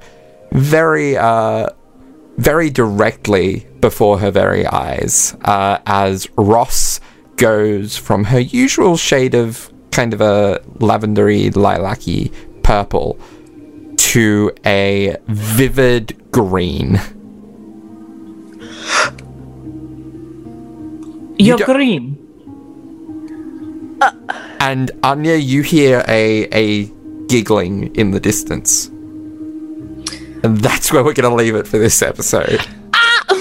[0.52, 1.68] very, uh,
[2.38, 5.36] very directly before her very eyes.
[5.44, 7.00] Uh, as Ross
[7.36, 12.30] goes from her usual shade of kind of a lavendery, lilac-y
[12.66, 13.16] purple
[13.96, 17.00] to a vivid green.
[21.38, 22.22] You're don't- green.
[24.02, 24.10] Uh,
[24.58, 26.86] and Anya, you hear a a
[27.28, 28.86] giggling in the distance.
[30.42, 32.60] And that's where we're going to leave it for this episode.
[32.92, 33.24] Ah!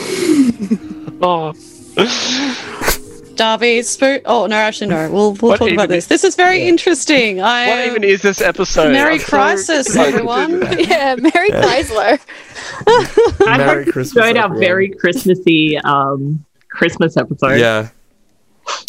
[1.21, 1.53] Oh.
[3.35, 4.21] Darby, spoon.
[4.25, 5.09] Oh no, actually no.
[5.11, 6.07] We'll we'll What talk about even this.
[6.07, 7.41] This is very interesting.
[7.41, 8.91] I What even is this episode?
[8.91, 10.59] Merry I'm so Crisis, excited to do everyone.
[10.61, 10.79] that.
[10.87, 12.19] Yeah, Mary Chrysler.
[13.47, 17.59] I Merry hope you Christmas, enjoyed our very Christmassy um, Christmas episode.
[17.59, 17.89] Yeah.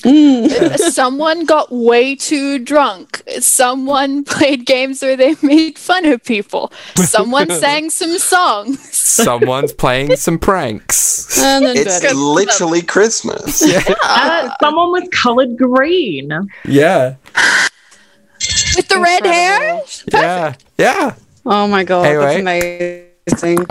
[0.76, 3.22] Someone got way too drunk.
[3.40, 6.72] Someone played games where they made fun of people.
[6.94, 8.80] Someone sang some songs.
[8.96, 11.38] Someone's playing some pranks.
[11.42, 12.14] And then It's Bertie.
[12.14, 13.62] literally Christmas.
[13.62, 16.30] Uh, someone was colored green.
[16.64, 17.16] Yeah.
[18.76, 19.82] With the red hair?
[20.12, 20.54] Yeah.
[20.78, 21.14] Yeah.
[21.44, 23.05] Oh my god, Anyway.
[23.27, 23.66] That's amazing.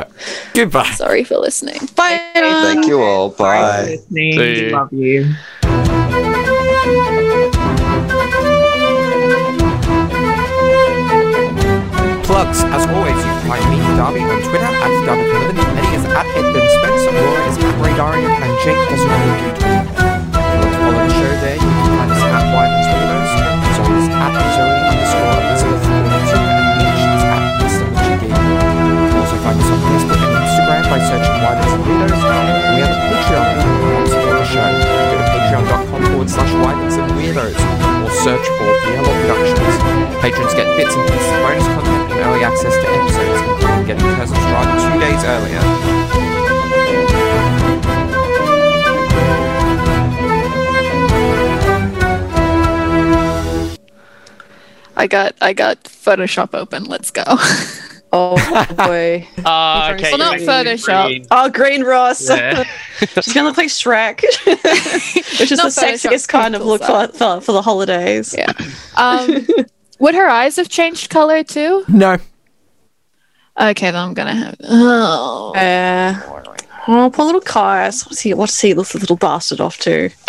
[0.53, 0.91] Goodbye.
[0.91, 1.79] Sorry for listening.
[1.95, 2.19] Bye.
[2.33, 3.29] Thank you all.
[3.29, 3.85] Bye.
[3.85, 4.33] Listening.
[4.33, 4.69] You.
[4.69, 5.33] Love you.
[12.25, 16.25] Plugs, as always, you can find me, Darby, on Twitter at Darby11, Eddie is at
[16.35, 19.87] Edmund Spence, Laura is at Ray Darian, and Jake doesn't really do Twitter.
[19.87, 23.31] If you want to follow the show there, you can find us at Wyman's Weirdos,
[23.77, 24.74] Zoe is at Zoe
[29.45, 33.45] find us on Facebook and Instagram by searching Wyman's Weirdos, and we have a Patreon
[33.53, 34.69] if you want to support the show.
[34.73, 39.75] Go to patreon.com forward slash Wyman's and Weirdos, or search for Yellow Productions.
[40.17, 44.09] Patrons get bits and pieces of bonus content and early access to episodes, including getting
[44.17, 45.61] Curse Strahd two days earlier.
[54.97, 56.85] I got I got Photoshop open.
[56.85, 57.23] Let's go.
[58.17, 59.27] Oh boy.
[59.45, 60.09] Ah, okay.
[60.11, 61.27] Well, not you- Photoshop.
[61.31, 62.29] Oh, Green Ross.
[62.29, 62.63] Yeah.
[63.21, 64.21] She's gonna look like Shrek,
[65.39, 68.33] which is Not the Photoshop, sexiest kind of look for, for, for the holidays.
[68.37, 68.53] Yeah.
[68.95, 69.45] Um,
[69.99, 71.83] would her eyes have changed color too?
[71.89, 72.17] No.
[73.59, 74.55] Okay, then I'm gonna have.
[74.63, 76.21] Oh, Yeah.
[76.87, 78.05] Oh, poor little Caius.
[78.05, 78.33] What's he?
[78.33, 78.73] What's he?
[78.73, 80.09] This little bastard off to?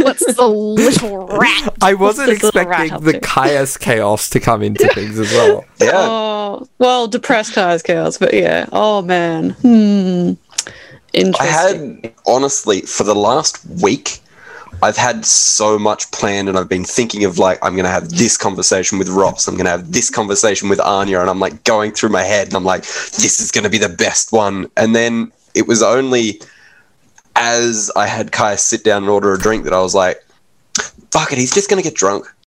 [0.00, 1.74] what's the little rat?
[1.82, 3.20] I wasn't this little rat expecting the to?
[3.20, 5.64] Caius chaos to come into things as well.
[5.80, 5.92] Yeah.
[5.94, 8.66] Oh, well, depressed Caius chaos, but yeah.
[8.72, 9.50] Oh man.
[9.50, 10.32] Hmm.
[11.14, 12.02] I Interesting.
[12.02, 14.20] had honestly for the last week,
[14.82, 18.36] I've had so much planned, and I've been thinking of like I'm gonna have this
[18.36, 22.10] conversation with Ross, I'm gonna have this conversation with Anya, and I'm like going through
[22.10, 24.70] my head, and I'm like, this is gonna be the best one.
[24.76, 26.40] And then it was only
[27.34, 30.24] as I had Kai sit down and order a drink that I was like,
[31.10, 32.32] fuck it, he's just gonna get drunk.